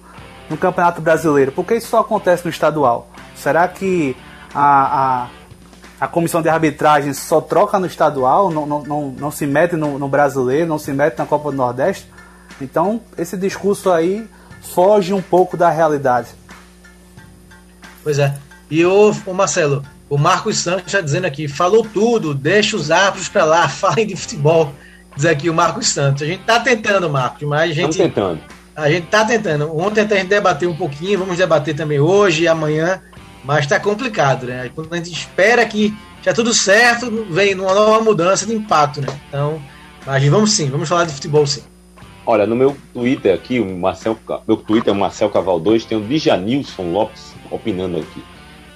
no 0.49 0.57
Campeonato 0.57 1.01
Brasileiro? 1.01 1.51
Por 1.51 1.65
que 1.65 1.75
isso 1.75 1.89
só 1.89 1.99
acontece 1.99 2.45
no 2.45 2.49
estadual? 2.49 3.09
Será 3.35 3.67
que 3.67 4.15
a, 4.53 5.23
a, 5.23 5.27
a 5.99 6.07
comissão 6.07 6.41
de 6.41 6.49
arbitragem 6.49 7.13
só 7.13 7.41
troca 7.41 7.79
no 7.79 7.87
estadual, 7.87 8.51
não, 8.51 8.65
não, 8.65 8.83
não, 8.83 9.07
não 9.17 9.31
se 9.31 9.47
mete 9.47 9.75
no, 9.75 9.97
no 9.97 10.07
brasileiro, 10.07 10.67
não 10.67 10.77
se 10.77 10.93
mete 10.93 11.17
na 11.17 11.25
Copa 11.25 11.51
do 11.51 11.57
Nordeste? 11.57 12.07
Então, 12.61 13.01
esse 13.17 13.35
discurso 13.35 13.91
aí 13.91 14.27
foge 14.61 15.13
um 15.13 15.21
pouco 15.21 15.57
da 15.57 15.69
realidade. 15.69 16.29
Pois 18.03 18.19
é. 18.19 18.35
E 18.69 18.85
o, 18.85 19.11
o 19.25 19.33
Marcelo, 19.33 19.83
o 20.09 20.17
Marcos 20.17 20.59
Santos 20.59 20.87
está 20.87 21.01
dizendo 21.01 21.25
aqui, 21.25 21.47
falou 21.47 21.83
tudo, 21.83 22.33
deixa 22.33 22.75
os 22.77 22.91
árbitros 22.91 23.29
para 23.29 23.45
lá, 23.45 23.67
falem 23.69 24.05
de 24.07 24.15
futebol. 24.15 24.71
Diz 25.15 25.25
aqui 25.25 25.49
o 25.49 25.53
Marcos 25.53 25.89
Santos. 25.89 26.21
A 26.21 26.25
gente 26.25 26.43
tá 26.43 26.59
tentando, 26.59 27.09
Marcos, 27.09 27.47
mas 27.47 27.71
a 27.71 27.73
Estamos 27.73 27.95
gente, 27.95 28.13
tentando. 28.13 28.39
a 28.75 28.89
gente 28.89 29.07
tá 29.07 29.25
tentando. 29.25 29.75
Ontem 29.75 30.01
até 30.01 30.15
a 30.15 30.17
gente 30.19 30.29
debateu 30.29 30.69
um 30.69 30.75
pouquinho, 30.75 31.19
vamos 31.19 31.37
debater 31.37 31.75
também 31.75 31.99
hoje 31.99 32.43
e 32.43 32.47
amanhã, 32.47 33.01
mas 33.47 33.65
tá 33.65 33.79
complicado, 33.79 34.45
né? 34.45 34.69
Quando 34.75 34.93
a 34.93 34.97
gente 34.97 35.13
espera 35.13 35.65
que 35.65 35.97
já 36.21 36.33
tudo 36.33 36.53
certo, 36.53 37.25
vem 37.29 37.55
uma 37.55 37.73
nova 37.73 38.03
mudança 38.03 38.45
de 38.45 38.53
impacto, 38.53 38.99
né? 38.99 39.07
Então, 39.29 39.61
mas 40.05 40.21
vamos 40.25 40.51
sim, 40.51 40.69
vamos 40.69 40.89
falar 40.89 41.05
de 41.05 41.13
futebol 41.13 41.47
sim. 41.47 41.63
Olha, 42.25 42.45
no 42.45 42.57
meu 42.57 42.75
Twitter 42.93 43.33
aqui, 43.33 43.61
o 43.61 43.77
Marcel, 43.77 44.19
meu 44.45 44.57
Twitter 44.57 44.93
é 44.93 44.95
o 44.95 44.99
Marcel 44.99 45.29
Caval 45.29 45.61
2, 45.61 45.85
tem 45.85 45.97
o 45.97 46.01
Dijanilson 46.01 46.91
Lopes 46.91 47.33
opinando 47.49 47.99
aqui. 47.99 48.21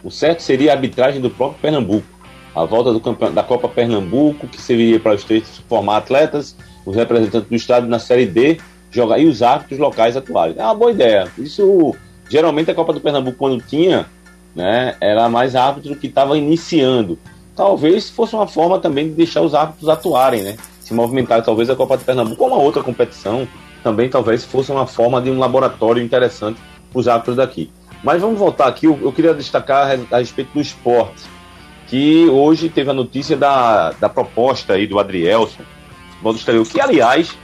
O 0.01 0.09
certo 0.09 0.41
seria 0.41 0.71
a 0.71 0.75
arbitragem 0.75 1.19
do 1.19 1.29
próprio 1.29 1.59
Pernambuco. 1.59 2.07
A 2.55 2.63
volta 2.63 2.93
do 2.93 3.29
da 3.31 3.43
Copa 3.43 3.67
Pernambuco, 3.67 4.47
que 4.47 4.59
serviria 4.59 5.01
para 5.01 5.15
os 5.15 5.25
três 5.25 5.61
formar 5.67 5.97
atletas, 5.97 6.55
os 6.85 6.95
representantes 6.95 7.49
do 7.49 7.55
estado 7.55 7.87
na 7.87 7.99
Série 7.99 8.25
D, 8.25 8.57
jogar 8.89 9.19
e 9.19 9.25
os 9.25 9.41
árbitros 9.41 9.79
locais 9.79 10.15
atuarem. 10.15 10.55
É 10.57 10.63
uma 10.63 10.75
boa 10.75 10.91
ideia. 10.91 11.29
Isso, 11.37 11.93
geralmente, 12.29 12.71
a 12.71 12.75
Copa 12.75 12.93
do 12.93 13.01
Pernambuco, 13.01 13.37
quando 13.37 13.61
tinha, 13.61 14.07
né, 14.55 14.95
era 14.99 15.29
mais 15.29 15.55
árbitro 15.55 15.95
que 15.95 16.07
estava 16.07 16.37
iniciando. 16.37 17.17
Talvez 17.55 18.09
fosse 18.09 18.35
uma 18.35 18.47
forma 18.47 18.79
também 18.79 19.07
de 19.09 19.13
deixar 19.13 19.41
os 19.41 19.53
árbitros 19.53 19.89
atuarem, 19.89 20.41
né? 20.41 20.57
Se 20.79 20.93
movimentar, 20.93 21.43
talvez 21.43 21.69
a 21.69 21.75
Copa 21.75 21.97
do 21.97 22.03
Pernambuco 22.03 22.43
ou 22.43 22.49
uma 22.49 22.57
outra 22.57 22.81
competição, 22.81 23.47
também 23.83 24.09
talvez 24.09 24.43
fosse 24.43 24.71
uma 24.71 24.87
forma 24.87 25.21
de 25.21 25.29
um 25.29 25.39
laboratório 25.39 26.01
interessante 26.01 26.59
para 26.91 26.99
os 26.99 27.07
árbitros 27.07 27.37
daqui. 27.37 27.71
Mas 28.03 28.21
vamos 28.21 28.39
voltar 28.39 28.67
aqui, 28.67 28.87
eu, 28.87 28.97
eu 29.01 29.11
queria 29.11 29.33
destacar 29.33 29.87
a, 29.87 30.15
a 30.15 30.19
respeito 30.19 30.53
do 30.53 30.61
esporte, 30.61 31.23
que 31.87 32.27
hoje 32.29 32.69
teve 32.69 32.89
a 32.89 32.93
notícia 32.93 33.37
da, 33.37 33.91
da 33.91 34.09
proposta 34.09 34.73
aí 34.73 34.87
do 34.87 34.97
Adrielson, 34.97 35.61
futebol 36.11 36.33
do 36.33 36.39
exterior, 36.39 36.65
que 36.65 36.79
aliás, 36.79 37.37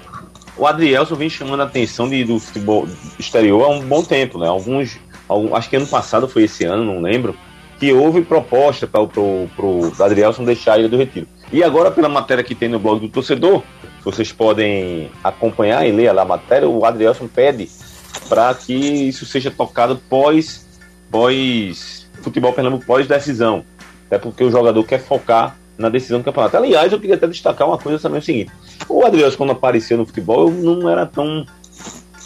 o 0.57 0.65
Adrielson 0.65 1.15
vem 1.15 1.29
chamando 1.29 1.61
a 1.61 1.65
atenção 1.65 2.09
de, 2.09 2.23
do 2.23 2.39
futebol 2.39 2.87
exterior 3.19 3.63
há 3.63 3.69
um 3.69 3.81
bom 3.81 4.03
tempo, 4.03 4.39
né? 4.39 4.47
Alguns, 4.47 4.97
acho 5.53 5.69
que 5.69 5.75
ano 5.75 5.87
passado 5.87 6.27
foi 6.27 6.43
esse 6.43 6.65
ano, 6.65 6.83
não 6.83 7.01
lembro, 7.01 7.35
que 7.79 7.93
houve 7.93 8.21
proposta 8.21 8.87
para 8.87 9.01
o 9.01 9.07
pro, 9.07 9.47
pro 9.55 10.03
Adrielson 10.03 10.43
deixar 10.43 10.79
ele 10.79 10.87
do 10.87 10.97
retiro. 10.97 11.27
E 11.51 11.63
agora, 11.63 11.91
pela 11.91 12.09
matéria 12.09 12.43
que 12.43 12.55
tem 12.55 12.67
no 12.67 12.79
blog 12.79 12.99
do 12.99 13.09
torcedor, 13.09 13.63
vocês 14.03 14.31
podem 14.31 15.11
acompanhar 15.23 15.87
e 15.87 15.91
ler 15.91 16.11
lá 16.11 16.23
a 16.23 16.25
matéria, 16.25 16.67
o 16.67 16.85
Adrielson 16.85 17.27
pede 17.27 17.69
para 18.27 18.53
que 18.53 18.73
isso 18.73 19.25
seja 19.25 19.51
tocado 19.51 19.97
pós, 20.09 20.65
pós 21.09 22.09
futebol 22.21 22.53
Pernambuco, 22.53 22.85
pós 22.85 23.07
decisão. 23.07 23.63
Até 24.07 24.17
porque 24.17 24.43
o 24.43 24.51
jogador 24.51 24.83
quer 24.83 24.99
focar 24.99 25.57
na 25.77 25.89
decisão 25.89 26.19
do 26.19 26.23
campeonato. 26.23 26.57
Aliás, 26.57 26.91
eu 26.91 26.99
queria 26.99 27.15
até 27.15 27.27
destacar 27.27 27.67
uma 27.67 27.77
coisa 27.77 27.99
também: 27.99 28.17
é 28.17 28.21
o 28.21 28.23
seguinte: 28.25 28.51
o 28.89 29.05
Adrielson, 29.05 29.37
quando 29.37 29.51
apareceu 29.51 29.97
no 29.97 30.05
futebol, 30.05 30.47
eu 30.47 30.51
não 30.51 30.89
era 30.89 31.05
tão 31.05 31.45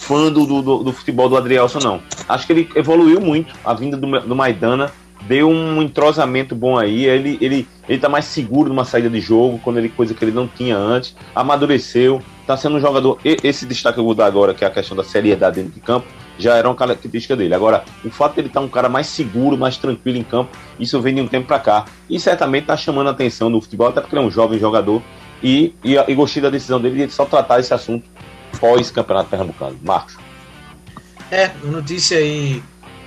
fã 0.01 0.31
do, 0.31 0.45
do, 0.45 0.83
do 0.83 0.91
futebol 0.91 1.29
do 1.29 1.37
Adrielson, 1.37 1.79
não. 1.79 2.01
Acho 2.27 2.47
que 2.47 2.53
ele 2.53 2.69
evoluiu 2.75 3.21
muito. 3.21 3.53
A 3.63 3.73
vinda 3.73 3.95
do, 3.95 4.19
do 4.21 4.35
Maidana 4.35 4.91
deu 5.27 5.47
um 5.47 5.79
entrosamento 5.79 6.55
bom 6.55 6.77
aí. 6.77 7.05
Ele, 7.05 7.37
ele, 7.39 7.67
ele 7.87 7.99
tá 7.99 8.09
mais 8.09 8.25
seguro 8.25 8.67
numa 8.67 8.83
saída 8.83 9.09
de 9.09 9.21
jogo, 9.21 9.59
quando 9.63 9.77
ele 9.77 9.89
coisa 9.89 10.15
que 10.15 10.25
ele 10.25 10.31
não 10.31 10.47
tinha 10.47 10.75
antes. 10.75 11.15
Amadureceu, 11.35 12.19
tá 12.47 12.57
sendo 12.57 12.77
um 12.77 12.79
jogador. 12.79 13.19
Esse 13.23 13.65
destaque 13.65 13.95
que 13.95 13.99
eu 13.99 14.05
vou 14.05 14.15
dar 14.15 14.25
agora, 14.25 14.55
que 14.55 14.65
é 14.65 14.67
a 14.67 14.71
questão 14.71 14.97
da 14.97 15.03
seriedade 15.03 15.57
dentro 15.57 15.73
de 15.73 15.79
campo, 15.79 16.07
já 16.39 16.55
era 16.55 16.67
uma 16.67 16.75
característica 16.75 17.35
dele. 17.35 17.53
Agora, 17.53 17.83
o 18.03 18.09
fato 18.09 18.33
de 18.33 18.41
ele 18.41 18.47
estar 18.47 18.59
tá 18.59 18.65
um 18.65 18.69
cara 18.69 18.89
mais 18.89 19.05
seguro, 19.05 19.55
mais 19.55 19.77
tranquilo 19.77 20.17
em 20.17 20.23
campo, 20.23 20.49
isso 20.79 20.99
vem 20.99 21.13
de 21.13 21.21
um 21.21 21.27
tempo 21.27 21.45
para 21.45 21.59
cá. 21.59 21.85
E 22.09 22.19
certamente 22.19 22.63
está 22.63 22.75
chamando 22.75 23.07
a 23.07 23.11
atenção 23.11 23.51
do 23.51 23.61
futebol, 23.61 23.89
até 23.89 24.01
porque 24.01 24.15
ele 24.15 24.23
é 24.23 24.27
um 24.27 24.31
jovem 24.31 24.57
jogador. 24.57 25.01
E, 25.43 25.73
e, 25.83 25.95
e 25.95 26.15
gostei 26.15 26.41
da 26.41 26.49
decisão 26.49 26.79
dele 26.79 27.07
de 27.07 27.13
só 27.13 27.25
tratar 27.25 27.59
esse 27.59 27.73
assunto 27.73 28.07
pós-campeonato 28.61 29.29
pernambucano. 29.29 29.77
Marcos. 29.83 30.15
É, 31.29 31.51
notícia 31.63 32.17
aí 32.17 32.63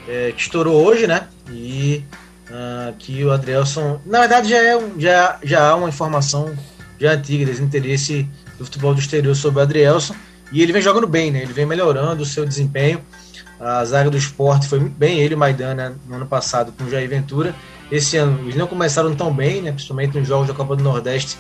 é, 0.09 0.33
que 0.33 0.43
estourou 0.43 0.85
hoje, 0.85 1.07
né? 1.07 1.29
E 1.51 2.05
uh, 2.51 2.95
que 2.99 3.25
o 3.25 3.31
Adrielson. 3.31 4.01
Na 4.05 4.21
verdade, 4.21 4.51
já, 4.51 4.59
é, 4.59 4.79
já, 4.99 5.39
já 5.43 5.69
há 5.71 5.77
uma 5.77 5.89
informação 5.89 6.55
já 6.99 7.13
antiga 7.13 7.47
desse 7.47 7.63
interesse 7.63 8.29
do 8.59 8.65
futebol 8.65 8.95
do 8.95 9.01
exterior 9.01 9.35
sobre 9.35 9.61
o 9.61 9.63
Adrielson. 9.63 10.15
E 10.53 10.63
ele 10.63 10.73
vem 10.73 10.83
jogando 10.83 11.07
bem, 11.07 11.31
né? 11.31 11.43
Ele 11.43 11.53
vem 11.53 11.67
melhorando 11.67 12.23
o 12.23 12.27
seu 12.27 12.45
desempenho. 12.45 13.01
A 13.59 13.85
zaga 13.85 14.11
do 14.11 14.17
esporte 14.17 14.69
foi 14.69 14.79
muito 14.79 14.97
bem, 14.97 15.21
ele 15.21 15.35
e 15.35 15.37
Maidana 15.37 15.97
no 16.07 16.17
ano 16.17 16.27
passado 16.27 16.73
com 16.73 16.85
o 16.85 16.91
Jair 16.91 17.09
Ventura. 17.09 17.55
Esse 17.91 18.17
ano 18.17 18.41
eles 18.43 18.57
não 18.57 18.67
começaram 18.67 19.15
tão 19.15 19.33
bem, 19.33 19.63
né? 19.63 19.73
principalmente 19.73 20.19
nos 20.19 20.27
jogos 20.27 20.49
da 20.49 20.55
Copa 20.55 20.77
do 20.77 20.83
Nordeste, 20.83 21.39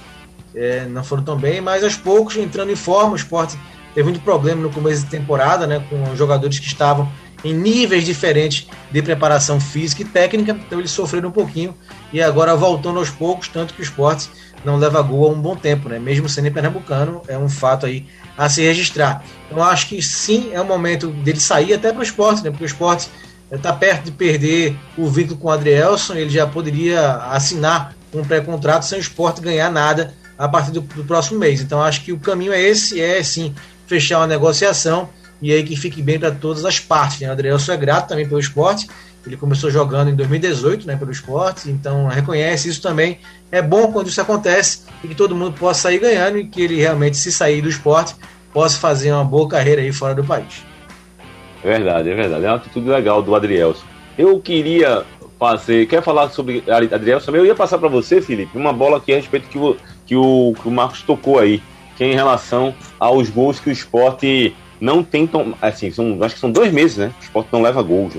é, 0.54 0.86
não 0.86 1.02
foram 1.02 1.22
tão 1.22 1.36
bem, 1.36 1.60
mas 1.60 1.82
aos 1.82 1.96
poucos 1.96 2.36
entrando 2.36 2.70
em 2.70 2.76
forma. 2.76 3.12
O 3.12 3.16
esporte 3.16 3.58
teve 3.94 4.04
muito 4.04 4.20
problema 4.20 4.62
no 4.62 4.70
começo 4.70 5.04
de 5.04 5.10
temporada, 5.10 5.66
né? 5.66 5.84
com 5.88 6.16
jogadores 6.16 6.58
que 6.58 6.66
estavam 6.66 7.10
em 7.44 7.52
níveis 7.52 8.04
diferentes 8.04 8.66
de 8.90 9.02
preparação 9.02 9.60
física 9.60 10.02
e 10.02 10.04
técnica, 10.04 10.52
então 10.52 10.78
eles 10.78 10.90
sofreram 10.90 11.28
um 11.28 11.32
pouquinho 11.32 11.74
e 12.12 12.22
agora 12.22 12.56
voltando 12.56 12.98
aos 12.98 13.10
poucos, 13.10 13.48
tanto 13.48 13.74
que 13.74 13.80
o 13.80 13.84
esporte 13.84 14.30
não 14.64 14.76
leva 14.76 15.02
gol 15.02 15.28
há 15.28 15.32
um 15.32 15.40
bom 15.40 15.54
tempo, 15.54 15.90
né? 15.90 15.98
Mesmo 15.98 16.26
sendo 16.26 16.50
pernambucano, 16.50 17.20
é 17.28 17.36
um 17.36 17.50
fato 17.50 17.84
aí 17.84 18.06
a 18.36 18.48
se 18.48 18.62
registrar. 18.62 19.22
Então 19.46 19.62
acho 19.62 19.88
que 19.88 20.00
sim, 20.00 20.50
é 20.52 20.60
o 20.60 20.64
momento 20.64 21.08
dele 21.08 21.38
sair 21.38 21.74
até 21.74 21.92
para 21.92 22.00
o 22.00 22.02
esporte, 22.02 22.42
né? 22.42 22.50
Porque 22.50 22.64
o 22.64 22.66
esporte 22.66 23.10
está 23.52 23.74
perto 23.74 24.04
de 24.04 24.12
perder 24.12 24.74
o 24.96 25.06
vínculo 25.06 25.38
com 25.38 25.48
o 25.48 25.50
Adrielson, 25.50 26.14
ele 26.14 26.30
já 26.30 26.46
poderia 26.46 27.16
assinar 27.30 27.94
um 28.12 28.24
pré-contrato 28.24 28.86
sem 28.86 28.98
o 28.98 29.00
esporte 29.00 29.42
ganhar 29.42 29.70
nada 29.70 30.14
a 30.38 30.48
partir 30.48 30.72
do, 30.72 30.80
do, 30.80 31.04
próximo 31.04 31.38
mês. 31.38 31.60
Então 31.60 31.82
acho 31.82 32.02
que 32.02 32.12
o 32.12 32.18
caminho 32.18 32.52
é 32.52 32.60
esse, 32.60 33.00
é 33.00 33.22
sim 33.22 33.54
fechar 33.86 34.18
uma 34.18 34.26
negociação 34.26 35.08
e 35.40 35.52
aí 35.52 35.62
que 35.62 35.76
fique 35.76 36.00
bem 36.02 36.18
para 36.18 36.30
todas 36.30 36.64
as 36.64 36.78
partes. 36.80 37.20
Né? 37.20 37.28
O 37.28 37.32
Adrielson 37.32 37.72
é 37.72 37.76
grato 37.76 38.08
também 38.08 38.26
pelo 38.26 38.40
esporte, 38.40 38.88
ele 39.26 39.36
começou 39.36 39.70
jogando 39.70 40.10
em 40.10 40.14
2018 40.14 40.86
né, 40.86 40.96
pelo 40.96 41.10
esporte, 41.10 41.70
então 41.70 42.06
reconhece 42.08 42.68
isso 42.68 42.82
também. 42.82 43.18
É 43.50 43.62
bom 43.62 43.90
quando 43.90 44.08
isso 44.08 44.20
acontece 44.20 44.82
e 45.02 45.08
que 45.08 45.14
todo 45.14 45.34
mundo 45.34 45.54
possa 45.58 45.82
sair 45.82 45.98
ganhando 45.98 46.38
e 46.38 46.46
que 46.46 46.60
ele 46.60 46.76
realmente, 46.76 47.16
se 47.16 47.32
sair 47.32 47.62
do 47.62 47.68
esporte, 47.68 48.14
possa 48.52 48.78
fazer 48.78 49.12
uma 49.12 49.24
boa 49.24 49.48
carreira 49.48 49.80
aí 49.80 49.92
fora 49.92 50.14
do 50.14 50.22
país. 50.22 50.64
É 51.62 51.68
verdade, 51.68 52.10
é 52.10 52.14
verdade. 52.14 52.44
É 52.44 52.48
uma 52.48 52.56
atitude 52.56 52.88
legal 52.88 53.22
do 53.22 53.34
Adrielson. 53.34 53.84
Eu 54.18 54.38
queria 54.38 55.04
fazer. 55.38 55.86
Quer 55.86 56.02
falar 56.02 56.28
sobre 56.28 56.62
Adrielson? 56.70 57.32
Eu 57.32 57.46
ia 57.46 57.54
passar 57.54 57.78
para 57.78 57.88
você, 57.88 58.20
Felipe, 58.20 58.56
uma 58.56 58.72
bola 58.72 58.98
aqui 58.98 59.12
a 59.12 59.16
respeito 59.16 59.48
que 59.48 59.58
o, 59.58 59.76
que 60.04 60.14
o, 60.14 60.54
que 60.60 60.68
o 60.68 60.70
Marcos 60.70 61.02
tocou 61.02 61.38
aí, 61.38 61.62
que 61.96 62.04
é 62.04 62.12
em 62.12 62.14
relação 62.14 62.74
aos 62.98 63.28
gols 63.28 63.60
que 63.60 63.68
o 63.68 63.72
esporte 63.72 64.54
não 64.80 65.02
tem. 65.02 65.28
Assim, 65.60 65.90
são, 65.90 66.18
acho 66.22 66.34
que 66.34 66.40
são 66.40 66.50
dois 66.50 66.72
meses, 66.72 66.96
né? 66.96 67.12
O 67.20 67.22
esporte 67.22 67.48
não 67.52 67.62
leva 67.62 67.82
gols. 67.82 68.14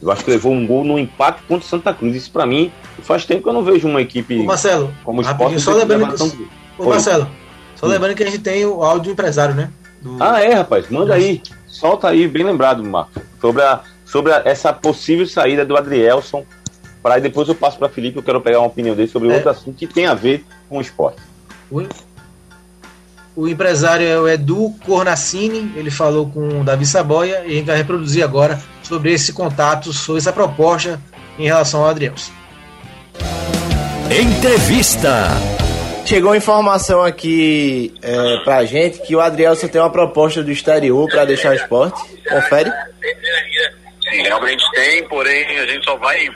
Eu 0.00 0.10
acho 0.10 0.24
que 0.24 0.30
levou 0.30 0.52
um 0.52 0.66
gol 0.66 0.82
no 0.82 0.98
empate 0.98 1.42
contra 1.42 1.64
o 1.64 1.68
Santa 1.68 1.94
Cruz. 1.94 2.16
Isso 2.16 2.30
para 2.30 2.44
mim 2.44 2.72
faz 3.02 3.24
tempo 3.24 3.42
que 3.42 3.48
eu 3.48 3.52
não 3.52 3.62
vejo 3.62 3.88
uma 3.88 4.02
equipe 4.02 4.38
Ô 4.40 4.44
Marcelo, 4.44 4.92
como 5.04 5.20
o 5.20 5.22
esporte. 5.22 5.60
Só 5.60 5.72
lembrando 5.72 6.14
que, 6.14 6.48
Ô, 6.76 6.88
Marcelo, 6.88 7.28
só 7.76 7.86
lembrando 7.86 8.14
que 8.14 8.22
a 8.22 8.26
gente 8.26 8.40
tem 8.40 8.64
o 8.66 8.82
áudio 8.82 9.04
do 9.04 9.10
empresário, 9.12 9.54
né? 9.54 9.70
Do... 10.00 10.16
Ah, 10.20 10.40
é, 10.40 10.54
rapaz. 10.54 10.88
Manda 10.90 11.14
aí. 11.14 11.40
Solta 11.68 12.08
aí, 12.08 12.26
bem 12.26 12.44
lembrado, 12.44 12.82
Marcos. 12.82 13.22
Sobre, 13.40 13.62
a, 13.62 13.80
sobre 14.04 14.32
a, 14.32 14.42
essa 14.44 14.72
possível 14.72 15.26
saída 15.26 15.64
do 15.64 15.76
Adrielson. 15.76 16.44
Para 17.02 17.18
depois 17.18 17.48
eu 17.48 17.54
passo 17.54 17.78
para 17.78 17.88
Felipe, 17.88 18.18
eu 18.18 18.22
quero 18.22 18.40
pegar 18.40 18.60
uma 18.60 18.68
opinião 18.68 18.94
dele 18.94 19.08
sobre 19.08 19.28
é. 19.28 19.34
outro 19.34 19.50
assunto 19.50 19.76
que 19.76 19.86
tem 19.86 20.06
a 20.06 20.14
ver 20.14 20.44
com 20.68 20.78
o 20.78 20.80
esporte. 20.80 21.20
O 23.34 23.48
empresário 23.48 24.06
é 24.06 24.18
o 24.18 24.28
Edu 24.28 24.74
Cornacini, 24.84 25.72
ele 25.76 25.90
falou 25.90 26.28
com 26.30 26.60
o 26.60 26.64
Davi 26.64 26.84
Saboia 26.84 27.42
e 27.46 27.52
a 27.52 27.54
gente 27.54 27.66
vai 27.66 27.76
reproduzir 27.76 28.22
agora 28.22 28.60
sobre 28.82 29.12
esse 29.12 29.32
contato, 29.32 29.92
sobre 29.92 30.20
essa 30.20 30.32
proposta 30.32 31.00
em 31.38 31.44
relação 31.44 31.80
ao 31.82 31.88
Adrielson. 31.88 32.32
Entrevista. 34.10 35.28
Chegou 36.04 36.36
informação 36.36 37.02
aqui 37.02 37.94
é, 38.02 38.38
pra 38.44 38.64
gente 38.64 39.00
que 39.00 39.16
o 39.16 39.20
Adrielson 39.20 39.68
tem 39.68 39.80
uma 39.80 39.88
proposta 39.88 40.42
do 40.42 40.50
exterior 40.50 41.08
para 41.08 41.24
deixar 41.24 41.52
o 41.52 41.54
esporte. 41.54 42.02
Confere? 42.28 42.70
Sim, 44.10 44.22
realmente 44.22 44.62
tem, 44.74 45.08
porém 45.08 45.58
a 45.58 45.66
gente 45.66 45.84
só 45.84 45.96
vai 45.96 46.28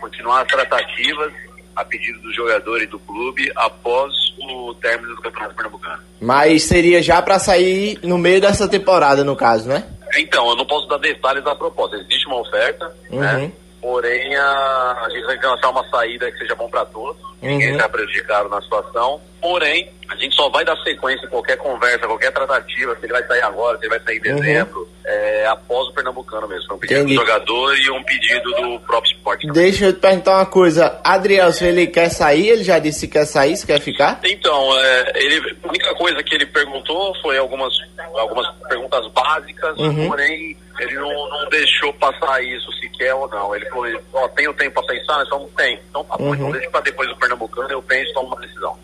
continuar 0.00 0.42
as 0.42 0.48
tratativas 0.48 1.32
a 1.76 1.84
pedido 1.84 2.18
do 2.20 2.32
jogador 2.32 2.82
e 2.82 2.86
do 2.86 2.98
clube 2.98 3.52
após 3.54 4.12
o 4.38 4.74
término 4.74 5.14
do 5.14 5.22
Campeonato 5.22 5.54
Pernambucano. 5.54 6.02
Mas 6.20 6.64
seria 6.64 7.02
já 7.02 7.20
para 7.20 7.38
sair 7.38 7.98
no 8.02 8.16
meio 8.16 8.40
dessa 8.40 8.66
temporada, 8.66 9.22
no 9.22 9.36
caso, 9.36 9.68
né? 9.68 9.84
Então, 10.18 10.48
eu 10.48 10.56
não 10.56 10.64
posso 10.64 10.88
dar 10.88 10.98
detalhes 10.98 11.44
da 11.44 11.54
proposta. 11.54 11.96
Existe 11.96 12.26
uma 12.26 12.40
oferta, 12.40 12.86
né? 13.10 13.34
uhum. 13.34 13.40
né? 13.40 13.52
Porém, 13.80 14.34
a, 14.34 15.02
a 15.04 15.10
gente 15.10 15.24
vai 15.26 15.36
lançar 15.36 15.70
uma 15.70 15.88
saída 15.88 16.30
que 16.32 16.38
seja 16.38 16.54
bom 16.54 16.68
para 16.68 16.84
todos. 16.86 17.22
Uhum. 17.22 17.50
Ninguém 17.50 17.72
está 17.72 17.88
prejudicado 17.88 18.48
na 18.48 18.60
situação. 18.62 19.20
Porém, 19.40 19.92
a 20.08 20.16
gente 20.16 20.34
só 20.34 20.48
vai 20.48 20.64
dar 20.64 20.76
sequência 20.82 21.26
em 21.26 21.28
qualquer 21.28 21.56
conversa, 21.56 22.06
qualquer 22.06 22.32
tratativa, 22.32 22.96
se 22.96 23.06
ele 23.06 23.12
vai 23.12 23.26
sair 23.26 23.42
agora, 23.42 23.78
se 23.78 23.84
ele 23.84 23.90
vai 23.90 24.00
sair 24.00 24.16
em 24.16 24.32
uhum. 24.32 24.40
dezembro, 24.40 24.80
uhum. 24.80 24.88
É, 25.06 25.46
após 25.46 25.88
o 25.88 25.92
Pernambucano 25.92 26.48
mesmo. 26.48 26.66
Foi 26.66 26.76
um 26.76 26.80
pedido 26.80 27.00
Entendi. 27.00 27.14
do 27.14 27.20
jogador 27.20 27.78
e 27.78 27.90
um 27.90 28.02
pedido 28.02 28.50
do 28.50 28.80
próprio 28.80 29.12
esporte. 29.12 29.46
Deixa 29.52 29.86
eu 29.86 29.92
te 29.92 30.00
perguntar 30.00 30.38
uma 30.38 30.46
coisa. 30.46 31.00
Adriel, 31.04 31.52
se 31.52 31.64
ele 31.64 31.86
quer 31.86 32.08
sair, 32.10 32.48
ele 32.48 32.64
já 32.64 32.78
disse 32.78 33.06
que 33.06 33.12
quer 33.14 33.24
sair, 33.24 33.56
se 33.56 33.66
quer 33.66 33.80
ficar? 33.80 34.20
Então, 34.24 34.76
é, 34.78 35.12
ele, 35.14 35.56
a 35.62 35.68
única 35.68 35.94
coisa 35.94 36.22
que 36.22 36.34
ele 36.34 36.46
perguntou 36.46 37.14
foi 37.22 37.38
algumas, 37.38 37.72
algumas 38.14 38.48
perguntas 38.68 39.06
básicas, 39.12 39.78
uhum. 39.78 40.08
porém 40.08 40.56
ele 40.80 40.94
não, 40.94 41.28
não 41.30 41.48
deixou 41.48 41.92
passar 41.94 42.42
isso 42.42 42.70
se 42.72 42.88
quer 42.90 43.14
ou 43.14 43.28
não. 43.28 43.54
Ele 43.54 43.64
falou, 43.70 43.86
ó, 44.12 44.28
tem 44.28 44.48
o 44.48 44.54
tempo 44.54 44.74
para 44.82 44.94
pensar? 44.94 45.18
Nós 45.18 45.28
falamos, 45.28 45.50
tem. 45.56 45.80
Então 45.88 46.04
tá 46.04 46.16
bom, 46.16 46.34
então 46.34 46.46
uhum. 46.46 46.52
deixa 46.52 46.70
para 46.70 46.80
depois 46.80 47.08
do 47.08 47.16
Pernambucano, 47.16 47.70
eu 47.70 47.82
penso 47.82 48.10
e 48.10 48.14
tomo 48.14 48.28
uma 48.28 48.40
decisão. 48.40 48.76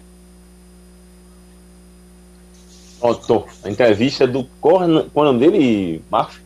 Ó, 3.03 3.45
A 3.65 3.71
entrevista 3.71 4.27
do 4.27 4.45
Corna... 4.61 5.07
Qual 5.13 5.27
é 5.27 5.29
o 5.29 5.33
nome 5.33 5.45
dele, 5.45 6.03
Marcos? 6.11 6.37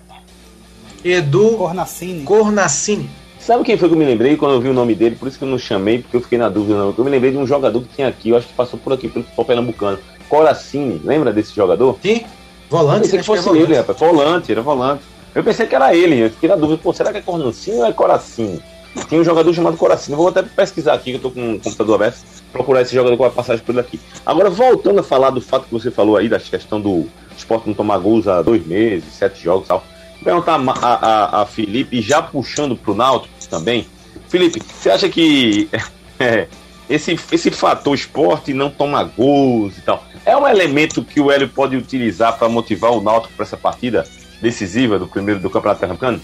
Edu 1.04 1.56
Cornacini. 1.56 2.24
Cornacini. 2.24 3.08
Sabe 3.38 3.62
quem 3.62 3.76
foi 3.76 3.88
que 3.88 3.94
eu 3.94 3.98
me 3.98 4.04
lembrei 4.04 4.36
quando 4.36 4.54
eu 4.54 4.60
vi 4.60 4.68
o 4.68 4.72
nome 4.72 4.94
dele? 4.94 5.14
Por 5.14 5.28
isso 5.28 5.38
que 5.38 5.44
eu 5.44 5.48
não 5.48 5.58
chamei, 5.58 5.98
porque 5.98 6.16
eu 6.16 6.20
fiquei 6.20 6.36
na 6.36 6.48
dúvida. 6.48 6.76
Não. 6.76 6.94
Eu 6.96 7.04
me 7.04 7.10
lembrei 7.10 7.30
de 7.30 7.36
um 7.36 7.46
jogador 7.46 7.80
que 7.82 7.94
tinha 7.94 8.08
aqui, 8.08 8.30
eu 8.30 8.36
acho 8.36 8.48
que 8.48 8.54
passou 8.54 8.76
por 8.76 8.92
aqui 8.92 9.08
pelo 9.08 9.24
futebol 9.24 9.44
pernambucano. 9.44 9.98
Coracini, 10.28 11.00
lembra 11.04 11.32
desse 11.32 11.54
jogador? 11.54 11.96
Sim, 12.02 12.24
volante. 12.68 12.96
Eu 12.96 13.02
pensei 13.02 13.18
que 13.20 13.24
fosse 13.24 13.48
que 13.48 13.56
é 13.56 13.60
ele, 13.60 13.76
rapaz. 13.76 13.98
Volante, 14.00 14.50
era 14.50 14.62
volante. 14.62 15.02
Eu 15.32 15.44
pensei 15.44 15.66
que 15.66 15.74
era 15.74 15.94
ele, 15.94 16.24
eu 16.24 16.30
fiquei 16.30 16.48
na 16.48 16.56
dúvida, 16.56 16.80
pô, 16.82 16.92
será 16.92 17.12
que 17.12 17.18
é 17.18 17.20
Cornacini 17.20 17.76
ou 17.76 17.86
é 17.86 17.92
Coracini? 17.92 18.60
Tinha 19.08 19.20
um 19.20 19.24
jogador 19.24 19.52
chamado 19.52 19.76
Coracini. 19.76 20.16
Vou 20.16 20.28
até 20.28 20.42
pesquisar 20.42 20.94
aqui, 20.94 21.10
que 21.10 21.16
eu 21.16 21.20
tô 21.20 21.30
com 21.30 21.54
o 21.54 21.60
computador 21.60 21.96
aberto, 21.96 22.18
procurar 22.52 22.82
esse 22.82 22.94
jogador 22.94 23.16
com 23.16 23.24
a 23.24 23.30
passagem 23.30 23.64
por 23.64 23.72
ele 23.72 23.80
aqui. 23.80 24.00
Agora, 24.24 24.50
voltando 24.50 25.00
a 25.00 25.02
falar 25.02 25.30
do 25.30 25.40
fato 25.40 25.66
que 25.66 25.72
você 25.72 25.90
falou 25.90 26.16
aí, 26.16 26.28
da 26.28 26.38
questão 26.38 26.80
do 26.80 27.06
esporte 27.36 27.66
não 27.66 27.74
tomar 27.74 27.98
gols 27.98 28.26
há 28.26 28.42
dois 28.42 28.66
meses, 28.66 29.12
sete 29.12 29.42
jogos 29.42 29.66
e 29.66 29.68
tal. 29.68 29.84
perguntar 30.22 30.58
a, 30.58 30.86
a, 30.86 31.42
a 31.42 31.46
Felipe, 31.46 32.00
já 32.00 32.22
puxando 32.22 32.76
para 32.76 32.92
o 32.92 32.94
Náutico 32.94 33.34
também. 33.48 33.86
Felipe, 34.28 34.60
você 34.60 34.90
acha 34.90 35.08
que 35.08 35.68
é, 36.18 36.48
esse, 36.88 37.18
esse 37.30 37.50
fator 37.50 37.94
esporte 37.94 38.52
não 38.52 38.70
toma 38.70 39.04
gols 39.04 39.76
e 39.78 39.82
tal, 39.82 40.04
é 40.24 40.36
um 40.36 40.46
elemento 40.46 41.04
que 41.04 41.20
o 41.20 41.30
Hélio 41.30 41.48
pode 41.48 41.76
utilizar 41.76 42.36
para 42.38 42.48
motivar 42.48 42.92
o 42.92 43.00
Náutico 43.00 43.34
para 43.34 43.44
essa 43.44 43.56
partida 43.56 44.04
decisiva 44.40 44.98
do 44.98 45.06
primeiro 45.06 45.40
do 45.40 45.50
Campeonato 45.50 45.80
Pernambucano? 45.80 46.20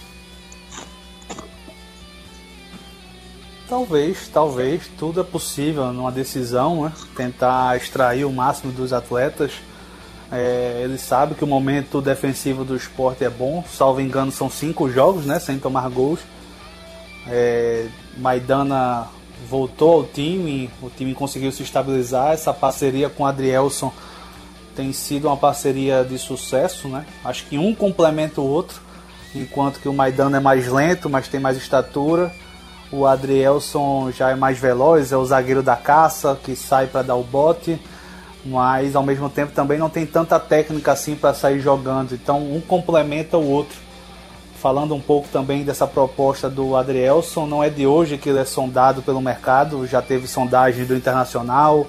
Talvez, 3.73 4.29
talvez, 4.29 4.83
tudo 4.99 5.23
é 5.23 5.25
possível 5.25 5.95
numa 5.95 6.13
decisão, 6.13 6.85
né? 6.85 6.93
tentar 7.17 7.75
extrair 7.75 8.27
o 8.27 8.31
máximo 8.31 8.71
dos 8.71 8.93
atletas. 8.93 9.51
É, 10.31 10.83
ele 10.85 10.99
sabe 10.99 11.35
que 11.35 11.43
o 11.43 11.47
momento 11.47 12.03
defensivo 12.03 12.67
do 12.67 12.77
esporte 12.77 13.25
é 13.25 13.31
bom, 13.31 13.65
salvo 13.67 14.03
engano, 14.03 14.31
são 14.31 14.51
cinco 14.51 14.91
jogos 14.91 15.25
né, 15.25 15.41
sem 15.41 15.59
tomar 15.59 15.89
gols. 15.89 16.21
É, 17.27 17.87
Maidana 18.19 19.09
voltou 19.49 20.01
ao 20.01 20.05
time, 20.05 20.69
o 20.83 20.91
time 20.91 21.15
conseguiu 21.15 21.51
se 21.51 21.63
estabilizar. 21.63 22.35
Essa 22.35 22.53
parceria 22.53 23.09
com 23.09 23.25
Adrielson 23.25 23.91
tem 24.77 24.93
sido 24.93 25.29
uma 25.29 25.37
parceria 25.39 26.05
de 26.05 26.19
sucesso, 26.19 26.89
né? 26.89 27.07
Acho 27.25 27.47
que 27.47 27.57
um 27.57 27.75
complementa 27.75 28.39
o 28.39 28.47
outro, 28.47 28.83
enquanto 29.35 29.81
que 29.81 29.89
o 29.89 29.95
Maidana 29.95 30.37
é 30.37 30.41
mais 30.41 30.69
lento, 30.69 31.09
mas 31.09 31.27
tem 31.27 31.41
mais 31.41 31.57
estatura. 31.57 32.31
O 32.93 33.07
Adrielson 33.07 34.11
já 34.11 34.31
é 34.31 34.35
mais 34.35 34.59
veloz, 34.59 35.13
é 35.13 35.17
o 35.17 35.25
zagueiro 35.25 35.63
da 35.63 35.77
caça 35.77 36.39
que 36.43 36.55
sai 36.55 36.87
para 36.87 37.03
dar 37.03 37.17
o 37.17 37.23
bote 37.23 37.81
mas 38.45 38.97
ao 38.97 39.03
mesmo 39.03 39.29
tempo 39.29 39.53
também 39.53 39.79
não 39.79 39.89
tem 39.89 40.05
tanta 40.05 40.39
técnica 40.39 40.93
assim 40.93 41.15
para 41.15 41.35
sair 41.35 41.61
jogando. 41.61 42.15
Então 42.15 42.39
um 42.39 42.61
complementa 42.61 43.37
o 43.39 43.49
outro. 43.49 43.81
Falando 44.61 44.95
um 44.95 45.01
pouco 45.01 45.27
também 45.33 45.65
dessa 45.65 45.89
proposta 45.89 46.49
do 46.49 46.77
Adrielson, 46.77 47.47
não 47.47 47.65
é 47.65 47.69
de 47.69 47.85
hoje 47.85 48.17
que 48.17 48.29
ele 48.29 48.39
é 48.39 48.45
sondado 48.45 49.03
pelo 49.03 49.21
mercado, 49.21 49.87
já 49.89 50.01
teve 50.01 50.29
sondagem 50.29 50.85
do 50.85 50.95
Internacional. 50.95 51.87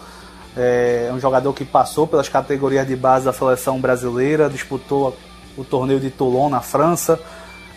É 0.57 1.11
um 1.13 1.19
jogador 1.19 1.53
que 1.53 1.65
passou 1.65 2.07
pelas 2.07 2.29
categorias 2.29 2.87
de 2.87 2.95
base 2.95 3.25
da 3.25 3.33
seleção 3.33 3.79
brasileira, 3.79 4.49
disputou 4.49 5.15
o 5.55 5.63
torneio 5.63 5.99
de 5.99 6.09
Toulon 6.09 6.49
na 6.49 6.61
França. 6.61 7.19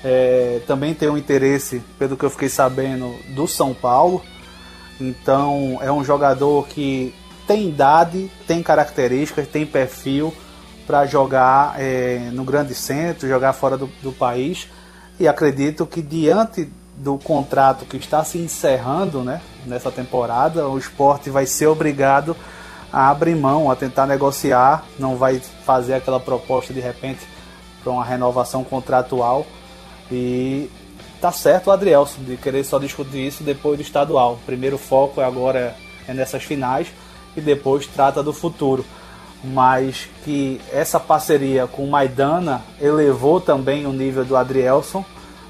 É, 0.04 0.60
também 0.66 0.94
tem 0.94 1.08
um 1.08 1.16
interesse, 1.16 1.82
pelo 1.98 2.16
que 2.16 2.24
eu 2.24 2.30
fiquei 2.30 2.48
sabendo, 2.48 3.14
do 3.34 3.46
São 3.46 3.74
Paulo. 3.74 4.22
Então 5.00 5.78
é 5.80 5.90
um 5.90 6.04
jogador 6.04 6.66
que 6.68 7.14
tem 7.46 7.68
idade, 7.68 8.30
tem 8.46 8.62
características, 8.62 9.46
tem 9.46 9.64
perfil 9.64 10.32
para 10.86 11.04
jogar 11.06 11.74
é, 11.78 12.30
no 12.32 12.44
grande 12.44 12.74
centro, 12.74 13.28
jogar 13.28 13.52
fora 13.52 13.76
do, 13.76 13.86
do, 14.02 14.12
país. 14.12 14.68
E 15.18 15.26
acredito 15.26 15.84
que 15.86 16.00
diante 16.00 16.70
do 16.96 17.18
contrato 17.18 17.84
que 17.84 17.96
está 17.96 18.24
se 18.24 18.38
encerrando 18.38 19.22
né, 19.22 19.40
nessa 19.66 19.90
temporada, 19.90 20.68
o 20.68 20.78
esporte 20.78 21.28
vai 21.28 21.46
ser 21.46 21.66
obrigado 21.66 22.36
a 22.92 23.10
abrir 23.10 23.34
mão, 23.34 23.70
a 23.70 23.76
tentar 23.76 24.06
negociar, 24.06 24.84
não 24.98 25.16
vai 25.16 25.40
fazer 25.64 25.94
aquela 25.94 26.20
proposta 26.20 26.72
de 26.72 26.80
repente 26.80 27.20
para 27.82 27.92
uma 27.92 28.04
renovação 28.04 28.64
contratual. 28.64 29.46
E 30.10 30.70
tá 31.20 31.32
certo 31.32 31.68
o 31.68 31.70
Adrielson 31.70 32.22
de 32.22 32.36
querer 32.36 32.64
só 32.64 32.78
discutir 32.78 33.26
isso 33.26 33.42
depois 33.42 33.78
do 33.78 33.82
estadual. 33.82 34.34
O 34.34 34.46
primeiro 34.46 34.78
foco 34.78 35.20
agora 35.20 35.74
é 36.06 36.14
nessas 36.14 36.42
finais 36.42 36.88
e 37.36 37.40
depois 37.40 37.86
trata 37.86 38.22
do 38.22 38.32
futuro. 38.32 38.84
Mas 39.44 40.08
que 40.24 40.60
essa 40.72 40.98
parceria 40.98 41.66
com 41.66 41.84
o 41.84 41.90
Maidana 41.90 42.62
elevou 42.80 43.40
também 43.40 43.86
o 43.86 43.92
nível 43.92 44.24
do 44.24 44.36
Adrielson, 44.36 45.04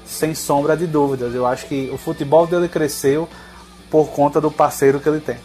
sem 0.05 0.35
sombra 0.35 0.75
de 0.75 0.85
dúvidas. 0.85 1.33
Eu 1.33 1.45
acho 1.45 1.65
que 1.67 1.89
o 1.93 1.97
futebol 1.97 2.45
dele 2.45 2.67
cresceu 2.67 3.27
por 3.89 4.09
conta 4.09 4.39
do 4.41 4.51
parceiro 4.51 4.99
que 4.99 5.07
ele 5.07 5.19
tem. 5.19 5.37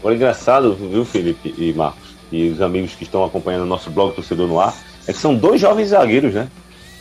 Agora, 0.00 0.14
engraçado, 0.14 0.74
viu, 0.74 1.04
Felipe 1.04 1.54
e 1.56 1.72
Marcos, 1.72 2.14
e 2.30 2.50
os 2.50 2.60
amigos 2.60 2.94
que 2.94 3.04
estão 3.04 3.24
acompanhando 3.24 3.62
o 3.62 3.66
nosso 3.66 3.90
blog 3.90 4.14
Torcedor 4.14 4.46
no 4.46 4.60
Ar, 4.60 4.74
é 5.06 5.12
que 5.12 5.18
são 5.18 5.34
dois 5.34 5.60
jovens 5.60 5.88
zagueiros, 5.88 6.34
né? 6.34 6.48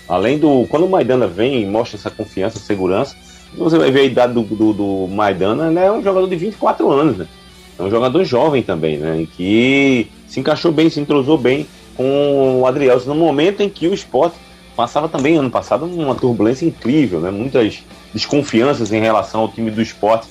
Além 0.07 0.37
do. 0.37 0.65
Quando 0.69 0.85
o 0.85 0.89
Maidana 0.89 1.27
vem 1.27 1.61
e 1.61 1.65
mostra 1.65 1.97
essa 1.97 2.09
confiança, 2.09 2.59
segurança, 2.59 3.15
você 3.55 3.77
vai 3.77 3.91
ver 3.91 4.01
a 4.01 4.03
idade 4.03 4.33
do, 4.33 4.41
do, 4.43 4.73
do 4.73 5.07
Maidana, 5.07 5.69
né? 5.69 5.85
É 5.85 5.91
um 5.91 6.03
jogador 6.03 6.27
de 6.27 6.35
24 6.35 6.89
anos, 6.91 7.17
né? 7.17 7.27
É 7.77 7.83
um 7.83 7.89
jogador 7.89 8.23
jovem 8.23 8.61
também, 8.61 8.97
né? 8.97 9.27
Que 9.35 10.07
se 10.27 10.39
encaixou 10.39 10.71
bem, 10.71 10.89
se 10.89 10.99
entrosou 10.99 11.37
bem 11.37 11.67
com 11.95 12.61
o 12.61 12.67
Adrielson 12.67 13.09
no 13.09 13.15
momento 13.15 13.61
em 13.61 13.69
que 13.69 13.87
o 13.87 13.93
esporte 13.93 14.35
passava 14.75 15.07
também 15.07 15.37
ano 15.37 15.51
passado 15.51 15.85
uma 15.85 16.15
turbulência 16.15 16.65
incrível, 16.65 17.19
né? 17.19 17.31
Muitas 17.31 17.83
desconfianças 18.13 18.91
em 18.91 18.99
relação 18.99 19.41
ao 19.41 19.49
time 19.49 19.71
do 19.71 19.81
esporte 19.81 20.27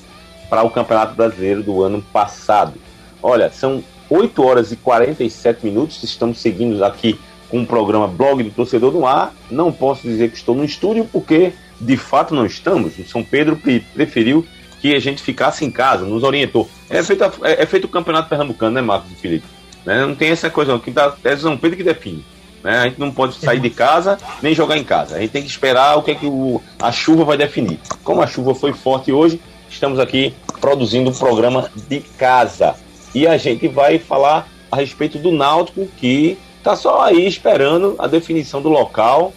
para 0.49 0.63
o 0.63 0.69
Campeonato 0.69 1.15
Brasileiro 1.15 1.63
do 1.63 1.81
ano 1.81 2.03
passado. 2.13 2.73
Olha, 3.21 3.49
são 3.49 3.83
8 4.09 4.43
horas 4.43 4.71
e 4.71 4.75
47 4.75 5.65
minutos, 5.65 6.03
estamos 6.03 6.39
seguindo 6.39 6.83
aqui 6.83 7.17
com 7.53 7.61
o 7.61 7.67
programa 7.67 8.07
Blog 8.07 8.41
do 8.41 8.49
Torcedor 8.49 8.91
no 8.91 9.05
Ar. 9.05 9.31
Não 9.51 9.71
posso 9.71 10.01
dizer 10.01 10.31
que 10.31 10.37
estou 10.37 10.55
no 10.55 10.65
estúdio 10.65 11.07
porque 11.13 11.53
de 11.79 11.95
fato 11.95 12.33
não 12.33 12.47
estamos. 12.47 12.97
O 12.97 13.07
São 13.07 13.23
Pedro 13.23 13.55
preferiu 13.93 14.43
que 14.81 14.95
a 14.95 14.99
gente 14.99 15.21
ficasse 15.21 15.63
em 15.63 15.69
casa, 15.69 16.03
nos 16.03 16.23
orientou. 16.23 16.67
É 16.89 17.03
feito, 17.03 17.23
é, 17.43 17.61
é 17.61 17.65
feito 17.67 17.85
o 17.85 17.87
campeonato 17.87 18.27
pernambucano, 18.27 18.71
né, 18.73 18.81
Marcos 18.81 19.11
e 19.11 19.15
Felipe? 19.15 19.45
Né? 19.85 20.03
Não 20.03 20.15
tem 20.15 20.31
essa 20.31 20.49
coisa, 20.49 20.71
não. 20.71 20.79
Que 20.79 20.89
dá, 20.89 21.13
é 21.23 21.37
São 21.37 21.55
Pedro 21.55 21.77
que 21.77 21.83
define. 21.83 22.25
Né? 22.63 22.79
A 22.79 22.83
gente 22.85 22.99
não 22.99 23.11
pode 23.11 23.35
sair 23.35 23.59
de 23.59 23.69
casa 23.69 24.17
nem 24.41 24.55
jogar 24.55 24.75
em 24.75 24.83
casa. 24.83 25.17
A 25.17 25.19
gente 25.19 25.29
tem 25.29 25.43
que 25.43 25.49
esperar 25.49 25.95
o 25.95 26.01
que, 26.01 26.09
é 26.09 26.15
que 26.15 26.25
o, 26.25 26.59
a 26.81 26.91
chuva 26.91 27.23
vai 27.23 27.37
definir. 27.37 27.79
Como 28.03 28.19
a 28.19 28.25
chuva 28.25 28.55
foi 28.55 28.73
forte 28.73 29.11
hoje, 29.11 29.39
estamos 29.69 29.99
aqui 29.99 30.33
produzindo 30.59 31.11
um 31.11 31.13
programa 31.13 31.69
de 31.87 31.99
casa. 32.17 32.73
E 33.13 33.27
a 33.27 33.37
gente 33.37 33.67
vai 33.67 33.99
falar 33.99 34.47
a 34.71 34.77
respeito 34.77 35.19
do 35.19 35.31
Náutico, 35.31 35.87
que 35.97 36.35
está 36.63 36.77
só 36.77 37.01
aí 37.01 37.27
esperando 37.27 37.95
a 37.99 38.07
definição 38.07 38.61
do 38.61 38.69
local. 38.69 39.33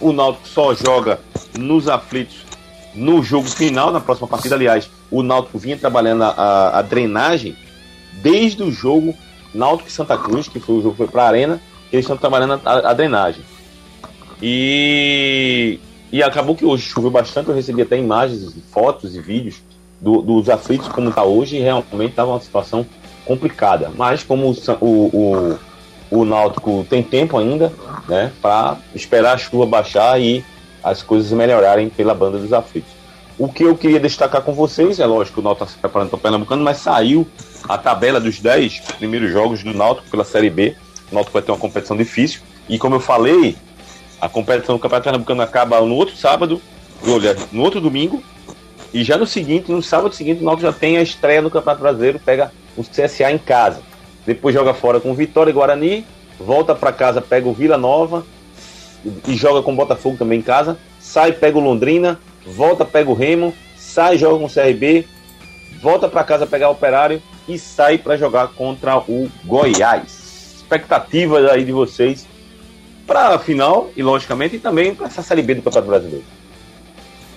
O 0.00 0.12
Náutico 0.12 0.46
só 0.46 0.72
joga 0.72 1.18
nos 1.58 1.88
aflitos 1.88 2.36
no 2.94 3.22
jogo 3.22 3.48
final, 3.48 3.92
na 3.92 4.00
próxima 4.00 4.28
partida, 4.28 4.54
aliás, 4.54 4.88
o 5.10 5.22
Náutico 5.22 5.58
vinha 5.58 5.76
trabalhando 5.76 6.22
a, 6.22 6.78
a 6.78 6.82
drenagem 6.82 7.56
desde 8.22 8.62
o 8.62 8.70
jogo 8.70 9.14
Náutico 9.52 9.88
e 9.88 9.92
Santa 9.92 10.16
Cruz, 10.16 10.48
que 10.48 10.60
foi 10.60 10.76
o 10.76 10.82
jogo 10.82 10.92
que 10.92 10.98
foi 10.98 11.08
para 11.08 11.24
a 11.24 11.28
Arena, 11.28 11.60
eles 11.92 12.04
estão 12.04 12.16
trabalhando 12.16 12.60
a, 12.64 12.90
a, 12.90 12.92
drenagem. 12.94 13.42
E, 14.40 15.78
e 16.10 16.22
acabou 16.22 16.54
que 16.54 16.64
hoje 16.64 16.84
choveu 16.84 17.10
bastante, 17.10 17.48
eu 17.48 17.54
recebi 17.54 17.82
até 17.82 17.98
imagens, 17.98 18.56
fotos 18.72 19.14
e 19.14 19.20
vídeos 19.20 19.60
do, 20.00 20.22
dos 20.22 20.48
aflitos 20.48 20.88
como 20.88 21.10
está 21.10 21.24
hoje, 21.24 21.56
e 21.56 21.60
realmente 21.60 22.10
estava 22.10 22.30
uma 22.30 22.40
situação 22.40 22.86
complicada. 23.24 23.90
Mas 23.96 24.22
como 24.22 24.50
o, 24.50 24.54
o, 24.80 24.86
o, 24.86 25.58
o 26.10 26.24
Náutico 26.24 26.84
tem 26.88 27.02
tempo 27.02 27.38
ainda, 27.38 27.72
né, 28.08 28.32
para 28.42 28.76
esperar 28.94 29.34
a 29.34 29.38
chuva 29.38 29.64
baixar 29.64 30.20
e 30.20 30.44
as 30.82 31.02
coisas 31.02 31.30
melhorarem 31.30 31.88
pela 31.88 32.14
banda 32.14 32.38
dos 32.38 32.52
aflitos. 32.52 32.90
O 33.38 33.48
que 33.50 33.62
eu 33.62 33.76
queria 33.76 34.00
destacar 34.00 34.42
com 34.42 34.52
vocês, 34.52 34.98
é 34.98 35.06
lógico 35.06 35.40
o 35.40 35.42
Náutico 35.42 35.64
está 35.64 35.74
se 35.74 35.80
preparando 35.80 36.10
para 36.10 36.16
o 36.16 36.20
Pernambucano, 36.20 36.62
mas 36.62 36.78
saiu 36.78 37.26
a 37.68 37.78
tabela 37.78 38.20
dos 38.20 38.38
10 38.40 38.80
primeiros 38.98 39.32
jogos 39.32 39.62
do 39.62 39.72
Náutico 39.72 40.10
pela 40.10 40.24
Série 40.24 40.50
B. 40.50 40.76
O 41.10 41.14
Náutico 41.14 41.32
vai 41.32 41.42
ter 41.42 41.50
uma 41.50 41.58
competição 41.58 41.96
difícil. 41.96 42.40
E 42.68 42.78
como 42.78 42.96
eu 42.96 43.00
falei, 43.00 43.56
a 44.20 44.28
competição 44.28 44.74
do 44.74 44.78
Campeonato 44.80 45.04
Pernambucano 45.04 45.42
acaba 45.42 45.80
no 45.80 45.94
outro 45.94 46.16
sábado, 46.16 46.60
olha, 47.06 47.34
no 47.50 47.62
outro 47.62 47.80
domingo, 47.80 48.22
e 48.92 49.02
já 49.02 49.16
no 49.16 49.26
seguinte, 49.26 49.70
no 49.70 49.82
sábado 49.82 50.14
seguinte, 50.14 50.42
o 50.42 50.44
Náutico 50.44 50.70
já 50.70 50.72
tem 50.72 50.98
a 50.98 51.02
estreia 51.02 51.40
no 51.40 51.50
Campeonato 51.50 51.80
Brasileiro, 51.80 52.18
pega 52.18 52.52
o 52.76 52.82
CSA 52.82 53.32
em 53.32 53.38
casa. 53.38 53.80
Depois 54.30 54.54
joga 54.54 54.72
fora 54.72 55.00
com 55.00 55.12
Vitória 55.12 55.50
e 55.50 55.52
Guarani, 55.52 56.06
volta 56.38 56.72
para 56.72 56.92
casa, 56.92 57.20
pega 57.20 57.48
o 57.48 57.52
Vila 57.52 57.76
Nova, 57.76 58.24
e 59.26 59.34
joga 59.34 59.60
com 59.60 59.72
o 59.72 59.76
Botafogo 59.76 60.16
também 60.16 60.38
em 60.38 60.42
casa, 60.42 60.78
sai, 61.00 61.32
pega 61.32 61.58
o 61.58 61.60
Londrina, 61.60 62.20
volta, 62.46 62.84
pega 62.84 63.10
o 63.10 63.14
Remo, 63.14 63.52
sai, 63.76 64.16
joga 64.16 64.38
com 64.38 64.44
o 64.44 64.48
CRB, 64.48 65.04
volta 65.82 66.08
para 66.08 66.22
casa 66.22 66.46
pegar 66.46 66.68
o 66.68 66.74
Operário 66.74 67.20
e 67.48 67.58
sai 67.58 67.98
para 67.98 68.16
jogar 68.16 68.46
contra 68.54 68.98
o 68.98 69.28
Goiás. 69.44 70.58
Expectativas 70.58 71.50
aí 71.50 71.64
de 71.64 71.72
vocês 71.72 72.24
para 73.08 73.34
a 73.34 73.38
final 73.40 73.90
e 73.96 74.02
logicamente 74.04 74.60
também 74.60 74.94
para 74.94 75.08
essa 75.08 75.22
Série 75.22 75.42
B 75.42 75.56
do 75.56 75.62
Campeonato 75.62 75.90
Brasileiro. 75.90 76.24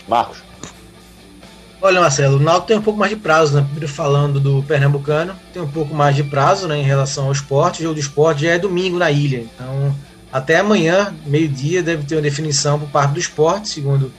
Marcos. 0.07 0.43
Olha, 1.85 1.99
Marcelo, 1.99 2.37
o 2.37 2.39
Náutico 2.39 2.67
tem 2.67 2.77
um 2.77 2.81
pouco 2.81 2.97
mais 2.97 3.11
de 3.11 3.17
prazo, 3.17 3.57
né? 3.57 3.61
Primeiro 3.61 3.89
falando 3.89 4.39
do 4.39 4.63
Pernambucano, 4.63 5.35
tem 5.51 5.61
um 5.61 5.67
pouco 5.67 5.93
mais 5.93 6.15
de 6.15 6.23
prazo, 6.23 6.65
né, 6.65 6.77
em 6.77 6.83
relação 6.83 7.25
ao 7.25 7.31
esporte. 7.33 7.81
O 7.81 7.83
jogo 7.83 7.95
do 7.95 7.99
esporte 7.99 8.43
já 8.43 8.51
é 8.51 8.57
domingo 8.57 8.97
na 8.97 9.11
ilha, 9.11 9.39
então 9.39 9.93
até 10.31 10.59
amanhã, 10.59 11.13
meio-dia, 11.25 11.83
deve 11.83 12.05
ter 12.05 12.15
uma 12.15 12.21
definição 12.21 12.79
por 12.79 12.87
parte 12.87 13.11
do 13.11 13.19
esporte, 13.19 13.67
segundo 13.67 14.13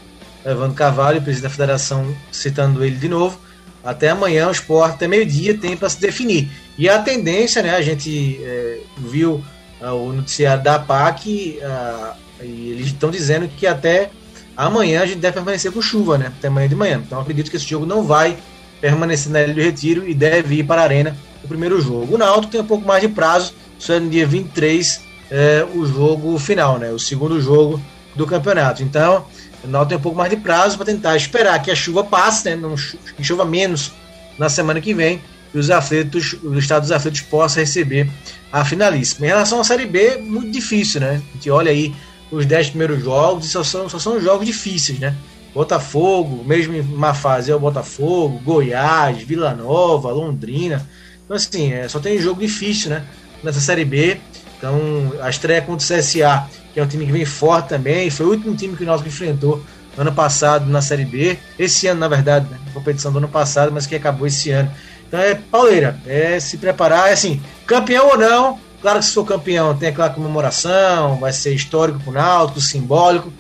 Evandro 0.44 0.74
Carvalho, 0.74 1.22
presidente 1.22 1.44
da 1.44 1.48
federação, 1.48 2.14
citando 2.30 2.84
ele 2.84 2.96
de 2.96 3.08
novo. 3.08 3.40
Até 3.82 4.10
amanhã, 4.10 4.48
o 4.48 4.52
esporte, 4.52 4.96
até 4.96 5.08
meio-dia, 5.08 5.56
tem 5.56 5.74
para 5.74 5.88
se 5.88 5.98
definir. 5.98 6.50
E 6.76 6.86
a 6.86 6.98
tendência, 6.98 7.62
né, 7.62 7.74
a 7.74 7.80
gente 7.80 8.40
é, 8.44 8.80
viu 8.98 9.42
uh, 9.80 9.86
o 9.86 10.12
noticiário 10.12 10.62
da 10.62 10.78
PAC, 10.78 11.58
uh, 11.62 12.14
E 12.42 12.68
eles 12.72 12.88
estão 12.88 13.10
dizendo 13.10 13.48
que 13.48 13.66
até 13.66 14.10
amanhã 14.56 15.02
a 15.02 15.06
gente 15.06 15.18
deve 15.18 15.34
permanecer 15.34 15.72
com 15.72 15.80
chuva, 15.82 16.18
né? 16.18 16.26
Até 16.26 16.48
amanhã 16.48 16.68
de 16.68 16.74
manhã. 16.74 17.02
Então 17.04 17.20
acredito 17.20 17.50
que 17.50 17.56
esse 17.56 17.66
jogo 17.66 17.86
não 17.86 18.04
vai 18.04 18.36
permanecer 18.80 19.32
na 19.32 19.42
Ilha 19.42 19.54
do 19.54 19.60
Retiro 19.60 20.08
e 20.08 20.14
deve 20.14 20.56
ir 20.56 20.64
para 20.64 20.82
a 20.82 20.84
Arena 20.84 21.16
o 21.42 21.48
primeiro 21.48 21.80
jogo. 21.80 22.14
O 22.14 22.18
Náutico 22.18 22.52
tem 22.52 22.60
um 22.60 22.66
pouco 22.66 22.86
mais 22.86 23.02
de 23.02 23.08
prazo, 23.08 23.54
só 23.78 23.94
é 23.94 24.00
no 24.00 24.08
dia 24.10 24.26
23 24.26 25.00
é, 25.30 25.66
o 25.74 25.86
jogo 25.86 26.38
final, 26.38 26.78
né? 26.78 26.90
O 26.90 26.98
segundo 26.98 27.40
jogo 27.40 27.80
do 28.14 28.26
campeonato. 28.26 28.82
Então, 28.82 29.26
o 29.62 29.68
Náutico 29.68 29.88
tem 29.88 29.98
um 29.98 30.02
pouco 30.02 30.18
mais 30.18 30.30
de 30.30 30.36
prazo 30.36 30.76
para 30.76 30.86
tentar 30.86 31.16
esperar 31.16 31.60
que 31.62 31.70
a 31.70 31.74
chuva 31.74 32.04
passe, 32.04 32.48
né? 32.48 32.56
Não, 32.56 32.74
que 32.74 33.24
chova 33.24 33.44
menos 33.44 33.92
na 34.38 34.48
semana 34.48 34.80
que 34.80 34.92
vem 34.92 35.20
e 35.54 35.58
os 35.58 35.70
atletas, 35.70 36.34
o 36.42 36.58
estado 36.58 36.82
dos 36.82 36.90
atletas 36.90 37.20
possa 37.20 37.60
receber 37.60 38.10
a 38.52 38.64
finalíssima. 38.64 39.26
Em 39.26 39.28
relação 39.28 39.60
à 39.60 39.64
Série 39.64 39.86
B, 39.86 40.18
muito 40.18 40.50
difícil, 40.50 41.00
né? 41.00 41.22
A 41.30 41.34
gente 41.34 41.50
olha 41.50 41.70
aí 41.70 41.94
os 42.30 42.46
10 42.46 42.70
primeiros 42.70 43.02
jogos 43.02 43.46
e 43.46 43.48
só 43.48 43.62
são, 43.62 43.88
só 43.88 43.98
são 43.98 44.20
jogos 44.20 44.46
difíceis, 44.46 44.98
né? 44.98 45.14
Botafogo, 45.54 46.44
mesmo 46.44 46.74
em 46.74 46.82
má 46.82 47.14
fase 47.14 47.52
é 47.52 47.54
o 47.54 47.60
Botafogo, 47.60 48.40
Goiás, 48.44 49.22
Vila 49.22 49.54
Nova, 49.54 50.10
Londrina. 50.10 50.84
Então, 51.24 51.36
assim, 51.36 51.72
é, 51.72 51.88
só 51.88 52.00
tem 52.00 52.18
jogo 52.18 52.40
difícil, 52.40 52.90
né? 52.90 53.04
Nessa 53.42 53.60
Série 53.60 53.84
B. 53.84 54.18
Então, 54.58 55.12
a 55.20 55.30
estreia 55.30 55.62
contra 55.62 55.84
o 55.84 55.98
CSA, 55.98 56.48
que 56.72 56.80
é 56.80 56.82
um 56.82 56.86
time 56.88 57.06
que 57.06 57.12
vem 57.12 57.24
forte 57.24 57.68
também, 57.68 58.10
foi 58.10 58.26
o 58.26 58.30
último 58.30 58.56
time 58.56 58.76
que 58.76 58.82
o 58.82 58.86
Náutico 58.86 59.08
enfrentou 59.08 59.62
ano 59.96 60.12
passado 60.12 60.68
na 60.68 60.82
Série 60.82 61.04
B. 61.04 61.38
Esse 61.58 61.86
ano, 61.86 62.00
na 62.00 62.08
verdade, 62.08 62.46
né? 62.50 62.58
competição 62.72 63.12
do 63.12 63.18
ano 63.18 63.28
passado, 63.28 63.70
mas 63.72 63.86
que 63.86 63.94
acabou 63.94 64.26
esse 64.26 64.50
ano. 64.50 64.70
Então 65.06 65.20
é 65.20 65.34
pauleira, 65.34 66.00
é 66.06 66.40
se 66.40 66.58
preparar, 66.58 67.08
é 67.08 67.12
assim, 67.12 67.40
campeão 67.66 68.08
ou 68.08 68.18
não, 68.18 68.58
claro 68.84 68.98
que 68.98 69.06
se 69.06 69.14
for 69.14 69.24
campeão 69.24 69.74
tem 69.74 69.88
aquela 69.88 70.10
comemoração, 70.10 71.16
vai 71.16 71.32
ser 71.32 71.54
histórico 71.54 71.98
pro 72.00 72.12
Náutico, 72.12 72.60
simbólico, 72.60 73.32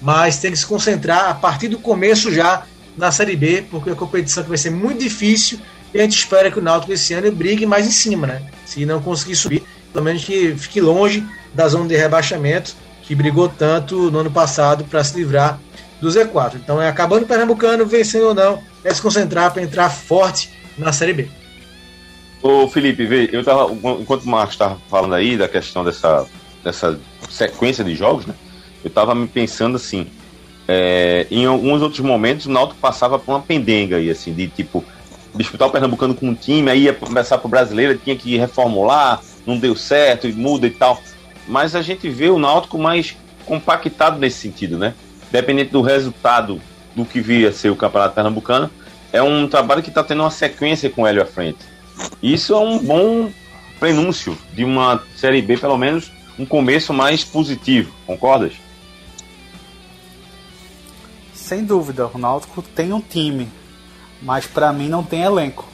mas 0.00 0.38
tem 0.38 0.52
que 0.52 0.56
se 0.56 0.64
concentrar 0.64 1.28
a 1.28 1.34
partir 1.34 1.66
do 1.66 1.76
começo 1.76 2.32
já 2.32 2.62
na 2.96 3.10
Série 3.10 3.34
B, 3.34 3.64
porque 3.68 3.90
a 3.90 3.96
competição 3.96 4.44
que 4.44 4.48
vai 4.48 4.56
ser 4.56 4.70
muito 4.70 5.00
difícil 5.00 5.58
e 5.92 5.98
a 5.98 6.02
gente 6.04 6.16
espera 6.16 6.52
que 6.52 6.60
o 6.60 6.62
Náutico 6.62 6.92
esse 6.92 7.12
ano 7.14 7.32
brigue 7.32 7.66
mais 7.66 7.84
em 7.84 7.90
cima, 7.90 8.28
né? 8.28 8.42
Se 8.64 8.86
não 8.86 9.02
conseguir 9.02 9.34
subir, 9.34 9.64
pelo 9.92 10.04
menos 10.04 10.24
que 10.24 10.54
fique 10.56 10.80
longe 10.80 11.26
da 11.52 11.66
zona 11.66 11.88
de 11.88 11.96
rebaixamento, 11.96 12.76
que 13.02 13.12
brigou 13.12 13.48
tanto 13.48 14.08
no 14.12 14.20
ano 14.20 14.30
passado 14.30 14.84
para 14.84 15.02
se 15.02 15.16
livrar 15.16 15.58
do 16.00 16.08
Z4. 16.08 16.60
Então 16.62 16.80
é 16.80 16.88
acabando 16.88 17.24
o 17.24 17.26
Pernambucano, 17.26 17.84
vencendo 17.84 18.28
ou 18.28 18.34
não, 18.34 18.62
é 18.84 18.94
se 18.94 19.02
concentrar 19.02 19.52
para 19.52 19.62
entrar 19.62 19.90
forte 19.90 20.48
na 20.78 20.92
Série 20.92 21.12
B. 21.12 21.28
Ô 22.46 22.68
Felipe, 22.68 23.04
vê, 23.04 23.28
eu 23.32 23.42
tava, 23.42 23.72
enquanto 23.72 24.22
o 24.22 24.28
Marcos 24.28 24.54
estava 24.54 24.78
falando 24.88 25.16
aí 25.16 25.36
da 25.36 25.48
questão 25.48 25.82
dessa, 25.82 26.24
dessa 26.62 26.96
sequência 27.28 27.82
de 27.82 27.96
jogos, 27.96 28.24
né? 28.24 28.34
Eu 28.84 28.88
estava 28.88 29.16
me 29.16 29.26
pensando 29.26 29.74
assim, 29.74 30.06
é, 30.68 31.26
em 31.28 31.44
alguns 31.44 31.82
outros 31.82 31.98
momentos 31.98 32.46
o 32.46 32.50
Náutico 32.52 32.78
passava 32.78 33.18
por 33.18 33.32
uma 33.32 33.40
pendenga 33.40 33.96
aí, 33.96 34.08
assim, 34.08 34.32
de 34.32 34.46
tipo, 34.46 34.84
disputar 35.34 35.66
o 35.66 35.72
Pernambucano 35.72 36.14
com 36.14 36.28
um 36.28 36.36
time, 36.36 36.70
aí 36.70 36.82
ia 36.82 36.94
começar 36.94 37.36
pro 37.38 37.48
brasileiro, 37.48 37.98
tinha 37.98 38.14
que 38.14 38.36
reformular, 38.36 39.20
não 39.44 39.58
deu 39.58 39.74
certo, 39.74 40.28
muda 40.28 40.68
e 40.68 40.70
tal. 40.70 41.02
Mas 41.48 41.74
a 41.74 41.82
gente 41.82 42.08
vê 42.08 42.28
o 42.28 42.38
Náutico 42.38 42.78
mais 42.78 43.16
compactado 43.44 44.20
nesse 44.20 44.38
sentido, 44.38 44.78
né? 44.78 44.94
Dependente 45.32 45.72
do 45.72 45.82
resultado 45.82 46.60
do 46.94 47.04
que 47.04 47.20
via 47.20 47.50
ser 47.50 47.70
o 47.70 47.76
Campeonato 47.76 48.14
Pernambucano, 48.14 48.70
é 49.12 49.20
um 49.20 49.48
trabalho 49.48 49.82
que 49.82 49.88
está 49.88 50.04
tendo 50.04 50.22
uma 50.22 50.30
sequência 50.30 50.88
com 50.88 51.02
o 51.02 51.06
Hélio 51.08 51.22
à 51.22 51.26
frente. 51.26 51.74
Isso 52.22 52.54
é 52.54 52.58
um 52.58 52.78
bom 52.78 53.30
prenúncio 53.78 54.36
de 54.52 54.64
uma 54.64 55.02
Série 55.16 55.42
B, 55.42 55.56
pelo 55.56 55.76
menos 55.76 56.10
um 56.38 56.44
começo 56.44 56.92
mais 56.92 57.24
positivo, 57.24 57.92
concordas? 58.06 58.54
Sem 61.32 61.64
dúvida, 61.64 62.10
o 62.12 62.18
Náutico 62.18 62.60
tem 62.60 62.92
um 62.92 63.00
time, 63.00 63.48
mas 64.20 64.46
para 64.46 64.72
mim 64.72 64.88
não 64.88 65.02
tem 65.02 65.22
elenco. 65.22 65.64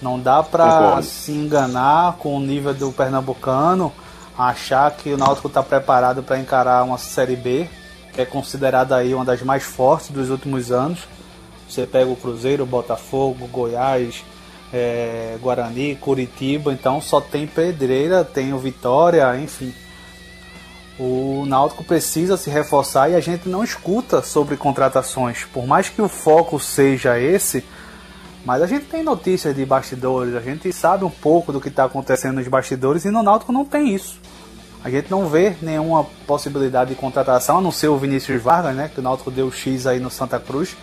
Não 0.00 0.18
dá 0.18 0.42
para 0.42 1.02
se 1.02 1.32
enganar 1.32 2.14
com 2.18 2.36
o 2.36 2.40
nível 2.40 2.72
do 2.72 2.92
pernambucano, 2.92 3.92
achar 4.36 4.90
que 4.92 5.12
o 5.12 5.18
Náutico 5.18 5.48
está 5.48 5.62
preparado 5.62 6.22
para 6.22 6.38
encarar 6.38 6.84
uma 6.84 6.98
Série 6.98 7.36
B, 7.36 7.68
que 8.14 8.20
é 8.20 8.24
considerada 8.24 8.96
aí 8.96 9.12
uma 9.12 9.24
das 9.24 9.42
mais 9.42 9.64
fortes 9.64 10.10
dos 10.10 10.30
últimos 10.30 10.70
anos. 10.70 11.00
Você 11.68 11.86
pega 11.86 12.10
o 12.10 12.16
Cruzeiro, 12.16 12.64
Botafogo, 12.64 13.46
Goiás, 13.48 14.24
é, 14.72 15.36
Guarani, 15.40 15.96
Curitiba, 15.96 16.72
então 16.72 17.00
só 17.00 17.20
tem 17.20 17.46
pedreira, 17.46 18.24
tem 18.24 18.52
o 18.52 18.58
Vitória, 18.58 19.36
enfim. 19.38 19.72
O 20.98 21.44
Náutico 21.46 21.84
precisa 21.84 22.36
se 22.36 22.50
reforçar 22.50 23.08
e 23.08 23.14
a 23.14 23.20
gente 23.20 23.48
não 23.48 23.62
escuta 23.62 24.20
sobre 24.20 24.56
contratações. 24.56 25.44
Por 25.44 25.66
mais 25.66 25.88
que 25.88 26.02
o 26.02 26.08
foco 26.08 26.58
seja 26.58 27.18
esse, 27.18 27.64
mas 28.44 28.62
a 28.62 28.66
gente 28.66 28.86
tem 28.86 29.02
notícias 29.02 29.54
de 29.54 29.64
bastidores, 29.64 30.34
a 30.34 30.40
gente 30.40 30.72
sabe 30.72 31.04
um 31.04 31.10
pouco 31.10 31.52
do 31.52 31.60
que 31.60 31.68
está 31.68 31.84
acontecendo 31.84 32.36
nos 32.36 32.48
bastidores 32.48 33.04
e 33.04 33.10
no 33.10 33.22
Náutico 33.22 33.52
não 33.52 33.64
tem 33.64 33.94
isso. 33.94 34.20
A 34.82 34.90
gente 34.90 35.10
não 35.10 35.28
vê 35.28 35.56
nenhuma 35.60 36.04
possibilidade 36.26 36.90
de 36.90 36.96
contratação, 36.96 37.58
a 37.58 37.60
não 37.60 37.72
ser 37.72 37.88
o 37.88 37.96
Vinícius 37.96 38.40
Vargas, 38.40 38.74
né, 38.74 38.90
que 38.92 39.00
o 39.00 39.02
Náutico 39.02 39.30
deu 39.30 39.50
X 39.50 39.86
aí 39.86 39.98
no 39.98 40.10
Santa 40.10 40.38
Cruz 40.38 40.76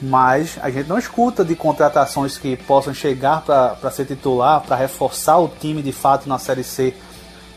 mas 0.00 0.58
a 0.62 0.70
gente 0.70 0.88
não 0.88 0.98
escuta 0.98 1.44
de 1.44 1.56
contratações 1.56 2.36
que 2.36 2.56
possam 2.56 2.92
chegar 2.92 3.42
para 3.42 3.90
ser 3.90 4.04
titular, 4.04 4.60
para 4.60 4.76
reforçar 4.76 5.38
o 5.38 5.48
time 5.48 5.82
de 5.82 5.92
fato 5.92 6.28
na 6.28 6.38
Série 6.38 6.64
C. 6.64 6.94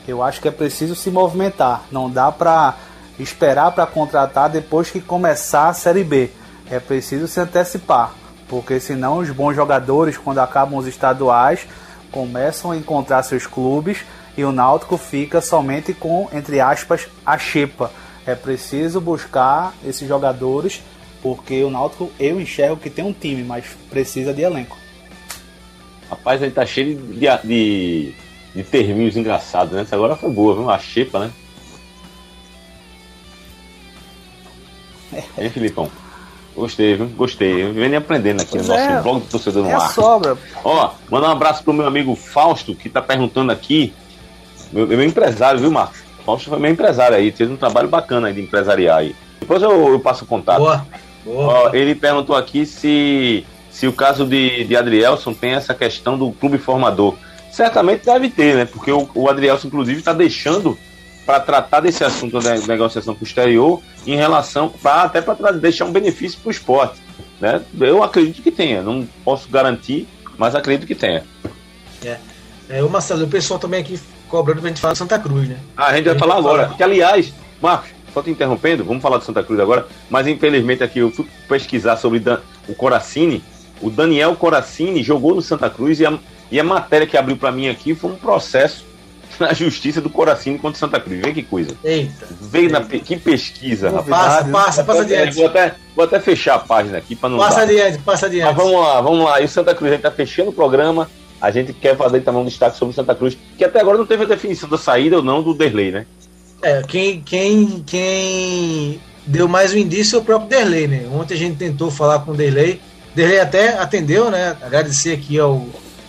Eu 0.08 0.24
acho 0.24 0.42
que 0.42 0.48
é 0.48 0.52
preciso 0.52 0.96
se 0.96 1.12
movimentar, 1.12 1.84
não 1.92 2.10
dá 2.10 2.32
para 2.32 2.76
esperar 3.20 3.72
para 3.72 3.86
contratar 3.86 4.50
depois 4.50 4.90
que 4.90 5.02
começar 5.02 5.70
a 5.70 5.74
Série 5.74 6.04
B. 6.04 6.32
É 6.70 6.80
preciso 6.80 7.28
se 7.28 7.40
antecipar, 7.40 8.14
porque 8.48 8.80
senão 8.80 9.18
os 9.18 9.30
bons 9.30 9.56
jogadores, 9.56 10.18
quando 10.18 10.40
acabam 10.40 10.80
os 10.80 10.88
estaduais, 10.88 11.68
começam 12.12 12.72
a 12.72 12.78
encontrar 12.78 13.22
seus 13.24 13.46
clubes 13.46 14.00
e 14.38 14.44
o 14.44 14.52
Náutico 14.52 14.98
fica 14.98 15.42
somente 15.42 15.94
com, 15.94 16.30
entre 16.32 16.62
aspas, 16.62 17.08
a 17.26 17.38
xepa. 17.38 17.92
É 18.26 18.36
preciso 18.36 19.02
buscar 19.02 19.74
esses 19.84 20.08
jogadores 20.08 20.82
porque 21.22 21.64
o 21.64 21.70
Náutico 21.70 22.12
eu 22.20 22.40
enxergo 22.40 22.78
que 22.78 22.90
tem 22.90 23.04
um 23.04 23.14
time, 23.14 23.44
mas 23.44 23.66
precisa 23.90 24.34
de 24.34 24.42
elenco. 24.42 24.78
Rapaz, 26.10 26.42
ele 26.42 26.52
tá 26.52 26.66
cheio 26.66 26.96
de, 26.96 27.28
de, 27.44 28.14
de 28.56 28.64
terminhos 28.64 29.16
engraçados, 29.16 29.74
né? 29.74 29.82
Essa 29.82 29.96
agora 29.96 30.16
foi 30.16 30.30
boa, 30.32 30.56
viu? 30.56 30.70
A 30.70 30.80
xepa, 30.80 31.20
né? 31.20 31.32
É. 35.14 35.46
Hein, 35.46 35.50
Filipão? 35.50 35.90
Gostei, 36.56 36.96
viu? 36.96 37.08
Gostei. 37.10 37.72
Vem 37.72 37.96
aprendendo 37.96 38.42
aqui 38.42 38.52
pois 38.52 38.68
no 38.68 38.76
nosso 38.76 38.90
é, 38.90 39.02
blog 39.02 39.20
do 39.22 39.28
torcedor 39.28 39.64
no 39.64 39.70
é 39.70 39.74
ar. 39.74 39.94
sobra. 39.94 40.38
Ó, 40.64 40.92
mandar 41.10 41.30
um 41.30 41.32
abraço 41.32 41.64
pro 41.64 41.74
meu 41.74 41.86
amigo 41.86 42.16
Fausto, 42.16 42.76
que 42.76 42.90
tá 42.90 43.02
perguntando 43.02 43.52
aqui. 43.52 43.94
Meu, 44.72 44.88
meu 44.88 45.04
empresário, 45.04 45.60
viu, 45.60 45.72
Marcos? 45.72 46.00
Fausto 46.26 46.50
foi 46.50 46.60
meu 46.60 46.72
empresário 46.72 47.16
aí, 47.16 47.32
fez 47.32 47.50
um 47.50 47.56
trabalho 47.56 47.88
bacana 47.88 48.28
aí 48.28 48.34
de 48.34 48.42
empresariar 48.42 48.98
aí. 48.98 49.16
Depois 49.40 49.62
eu, 49.62 49.90
eu 49.90 50.00
passo 50.00 50.26
o 50.26 50.28
contato. 50.28 50.60
Boa. 50.60 50.86
Ó, 51.26 51.72
ele 51.74 51.96
perguntou 51.96 52.36
aqui 52.36 52.66
se, 52.66 53.46
se 53.70 53.88
o 53.88 53.94
caso 53.94 54.26
de, 54.26 54.64
de 54.64 54.76
Adrielson 54.76 55.34
tem 55.34 55.52
essa 55.52 55.74
questão 55.74 56.18
do 56.18 56.32
clube 56.32 56.58
formador. 56.58 57.16
Certamente 57.52 58.06
deve 58.06 58.30
ter, 58.30 58.56
né? 58.56 58.66
Porque 58.66 58.92
o, 58.92 59.10
o 59.14 59.30
Adrielson, 59.30 59.68
inclusive, 59.68 60.00
está 60.00 60.14
deixando 60.14 60.78
para 61.26 61.40
tratar 61.40 61.82
desse 61.82 62.04
assunto 62.04 62.40
da 62.40 62.56
negociação 62.56 63.14
posterior 63.14 63.82
em 64.08 64.16
relação, 64.16 64.70
pra, 64.70 65.04
até 65.04 65.22
para 65.22 65.52
deixar 65.52 65.86
um 65.86 65.92
benefício 65.92 66.40
para 66.40 66.48
o 66.48 66.52
esporte. 66.52 67.00
Né? 67.40 67.62
Eu 67.80 68.02
acredito 68.04 68.42
que 68.42 68.52
tenha, 68.52 68.82
não 68.82 69.08
posso 69.24 69.48
garantir, 69.50 70.08
mas 70.38 70.56
acredito 70.56 70.88
que 70.88 70.96
tenha. 70.96 71.24
É. 72.04 72.18
é 72.70 72.84
o 72.84 72.90
Marcelo, 72.90 73.26
o 73.26 73.28
pessoal 73.28 73.60
também 73.60 73.82
aqui 73.82 74.00
cobrando 74.28 74.62
pra 74.62 74.70
gente 74.70 74.82
falar 74.82 74.94
de 74.94 75.00
Santa 75.00 75.20
Cruz, 75.20 75.48
né? 75.48 75.60
Ah, 75.76 75.88
a 75.88 75.96
gente 75.96 76.06
vai 76.06 76.18
falar 76.18 76.38
agora. 76.38 76.70
Que, 76.76 76.82
aliás, 76.82 77.34
Marcos, 77.62 77.92
só 78.14 78.22
te 78.22 78.30
interrompendo, 78.30 78.84
vamos 78.84 79.02
falar 79.02 79.18
do 79.18 79.24
Santa 79.24 79.44
Cruz 79.44 79.60
agora, 79.60 79.88
mas 80.10 80.28
infelizmente 80.28 80.84
aqui 80.84 81.00
eu 81.00 81.12
fui 81.12 81.26
pesquisar 81.48 81.98
sobre 81.98 82.22
o 82.68 82.76
Coracini. 82.76 83.44
O 83.82 83.90
Daniel 83.90 84.36
Coracini 84.36 85.04
jogou 85.04 85.36
no 85.36 85.42
Santa 85.42 85.70
Cruz 85.70 86.00
e 86.00 86.06
a, 86.06 86.18
e 86.52 86.60
a 86.60 86.64
matéria 86.64 87.08
que 87.08 87.18
abriu 87.18 87.38
para 87.38 87.52
mim 87.52 87.70
aqui 87.70 87.96
foi 87.96 88.12
um 88.12 88.16
processo 88.16 88.86
na 89.40 89.54
justiça 89.54 90.02
do 90.02 90.10
Coracini 90.10 90.58
contra 90.58 90.76
o 90.76 90.80
Santa 90.80 91.00
Cruz. 91.00 91.22
Vê 91.22 91.34
que 91.34 91.44
coisa. 91.44 91.76
Eita. 91.84 92.28
Veio 92.42 92.70
na 92.70 92.82
que 92.82 93.18
pesquisa, 93.18 93.90
rapaz. 93.90 94.10
Passa, 94.10 94.50
passa, 94.50 94.84
passa 94.84 95.02
adiante. 95.02 95.36
Vou 95.36 95.48
até, 95.48 95.76
vou 95.96 96.06
até 96.06 96.20
fechar 96.20 96.56
a 96.56 96.60
página 96.60 96.98
aqui 96.98 97.16
para 97.16 97.30
não. 97.30 97.38
Passa 97.38 97.58
dar. 97.58 97.64
adiante, 97.64 98.00
passa 98.00 98.26
adiante. 98.26 98.46
Mas 98.46 98.56
vamos 98.56 98.82
lá, 98.82 99.02
vamos 99.02 99.26
lá. 99.26 99.42
E 99.42 99.46
o 99.46 99.50
Santa 99.50 99.74
Cruz, 99.74 99.92
a 99.92 99.96
gente 99.96 100.04
tá 100.04 100.12
fechando 100.12 100.50
o 100.50 100.54
programa. 100.54 101.10
A 101.42 101.52
gente 101.52 101.72
quer 101.72 101.96
fazer 101.96 102.20
também 102.20 102.42
um 102.42 102.46
destaque 102.46 102.78
sobre 102.78 102.92
o 102.92 102.96
Santa 102.96 103.16
Cruz, 103.16 103.38
que 103.58 103.64
até 103.64 103.80
agora 103.80 103.98
não 103.98 104.06
teve 104.06 104.24
a 104.24 104.28
definição 104.28 104.68
da 104.68 104.78
saída 104.78 105.16
ou 105.16 105.24
não 105.24 105.42
do 105.42 105.54
Derlei, 105.54 105.90
né? 105.90 106.06
É, 106.62 106.82
quem, 106.84 107.22
quem, 107.22 107.84
quem 107.86 109.02
deu 109.26 109.48
mais 109.48 109.74
um 109.74 109.78
indício 109.78 110.18
é 110.18 110.20
o 110.20 110.24
próprio 110.24 110.50
Derlei, 110.50 110.88
né? 110.88 111.08
Ontem 111.12 111.34
a 111.34 111.38
gente 111.38 111.56
tentou 111.56 111.90
falar 111.90 112.20
com 112.20 112.32
o 112.32 112.36
Derlei. 112.36 112.82
Derlei 113.16 113.40
até 113.40 113.78
atendeu, 113.78 114.30
né? 114.30 114.58
Agradecer 114.62 115.14
aqui 115.14 115.40
ao 115.40 115.66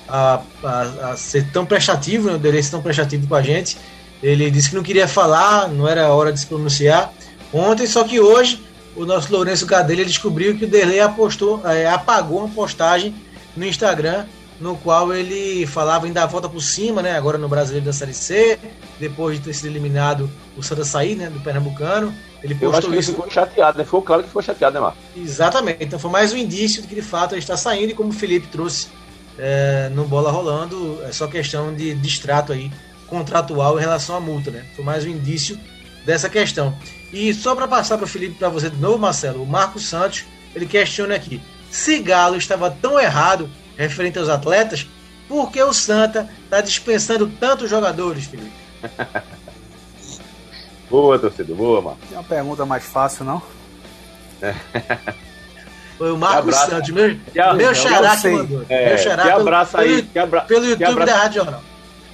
a, 0.08 0.40
a, 0.64 0.80
a 1.10 1.16
ser 1.16 1.46
tão 1.52 1.64
prestativo, 1.64 2.28
né? 2.28 2.34
O 2.34 2.38
Derlei 2.38 2.62
ser 2.62 2.72
tão 2.72 2.82
prestativo 2.82 3.28
com 3.28 3.34
a 3.34 3.42
gente. 3.42 3.78
Ele 4.22 4.50
disse 4.50 4.70
que 4.70 4.74
não 4.74 4.82
queria 4.82 5.06
falar, 5.06 5.68
não 5.68 5.88
era 5.88 6.12
hora 6.12 6.32
de 6.32 6.40
se 6.40 6.46
pronunciar 6.46 7.12
ontem, 7.52 7.86
só 7.86 8.04
que 8.04 8.20
hoje 8.20 8.62
o 8.96 9.06
nosso 9.06 9.32
Lourenço 9.32 9.64
Gadelha 9.66 10.04
descobriu 10.04 10.56
que 10.56 10.64
o 10.64 10.68
Derlei 10.68 11.00
apostou, 11.00 11.62
é, 11.64 11.88
apagou 11.88 12.40
uma 12.40 12.48
postagem 12.48 13.14
no 13.56 13.64
Instagram 13.64 14.26
no 14.60 14.76
qual 14.76 15.12
ele 15.14 15.66
falava 15.66 16.06
em 16.06 16.12
dar 16.12 16.24
a 16.24 16.26
volta 16.26 16.48
por 16.48 16.60
cima, 16.60 17.00
né? 17.00 17.16
Agora 17.16 17.38
no 17.38 17.48
Brasileiro 17.48 17.86
da 17.86 17.92
Série 17.92 18.12
C, 18.12 18.58
depois 18.98 19.38
de 19.38 19.44
ter 19.44 19.54
sido 19.54 19.68
eliminado 19.68 20.30
o 20.56 20.62
Santa 20.62 20.84
sair, 20.84 21.16
né? 21.16 21.30
Do 21.30 21.40
Pernambucano. 21.40 22.14
Ele 22.42 22.54
postou 22.54 22.70
Eu 22.70 22.78
acho 22.78 22.88
que 22.88 22.98
isso. 22.98 23.10
ele 23.10 23.16
ficou 23.16 23.30
chateado, 23.30 23.78
né? 23.78 23.84
Ficou 23.84 24.02
claro 24.02 24.22
que 24.22 24.28
ficou 24.28 24.42
chateado, 24.42 24.74
né, 24.74 24.80
Marcos? 24.80 25.00
Exatamente. 25.16 25.82
Então 25.82 25.98
foi 25.98 26.10
mais 26.10 26.32
um 26.32 26.36
indício 26.36 26.82
de 26.82 26.88
que 26.88 26.94
de 26.94 27.02
fato 27.02 27.34
ele 27.34 27.40
está 27.40 27.56
saindo 27.56 27.90
e 27.90 27.94
como 27.94 28.10
o 28.10 28.12
Felipe 28.12 28.46
trouxe 28.48 28.88
é, 29.38 29.88
no 29.94 30.04
bola 30.04 30.30
rolando, 30.30 31.00
é 31.04 31.12
só 31.12 31.26
questão 31.26 31.74
de 31.74 31.94
distrato 31.94 32.52
aí 32.52 32.70
contratual 33.06 33.78
em 33.78 33.80
relação 33.80 34.14
à 34.14 34.20
multa, 34.20 34.50
né? 34.50 34.64
Foi 34.76 34.84
mais 34.84 35.04
um 35.04 35.08
indício 35.08 35.58
dessa 36.04 36.28
questão. 36.28 36.76
E 37.12 37.32
só 37.32 37.54
para 37.54 37.66
passar 37.66 37.96
para 37.96 38.04
o 38.04 38.08
Felipe 38.08 38.34
para 38.34 38.50
você 38.50 38.68
de 38.68 38.76
novo, 38.76 38.98
Marcelo, 38.98 39.42
o 39.42 39.46
Marcos 39.46 39.86
Santos 39.88 40.24
ele 40.54 40.66
questiona 40.66 41.14
aqui: 41.14 41.40
se 41.70 41.98
Galo 42.00 42.36
estava 42.36 42.70
tão 42.70 43.00
errado 43.00 43.48
referente 43.80 44.18
aos 44.18 44.28
atletas, 44.28 44.86
por 45.28 45.50
que 45.50 45.62
o 45.62 45.72
Santa 45.72 46.28
está 46.44 46.60
dispensando 46.60 47.26
tantos 47.28 47.68
jogadores, 47.70 48.24
Felipe? 48.26 48.52
Boa, 50.90 51.16
torcedor, 51.20 51.56
boa, 51.56 51.80
Marcos. 51.80 52.08
Tem 52.08 52.18
uma 52.18 52.24
pergunta 52.24 52.66
mais 52.66 52.84
fácil, 52.84 53.24
não? 53.24 53.40
Foi 55.96 56.10
o 56.10 56.16
Marcos 56.16 56.52
abraço. 56.56 56.70
Santos, 56.70 56.90
meu, 56.90 57.08
meu 57.34 57.60
eu 57.60 57.74
xará 57.74 58.16
que 58.16 58.28
mandou. 58.28 58.64
É, 58.68 58.88
meu 58.88 58.98
xará 58.98 59.22
que 59.22 59.28
pelo- 59.28 59.40
abraço 59.42 59.76
aí, 59.76 59.88
pelo, 60.02 60.08
que 60.08 60.18
abra- 60.18 60.40
pelo 60.40 60.62
que 60.62 60.68
YouTube 60.70 60.84
abraço. 60.90 61.12
da 61.12 61.18
Rádio 61.18 61.42
Jornal. 61.44 61.62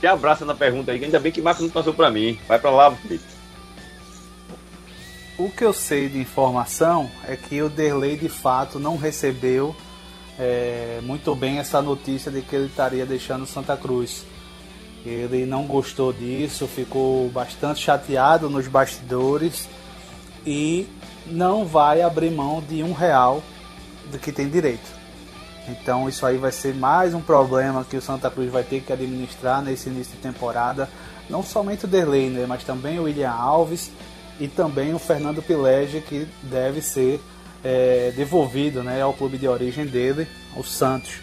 Que 0.00 0.06
abraça 0.06 0.44
na 0.44 0.54
pergunta 0.54 0.92
aí, 0.92 0.98
que 0.98 1.06
ainda 1.06 1.18
bem 1.18 1.32
que 1.32 1.40
Marcos 1.40 1.62
não 1.62 1.70
passou 1.70 1.94
pra 1.94 2.10
mim. 2.10 2.38
Vai 2.46 2.58
pra 2.58 2.70
lá, 2.70 2.90
Felipe. 2.94 3.24
O 5.38 5.48
que 5.50 5.64
eu 5.64 5.72
sei 5.72 6.08
de 6.10 6.18
informação 6.18 7.10
é 7.26 7.34
que 7.36 7.62
o 7.62 7.70
Derlei 7.70 8.16
de 8.16 8.28
fato 8.28 8.78
não 8.78 8.98
recebeu 8.98 9.74
é, 10.38 11.00
muito 11.02 11.34
bem 11.34 11.58
essa 11.58 11.80
notícia 11.80 12.30
de 12.30 12.42
que 12.42 12.54
ele 12.54 12.66
estaria 12.66 13.06
deixando 13.06 13.46
Santa 13.46 13.76
Cruz. 13.76 14.24
Ele 15.04 15.46
não 15.46 15.66
gostou 15.66 16.12
disso, 16.12 16.66
ficou 16.66 17.28
bastante 17.30 17.80
chateado 17.80 18.50
nos 18.50 18.66
bastidores 18.66 19.68
e 20.44 20.86
não 21.26 21.64
vai 21.64 22.02
abrir 22.02 22.30
mão 22.30 22.60
de 22.60 22.82
um 22.82 22.92
real 22.92 23.42
do 24.10 24.18
que 24.18 24.32
tem 24.32 24.48
direito. 24.48 24.96
Então 25.68 26.08
isso 26.08 26.24
aí 26.24 26.36
vai 26.36 26.52
ser 26.52 26.74
mais 26.74 27.14
um 27.14 27.20
problema 27.20 27.84
que 27.84 27.96
o 27.96 28.02
Santa 28.02 28.30
Cruz 28.30 28.50
vai 28.50 28.62
ter 28.62 28.80
que 28.80 28.92
administrar 28.92 29.62
nesse 29.62 29.88
início 29.88 30.14
de 30.14 30.22
temporada. 30.22 30.88
Não 31.30 31.42
somente 31.42 31.84
o 31.84 31.88
Derlei, 31.88 32.28
né, 32.28 32.46
mas 32.46 32.62
também 32.62 32.98
o 32.98 33.04
William 33.04 33.30
Alves 33.30 33.90
e 34.38 34.46
também 34.46 34.94
o 34.94 34.98
Fernando 34.98 35.42
Pilege, 35.42 36.00
que 36.00 36.28
deve 36.42 36.80
ser 36.80 37.20
é, 37.66 38.12
devolvido 38.14 38.84
né, 38.84 39.02
ao 39.02 39.12
clube 39.12 39.36
de 39.36 39.48
origem 39.48 39.84
dele, 39.84 40.28
o 40.56 40.62
Santos. 40.62 41.18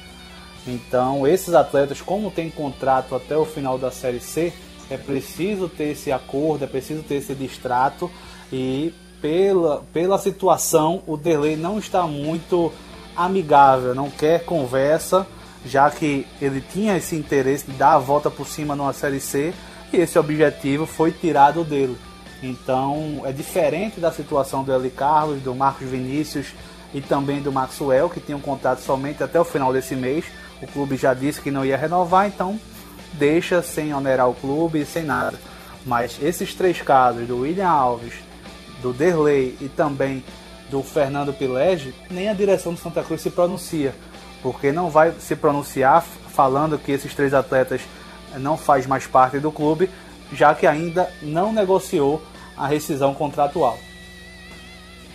Então 0.67 1.25
esses 1.25 1.53
atletas, 1.53 2.01
como 2.01 2.29
tem 2.29 2.49
contrato 2.49 3.15
até 3.15 3.37
o 3.37 3.45
final 3.45 3.77
da 3.77 3.89
Série 3.89 4.19
C, 4.19 4.51
é 4.89 4.97
preciso 4.97 5.69
ter 5.69 5.91
esse 5.91 6.11
acordo, 6.11 6.65
é 6.65 6.67
preciso 6.67 7.01
ter 7.01 7.15
esse 7.15 7.33
distrato 7.33 8.11
e 8.51 8.93
pela, 9.21 9.85
pela 9.93 10.17
situação 10.17 11.01
o 11.07 11.15
Derlei 11.15 11.55
não 11.55 11.79
está 11.79 12.05
muito 12.05 12.73
amigável, 13.15 13.95
não 13.95 14.09
quer 14.09 14.43
conversa, 14.43 15.25
já 15.65 15.89
que 15.89 16.27
ele 16.41 16.59
tinha 16.59 16.97
esse 16.97 17.15
interesse 17.15 17.71
de 17.71 17.77
dar 17.77 17.93
a 17.93 17.99
volta 17.99 18.29
por 18.29 18.45
cima 18.45 18.75
numa 18.75 18.91
Série 18.91 19.21
C 19.21 19.53
e 19.93 19.97
esse 19.97 20.19
objetivo 20.19 20.85
foi 20.85 21.13
tirado 21.13 21.63
dele. 21.63 21.97
Então 22.43 23.21
é 23.23 23.31
diferente 23.31 24.01
da 24.01 24.11
situação 24.11 24.65
do 24.65 24.73
Eli 24.73 24.89
Carlos, 24.89 25.41
do 25.41 25.55
Marcos 25.55 25.87
Vinícius 25.87 26.47
e 26.93 26.99
também 26.99 27.41
do 27.41 27.53
Maxwell, 27.53 28.09
que 28.09 28.19
tinham 28.19 28.39
contrato 28.39 28.79
somente 28.79 29.23
até 29.23 29.39
o 29.39 29.45
final 29.45 29.71
desse 29.71 29.95
mês. 29.95 30.25
O 30.61 30.67
clube 30.67 30.97
já 30.97 31.13
disse 31.13 31.41
que 31.41 31.49
não 31.49 31.63
ia 31.63 31.77
renovar, 31.77 32.27
então 32.27 32.59
deixa 33.13 33.61
sem 33.61 33.93
onerar 33.93 34.29
o 34.29 34.35
clube, 34.35 34.85
sem 34.85 35.03
nada. 35.03 35.39
Mas 35.85 36.17
esses 36.21 36.53
três 36.53 36.81
casos, 36.81 37.25
do 37.25 37.39
William 37.39 37.69
Alves, 37.69 38.13
do 38.81 38.91
Derlei 38.91 39.57
e 39.61 39.69
também 39.69 40.21
do 40.69 40.83
Fernando 40.83 41.33
Pilege, 41.33 41.95
nem 42.11 42.27
a 42.27 42.33
direção 42.33 42.73
do 42.73 42.79
Santa 42.79 43.03
Cruz 43.03 43.21
se 43.21 43.29
pronuncia, 43.29 43.95
porque 44.41 44.71
não 44.71 44.89
vai 44.89 45.13
se 45.17 45.35
pronunciar 45.35 46.03
falando 46.29 46.77
que 46.77 46.91
esses 46.91 47.13
três 47.13 47.33
atletas 47.33 47.81
não 48.37 48.57
faz 48.57 48.85
mais 48.85 49.07
parte 49.07 49.39
do 49.39 49.51
clube, 49.51 49.89
já 50.33 50.53
que 50.53 50.67
ainda 50.67 51.09
não 51.21 51.53
negociou 51.53 52.21
a 52.57 52.67
rescisão 52.67 53.13
contratual. 53.13 53.79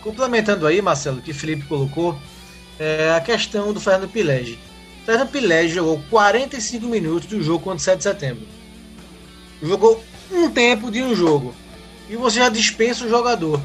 Complementando 0.03 0.67
aí, 0.67 0.81
Marcelo, 0.81 1.21
que 1.21 1.31
o 1.31 1.35
Felipe 1.35 1.67
colocou, 1.67 2.19
é 2.79 3.11
a 3.11 3.21
questão 3.21 3.73
do 3.73 3.81
Fernando 3.81 4.09
Pilege. 4.09 4.59
O 5.03 5.07
Fernando 5.07 5.31
Pilege 5.31 5.75
jogou 5.75 6.03
45 6.11 6.87
minutos 6.87 7.29
do 7.29 7.43
jogo 7.43 7.61
contra 7.65 7.79
o 7.79 7.81
7 7.81 7.99
de 7.99 8.03
setembro. 8.05 8.47
Jogou 9.63 10.03
um 10.31 10.51
tempo 10.51 10.91
de 10.91 11.03
um 11.03 11.15
jogo. 11.15 11.55
E 12.09 12.17
você 12.17 12.39
já 12.39 12.49
dispensa 12.49 13.05
o 13.05 13.09
jogador. 13.09 13.61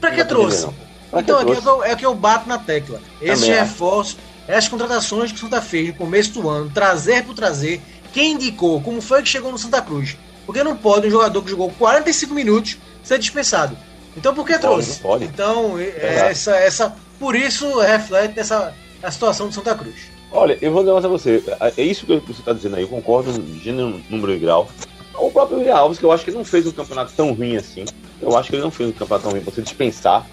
Pra 0.00 0.10
que 0.10 0.24
trouxe? 0.24 0.66
Pra 1.10 1.22
que 1.22 1.30
Então 1.30 1.40
é 1.40 1.44
que, 1.44 1.60
trouxe? 1.60 1.66
eu, 1.66 1.84
é 1.84 1.96
que 1.96 2.06
eu 2.06 2.14
bato 2.14 2.48
na 2.48 2.58
tecla. 2.58 3.00
Esses 3.20 3.46
reforços, 3.46 4.16
essas 4.48 4.68
contratações 4.68 5.30
que 5.30 5.36
o 5.36 5.40
Santa 5.40 5.60
fez 5.60 5.88
no 5.88 5.94
começo 5.94 6.32
do 6.32 6.48
ano, 6.48 6.70
trazer 6.70 7.24
por 7.24 7.34
trazer, 7.34 7.80
quem 8.12 8.32
indicou, 8.32 8.80
como 8.80 9.00
foi 9.00 9.22
que 9.22 9.28
chegou 9.28 9.52
no 9.52 9.58
Santa 9.58 9.82
Cruz. 9.82 10.16
Porque 10.46 10.62
não 10.62 10.76
pode 10.76 11.06
um 11.06 11.10
jogador 11.10 11.42
que 11.42 11.50
jogou 11.50 11.70
45 11.70 12.34
minutos 12.34 12.78
ser 13.04 13.18
dispensado. 13.18 13.76
Então 14.16 14.34
por 14.34 14.44
que 14.46 14.52
Pode, 14.54 14.62
trouxe? 14.62 15.00
pode. 15.00 15.24
Então, 15.24 15.78
é- 15.78 15.84
Exato. 15.88 16.30
essa, 16.30 16.56
essa, 16.56 16.96
por 17.18 17.34
isso 17.36 17.78
reflete 17.80 18.38
essa, 18.40 18.74
a 19.02 19.10
situação 19.10 19.48
do 19.48 19.54
Santa 19.54 19.74
Cruz. 19.74 20.12
Olha, 20.32 20.58
eu 20.60 20.72
vou 20.72 20.82
dizer 20.82 20.92
uma 20.92 21.00
coisa 21.00 21.08
a 21.08 21.10
você. 21.10 21.72
É 21.76 21.82
isso 21.82 22.06
que 22.06 22.16
você 22.18 22.40
está 22.40 22.52
dizendo 22.52 22.76
aí, 22.76 22.82
eu 22.82 22.88
concordo 22.88 23.30
em 23.30 23.60
gênero, 23.60 24.00
número 24.10 24.32
e 24.34 24.38
grau. 24.38 24.68
O 25.16 25.30
próprio 25.30 25.58
William 25.58 25.76
Alves, 25.76 25.98
que 25.98 26.04
eu 26.04 26.10
acho 26.10 26.24
que 26.24 26.32
não 26.32 26.44
fez 26.44 26.66
um 26.66 26.72
campeonato 26.72 27.12
tão 27.16 27.32
ruim 27.32 27.56
assim. 27.56 27.84
Eu 28.20 28.36
acho 28.36 28.50
que 28.50 28.56
ele 28.56 28.62
não 28.62 28.70
fez 28.70 28.88
um 28.88 28.92
campeonato 28.92 29.22
tão 29.22 29.32
ruim 29.32 29.42
pra 29.42 29.52
você 29.52 29.62
dispensar. 29.62 30.26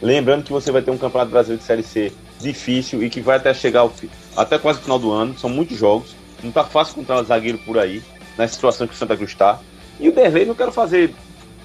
Lembrando 0.00 0.44
que 0.44 0.52
você 0.52 0.70
vai 0.70 0.80
ter 0.80 0.92
um 0.92 0.98
campeonato 0.98 1.30
brasileiro 1.32 1.60
de 1.60 1.66
Série 1.66 1.82
C 1.82 2.12
difícil 2.38 3.02
e 3.02 3.10
que 3.10 3.20
vai 3.20 3.36
até 3.36 3.52
chegar 3.52 3.80
ao 3.80 3.92
até 4.36 4.56
quase 4.58 4.78
o 4.78 4.82
final 4.82 4.98
do 4.98 5.10
ano. 5.10 5.36
São 5.36 5.50
muitos 5.50 5.76
jogos. 5.76 6.14
Não 6.42 6.52
tá 6.52 6.62
fácil 6.62 6.92
encontrar 6.92 7.20
zagueiro 7.24 7.58
por 7.58 7.78
aí, 7.78 8.00
na 8.36 8.46
situação 8.46 8.86
que 8.86 8.94
o 8.94 8.96
Santa 8.96 9.16
Cruz 9.16 9.30
está. 9.32 9.58
E 9.98 10.08
o 10.08 10.12
Derlei, 10.12 10.44
não 10.44 10.54
quero 10.54 10.70
fazer 10.70 11.12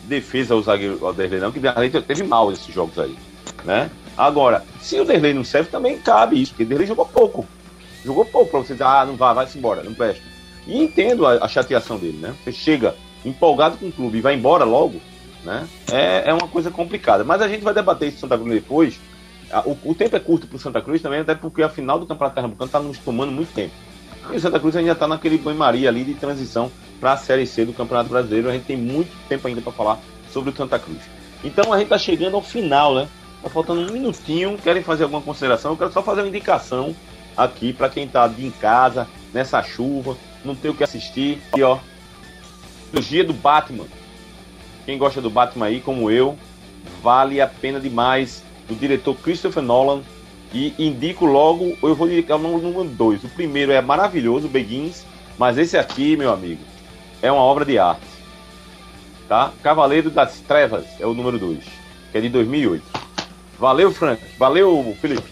defesa 0.03 0.53
ao 0.53 0.61
zagueiro 0.61 0.99
Derlei, 1.13 1.39
não, 1.39 1.51
que 1.51 1.59
Derlei 1.59 1.89
teve 1.89 2.23
mal 2.23 2.51
esses 2.51 2.73
jogos 2.73 2.97
aí. 2.99 3.15
Né? 3.63 3.89
Agora, 4.17 4.63
se 4.81 4.99
o 4.99 5.05
Derlei 5.05 5.33
não 5.33 5.43
serve, 5.43 5.69
também 5.69 5.97
cabe 5.97 6.41
isso, 6.41 6.51
porque 6.51 6.63
o 6.63 6.67
Derlei 6.67 6.87
jogou 6.87 7.05
pouco. 7.05 7.45
Jogou 8.03 8.25
pouco 8.25 8.51
pra 8.51 8.59
você 8.59 8.73
dizer, 8.73 8.83
ah, 8.83 9.05
não 9.05 9.15
vai, 9.15 9.33
vai-se 9.33 9.57
embora, 9.57 9.83
não 9.83 9.93
presta. 9.93 10.21
E 10.67 10.77
entendo 10.81 11.25
a, 11.25 11.45
a 11.45 11.47
chateação 11.47 11.97
dele, 11.97 12.17
né? 12.17 12.33
Você 12.43 12.51
chega 12.51 12.95
empolgado 13.25 13.77
com 13.77 13.87
o 13.87 13.91
clube 13.91 14.17
e 14.17 14.21
vai 14.21 14.35
embora 14.35 14.63
logo, 14.65 14.99
né? 15.43 15.67
É, 15.91 16.29
é 16.29 16.33
uma 16.33 16.47
coisa 16.47 16.69
complicada. 16.69 17.23
Mas 17.23 17.41
a 17.41 17.47
gente 17.47 17.63
vai 17.63 17.73
debater 17.73 18.09
isso 18.09 18.17
em 18.17 18.21
Santa 18.21 18.37
Cruz 18.37 18.53
depois. 18.53 18.99
O, 19.65 19.91
o 19.91 19.95
tempo 19.95 20.15
é 20.15 20.19
curto 20.19 20.47
pro 20.47 20.57
Santa 20.57 20.81
Cruz 20.81 21.01
também, 21.01 21.19
até 21.19 21.35
porque 21.35 21.61
a 21.61 21.69
final 21.69 21.99
do 21.99 22.05
Campeonato 22.05 22.35
Pernambucano 22.35 22.71
tá 22.71 22.79
nos 22.79 22.97
tomando 22.97 23.31
muito 23.31 23.53
tempo. 23.53 23.73
E 24.31 24.35
o 24.35 24.39
Santa 24.39 24.59
Cruz 24.59 24.75
ainda 24.75 24.95
tá 24.95 25.07
naquele 25.07 25.37
banho-maria 25.37 25.89
ali 25.89 26.03
de 26.03 26.13
transição 26.13 26.71
para 27.03 27.11
a 27.11 27.17
Série 27.17 27.45
C 27.45 27.65
do 27.65 27.73
Campeonato 27.73 28.09
Brasileiro. 28.09 28.47
A 28.47 28.53
gente 28.53 28.63
tem 28.63 28.77
muito 28.77 29.11
tempo 29.27 29.45
ainda 29.45 29.59
para 29.59 29.73
falar 29.73 29.99
sobre 30.31 30.51
o 30.51 30.55
Santa 30.55 30.79
Cruz. 30.79 31.01
Então 31.43 31.73
a 31.73 31.77
gente 31.77 31.89
tá 31.89 31.97
chegando 31.97 32.37
ao 32.37 32.41
final, 32.41 32.95
né? 32.95 33.09
Tá 33.41 33.49
faltando 33.49 33.81
um 33.81 33.91
minutinho. 33.91 34.57
Querem 34.57 34.81
fazer 34.81 35.03
alguma 35.03 35.21
consideração? 35.21 35.71
Eu 35.71 35.77
quero 35.77 35.91
só 35.91 36.01
fazer 36.01 36.21
uma 36.21 36.29
indicação 36.29 36.95
aqui 37.35 37.73
para 37.73 37.89
quem 37.89 38.07
tá 38.07 38.25
de 38.25 38.45
em 38.45 38.51
casa, 38.51 39.05
nessa 39.33 39.61
chuva, 39.61 40.15
não 40.45 40.55
tem 40.55 40.71
o 40.71 40.73
que 40.73 40.81
assistir. 40.81 41.41
E 41.57 41.61
ó, 41.61 41.77
trilogia 42.89 43.25
do 43.25 43.33
Batman. 43.33 43.85
Quem 44.85 44.97
gosta 44.97 45.19
do 45.19 45.29
Batman 45.29 45.65
aí, 45.65 45.81
como 45.81 46.09
eu, 46.09 46.37
vale 47.01 47.41
a 47.41 47.47
pena 47.47 47.81
demais. 47.81 48.41
Do 48.65 48.75
diretor 48.75 49.13
Christopher 49.15 49.61
Nolan. 49.61 50.03
E 50.53 50.73
indico 50.79 51.25
logo, 51.25 51.75
eu 51.83 51.95
vou 51.95 52.07
indicar 52.07 52.37
o 52.37 52.41
número 52.41 52.85
2. 52.85 53.25
O 53.25 53.29
primeiro 53.29 53.73
é 53.73 53.81
maravilhoso, 53.81 54.47
Begins. 54.47 55.05
Mas 55.37 55.57
esse 55.57 55.75
aqui, 55.77 56.15
meu 56.15 56.31
amigo, 56.31 56.61
é 57.23 57.31
uma 57.31 57.41
obra 57.41 57.65
de 57.65 57.79
arte. 57.79 58.05
Tá? 59.27 59.51
Cavaleiro 59.63 60.11
das 60.11 60.39
Trevas 60.41 60.85
é 60.99 61.07
o 61.07 61.13
número 61.13 61.39
2, 61.39 61.63
que 62.11 62.17
é 62.17 62.21
de 62.21 62.29
2008. 62.29 62.83
Valeu, 63.57 63.91
Frank. 63.91 64.21
Valeu, 64.37 64.95
Felipe. 65.01 65.31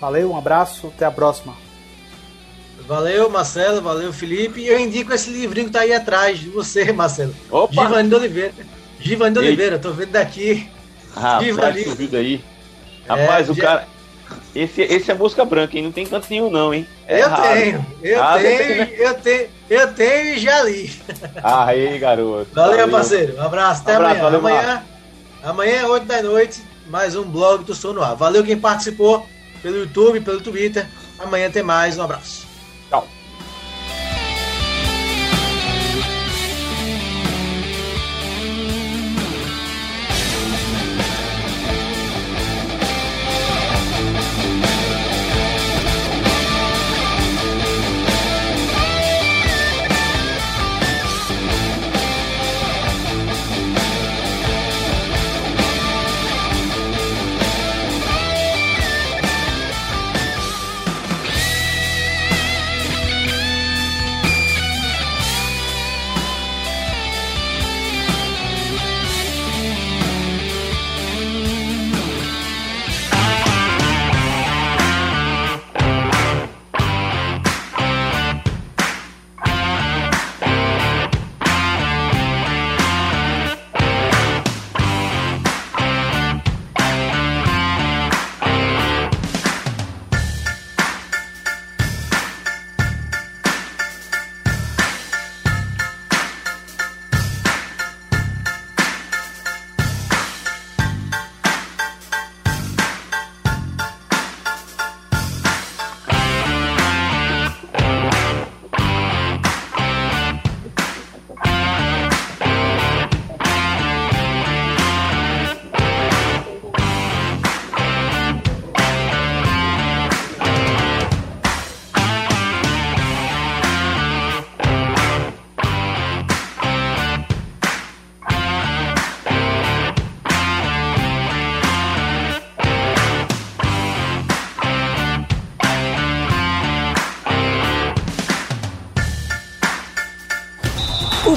Valeu, 0.00 0.30
um 0.32 0.36
abraço, 0.36 0.88
até 0.88 1.06
a 1.06 1.10
próxima. 1.10 1.54
Valeu, 2.86 3.30
Marcelo, 3.30 3.80
valeu, 3.80 4.12
Felipe. 4.12 4.60
E 4.60 4.68
eu 4.68 4.78
indico 4.78 5.12
esse 5.14 5.30
livrinho 5.30 5.68
que 5.68 5.72
tá 5.72 5.80
aí 5.80 5.94
atrás 5.94 6.38
de 6.38 6.50
você, 6.50 6.92
Marcelo. 6.92 7.34
Opa! 7.50 7.72
Givanni 7.82 8.08
de 8.10 8.14
Oliveira. 8.14 8.54
Givanni 9.00 9.32
de? 9.32 9.38
Oliveira, 9.38 9.78
tô 9.78 9.92
vendo 9.92 10.10
daqui. 10.10 10.68
Rapaz, 11.14 11.94
vídeo 11.94 12.18
aí. 12.18 12.44
Rapaz, 13.08 13.48
É, 13.48 13.52
o 13.52 13.54
já- 13.54 13.62
cara. 13.62 13.88
Esse, 14.54 14.82
esse 14.82 15.10
é 15.10 15.14
mosca 15.14 15.44
branca, 15.44 15.76
hein? 15.76 15.82
Não 15.82 15.92
tem 15.92 16.06
canto 16.06 16.28
nenhum, 16.30 16.48
não, 16.48 16.72
hein? 16.72 16.86
É 17.08 17.22
eu 17.22 17.28
raro. 17.28 17.42
tenho, 17.42 17.86
eu 18.02 18.22
ah, 18.22 18.38
tenho, 18.38 18.76
né? 18.76 18.90
eu 18.96 19.14
tenho, 19.14 19.48
eu 19.68 19.94
tenho 19.94 20.34
e 20.34 20.38
já 20.38 20.62
li. 20.62 20.92
Aí, 21.42 21.98
garoto. 21.98 22.48
Valeu, 22.54 22.78
valeu. 22.78 22.90
parceiro. 22.90 23.36
Um 23.36 23.42
abraço, 23.42 23.82
até 23.82 23.92
um 23.92 23.96
abraço, 23.96 24.14
amanhã. 24.14 24.30
Valeu, 24.30 24.38
amanhã, 24.38 24.82
amanhã, 25.42 25.86
8 25.88 26.06
da 26.06 26.22
noite, 26.22 26.62
mais 26.86 27.16
um 27.16 27.24
blog 27.24 27.64
do 27.64 27.74
Sono 27.74 28.00
Ar. 28.00 28.14
Valeu 28.14 28.44
quem 28.44 28.56
participou 28.56 29.26
pelo 29.60 29.78
YouTube, 29.78 30.20
pelo 30.20 30.40
Twitter. 30.40 30.86
Amanhã 31.18 31.50
tem 31.50 31.62
mais. 31.62 31.98
Um 31.98 32.02
abraço. 32.02 32.43